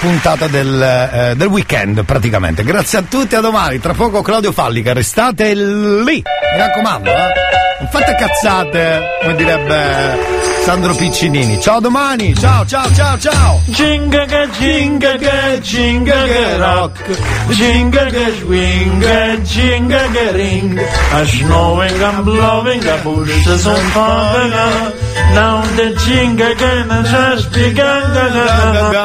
[0.00, 2.62] Puntata del, eh, del weekend praticamente.
[2.62, 3.80] Grazie a tutti, a domani.
[3.80, 6.22] Tra poco Claudio Fallica, restate lì.
[6.22, 7.54] Mi raccomando, eh.
[7.78, 10.18] Non fate cazzate, come direbbe
[10.64, 11.60] Sandro Piccinini.
[11.60, 13.60] Ciao domani, ciao ciao ciao ciao.
[13.66, 19.04] Jinga che jinga che jinga che rock Jinga che swing
[19.42, 20.78] jinga che ring.
[20.78, 24.92] A snowing and blowing a bushes on fire
[25.34, 28.96] Now the jinga che non sa spiegare